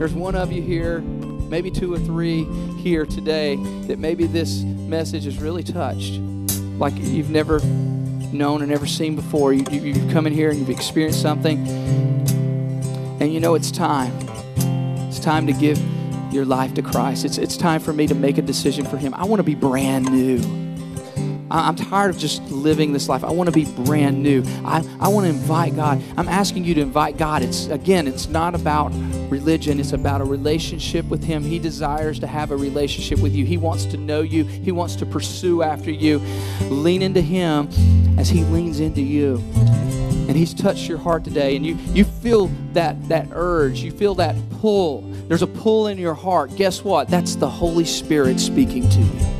there's 0.00 0.14
one 0.14 0.34
of 0.34 0.50
you 0.50 0.62
here, 0.62 1.00
maybe 1.00 1.70
two 1.70 1.94
or 1.94 1.98
three 2.00 2.42
here 2.78 3.06
today, 3.06 3.54
that 3.86 4.00
maybe 4.00 4.26
this 4.26 4.62
message 4.62 5.24
has 5.26 5.38
really 5.38 5.62
touched. 5.62 6.14
Like 6.78 6.94
you've 6.96 7.30
never 7.30 7.60
known 8.32 8.62
or 8.62 8.66
never 8.66 8.86
seen 8.86 9.14
before. 9.14 9.52
You, 9.52 9.64
you, 9.70 9.80
you've 9.80 10.12
come 10.12 10.26
in 10.26 10.32
here 10.32 10.50
and 10.50 10.58
you've 10.58 10.70
experienced 10.70 11.22
something. 11.22 11.68
And 13.20 13.32
you 13.32 13.38
know 13.38 13.54
it's 13.54 13.70
time. 13.70 14.12
It's 15.08 15.20
time 15.20 15.46
to 15.46 15.52
give 15.52 15.80
your 16.32 16.44
life 16.44 16.74
to 16.74 16.82
Christ. 16.82 17.24
It's, 17.24 17.38
it's 17.38 17.56
time 17.56 17.80
for 17.80 17.92
me 17.92 18.08
to 18.08 18.14
make 18.16 18.38
a 18.38 18.42
decision 18.42 18.84
for 18.84 18.96
Him. 18.96 19.14
I 19.14 19.24
want 19.24 19.38
to 19.38 19.44
be 19.44 19.54
brand 19.54 20.10
new. 20.10 20.67
I'm 21.50 21.76
tired 21.76 22.10
of 22.10 22.18
just 22.18 22.42
living 22.44 22.92
this 22.92 23.08
life. 23.08 23.24
I 23.24 23.30
want 23.30 23.48
to 23.48 23.52
be 23.52 23.64
brand 23.64 24.22
new. 24.22 24.42
I, 24.64 24.84
I 25.00 25.08
want 25.08 25.24
to 25.24 25.30
invite 25.30 25.74
God. 25.76 26.02
I'm 26.16 26.28
asking 26.28 26.64
you 26.64 26.74
to 26.74 26.80
invite 26.80 27.16
God. 27.16 27.42
It's 27.42 27.66
again, 27.66 28.06
it's 28.06 28.28
not 28.28 28.54
about 28.54 28.92
religion, 29.30 29.80
it's 29.80 29.92
about 29.92 30.20
a 30.20 30.24
relationship 30.24 31.06
with 31.06 31.24
Him. 31.24 31.42
He 31.42 31.58
desires 31.58 32.18
to 32.20 32.26
have 32.26 32.50
a 32.50 32.56
relationship 32.56 33.20
with 33.20 33.34
you. 33.34 33.44
He 33.44 33.56
wants 33.56 33.84
to 33.86 33.96
know 33.96 34.20
you, 34.20 34.44
He 34.44 34.72
wants 34.72 34.96
to 34.96 35.06
pursue 35.06 35.62
after 35.62 35.90
you. 35.90 36.18
Lean 36.68 37.02
into 37.02 37.20
Him 37.20 37.68
as 38.18 38.28
He 38.28 38.44
leans 38.44 38.80
into 38.80 39.02
you. 39.02 39.42
And 39.54 40.36
He's 40.36 40.52
touched 40.52 40.88
your 40.88 40.98
heart 40.98 41.24
today, 41.24 41.56
and 41.56 41.64
you, 41.64 41.76
you 41.94 42.04
feel 42.04 42.48
that, 42.74 43.08
that 43.08 43.28
urge, 43.32 43.80
you 43.80 43.90
feel 43.90 44.14
that 44.16 44.36
pull. 44.60 45.02
There's 45.28 45.42
a 45.42 45.46
pull 45.46 45.86
in 45.86 45.96
your 45.96 46.14
heart. 46.14 46.54
Guess 46.56 46.84
what? 46.84 47.08
That's 47.08 47.36
the 47.36 47.48
Holy 47.48 47.86
Spirit 47.86 48.38
speaking 48.38 48.88
to 48.90 49.00
you. 49.00 49.37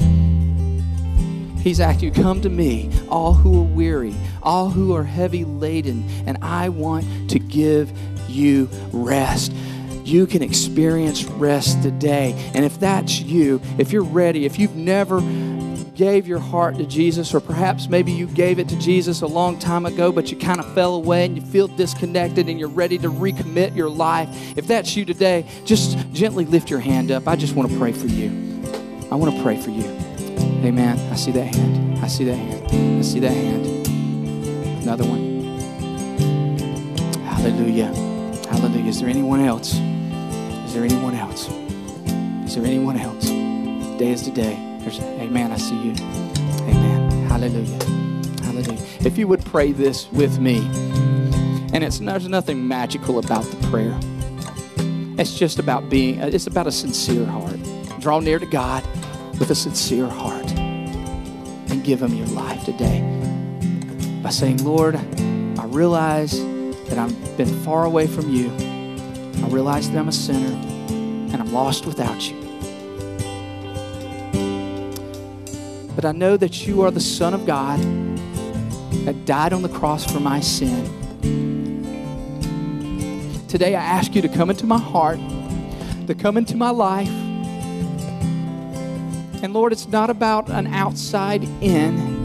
He's 1.62 1.80
asking 1.80 2.14
you, 2.14 2.22
come 2.22 2.40
to 2.42 2.48
me, 2.48 2.90
all 3.09 3.34
who 3.34 3.61
are 3.61 3.64
weary, 3.64 4.14
all 4.42 4.70
who 4.70 4.94
are 4.94 5.04
heavy 5.04 5.44
laden, 5.44 6.09
and 6.26 6.38
I 6.42 6.68
want 6.68 7.30
to 7.30 7.38
give 7.38 7.92
you 8.28 8.68
rest. 8.92 9.52
You 10.04 10.26
can 10.26 10.42
experience 10.42 11.24
rest 11.24 11.82
today. 11.82 12.32
And 12.54 12.64
if 12.64 12.80
that's 12.80 13.20
you, 13.20 13.61
if 13.76 13.92
you're 13.92 14.02
ready, 14.02 14.46
if 14.46 14.59
you've 14.59 14.76
never 14.76 15.20
gave 15.94 16.28
your 16.28 16.38
heart 16.38 16.76
to 16.76 16.86
Jesus, 16.86 17.34
or 17.34 17.40
perhaps 17.40 17.88
maybe 17.88 18.12
you 18.12 18.28
gave 18.28 18.61
it 18.61 18.68
to 18.68 18.78
Jesus 18.78 19.20
a 19.20 19.26
long 19.26 19.59
time 19.59 19.84
ago, 19.84 20.12
but 20.12 20.30
you 20.30 20.38
kind 20.38 20.61
of 20.61 20.72
fell 20.72 20.94
away 20.94 21.26
and 21.26 21.36
you 21.36 21.42
feel 21.42 21.66
disconnected 21.66 22.48
and 22.48 22.59
you're 22.59 22.68
ready 22.68 22.96
to 22.98 23.09
recommit 23.11 23.74
your 23.74 23.90
life. 23.90 24.28
If 24.56 24.68
that's 24.68 24.96
you 24.96 25.04
today, 25.04 25.44
just 25.64 25.98
gently 26.12 26.44
lift 26.44 26.70
your 26.70 26.80
hand 26.80 27.11
up. 27.11 27.26
I 27.26 27.34
just 27.34 27.56
want 27.56 27.70
to 27.70 27.76
pray 27.76 27.92
for 27.92 28.06
you. 28.06 28.28
I 29.11 29.16
want 29.16 29.34
to 29.34 29.42
pray 29.42 29.61
for 29.61 29.70
you. 29.70 30.07
Amen. 30.64 30.98
I 31.12 31.14
see 31.14 31.30
that 31.30 31.54
hand. 31.54 31.98
I 32.04 32.09
see 32.09 32.24
that 32.24 32.34
hand. 32.34 32.98
I 32.98 33.02
see 33.02 33.20
that 33.20 33.30
hand. 33.30 33.64
Another 34.82 35.04
one. 35.04 35.44
Hallelujah. 37.24 37.94
Hallelujah. 38.50 38.88
Is 38.88 39.00
there 39.00 39.09
anyone 39.09 39.40
else? 39.40 39.74
Is 39.74 40.74
there 40.74 40.82
anyone 40.84 41.14
else? 41.14 41.48
Is 42.44 42.56
there 42.56 42.64
anyone 42.64 42.96
else? 42.96 43.26
Today 43.26 44.11
is 44.11 44.24
the 44.24 44.32
day. 44.32 44.78
There's, 44.80 44.98
amen. 45.00 45.52
I 45.52 45.59
see 45.59 45.76
you. 45.76 45.92
Amen. 45.92 47.26
Hallelujah. 47.28 47.84
Hallelujah. 48.42 48.82
If 49.06 49.16
you 49.16 49.28
would 49.28 49.44
pray 49.44 49.70
this 49.70 50.11
with 50.11 50.40
me, 50.40 50.59
and 51.72 51.84
it's 51.84 52.00
there's 52.00 52.28
nothing 52.28 52.66
magical 52.66 53.20
about 53.20 53.44
the 53.44 53.68
prayer. 53.68 53.96
It's 55.20 55.38
just 55.38 55.61
about 55.61 55.88
being. 55.88 56.18
It's 56.18 56.48
about 56.48 56.66
a 56.66 56.72
sincere 56.72 57.26
heart. 57.26 57.61
Draw 58.00 58.20
near 58.20 58.40
to 58.40 58.46
God 58.46 58.82
with 59.39 59.51
a 59.51 59.55
sincere 59.55 60.07
heart, 60.07 60.51
and 60.57 61.84
give 61.84 62.03
Him 62.03 62.14
your 62.14 62.26
life 62.28 62.64
today 62.64 63.03
by 64.22 64.30
saying, 64.30 64.64
"Lord, 64.64 64.97
I 64.97 65.64
realize 65.66 66.41
that 66.89 66.99
I've 66.99 67.36
been 67.36 67.55
far 67.62 67.84
away 67.84 68.07
from 68.07 68.28
You. 68.30 68.51
I 69.45 69.49
realize 69.49 69.91
that 69.91 69.99
I'm 69.99 70.09
a 70.09 70.12
sinner, 70.12 70.55
and 70.91 71.36
I'm 71.36 71.53
lost 71.53 71.86
without 71.86 72.28
You." 72.28 72.36
But 75.95 76.05
I 76.05 76.12
know 76.12 76.36
that 76.36 76.66
you 76.66 76.82
are 76.82 76.91
the 76.91 77.01
Son 77.01 77.34
of 77.34 77.45
God 77.45 77.80
that 79.05 79.24
died 79.24 79.53
on 79.53 79.62
the 79.62 79.68
cross 79.68 80.05
for 80.05 80.20
my 80.20 80.41
sin. 80.41 80.84
Today, 83.49 83.74
I 83.74 83.82
ask 83.82 84.14
you 84.14 84.22
to 84.22 84.28
come 84.28 84.51
into 84.51 84.66
my 84.66 84.78
heart, 84.78 85.18
to 86.07 86.14
come 86.14 86.36
into 86.36 86.57
my 86.57 86.70
life. 86.70 87.11
And 89.41 89.55
Lord, 89.55 89.72
it's 89.72 89.86
not 89.86 90.11
about 90.11 90.51
an 90.51 90.66
outside 90.68 91.45
in. 91.62 92.18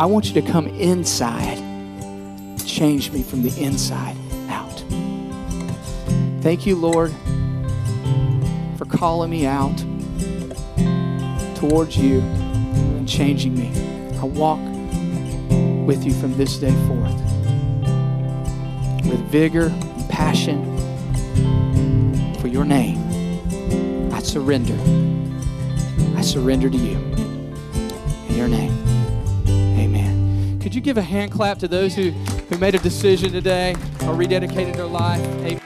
I 0.00 0.06
want 0.06 0.26
you 0.26 0.40
to 0.40 0.42
come 0.42 0.66
inside, 0.66 1.58
change 2.66 3.12
me 3.12 3.22
from 3.22 3.42
the 3.42 3.56
inside 3.62 4.16
out. 4.48 4.82
Thank 6.42 6.66
you, 6.66 6.74
Lord, 6.74 7.12
for 8.76 8.86
calling 8.86 9.30
me 9.30 9.46
out 9.46 9.76
towards 11.54 11.96
you 11.96 12.18
and 12.20 13.08
changing 13.08 13.54
me. 13.54 13.70
I 14.18 14.24
walk 14.24 14.58
with 15.86 16.04
you 16.04 16.12
from 16.14 16.36
this 16.36 16.56
day 16.56 16.74
forth 16.88 17.14
with 19.08 19.20
vigor 19.30 19.66
and 19.66 20.10
passion 20.10 20.64
for 22.40 22.48
your 22.48 22.64
name. 22.64 22.98
I 24.12 24.18
surrender. 24.20 25.21
I 26.22 26.24
surrender 26.24 26.70
to 26.70 26.76
you. 26.76 26.96
In 28.28 28.36
your 28.36 28.46
name. 28.46 28.70
Amen. 29.76 30.60
Could 30.60 30.72
you 30.72 30.80
give 30.80 30.96
a 30.96 31.02
hand 31.02 31.32
clap 31.32 31.58
to 31.58 31.66
those 31.66 31.96
who, 31.96 32.12
who 32.12 32.58
made 32.58 32.76
a 32.76 32.78
decision 32.78 33.32
today 33.32 33.72
or 34.02 34.14
rededicated 34.14 34.76
their 34.76 34.86
life? 34.86 35.20
Amen. 35.20 35.61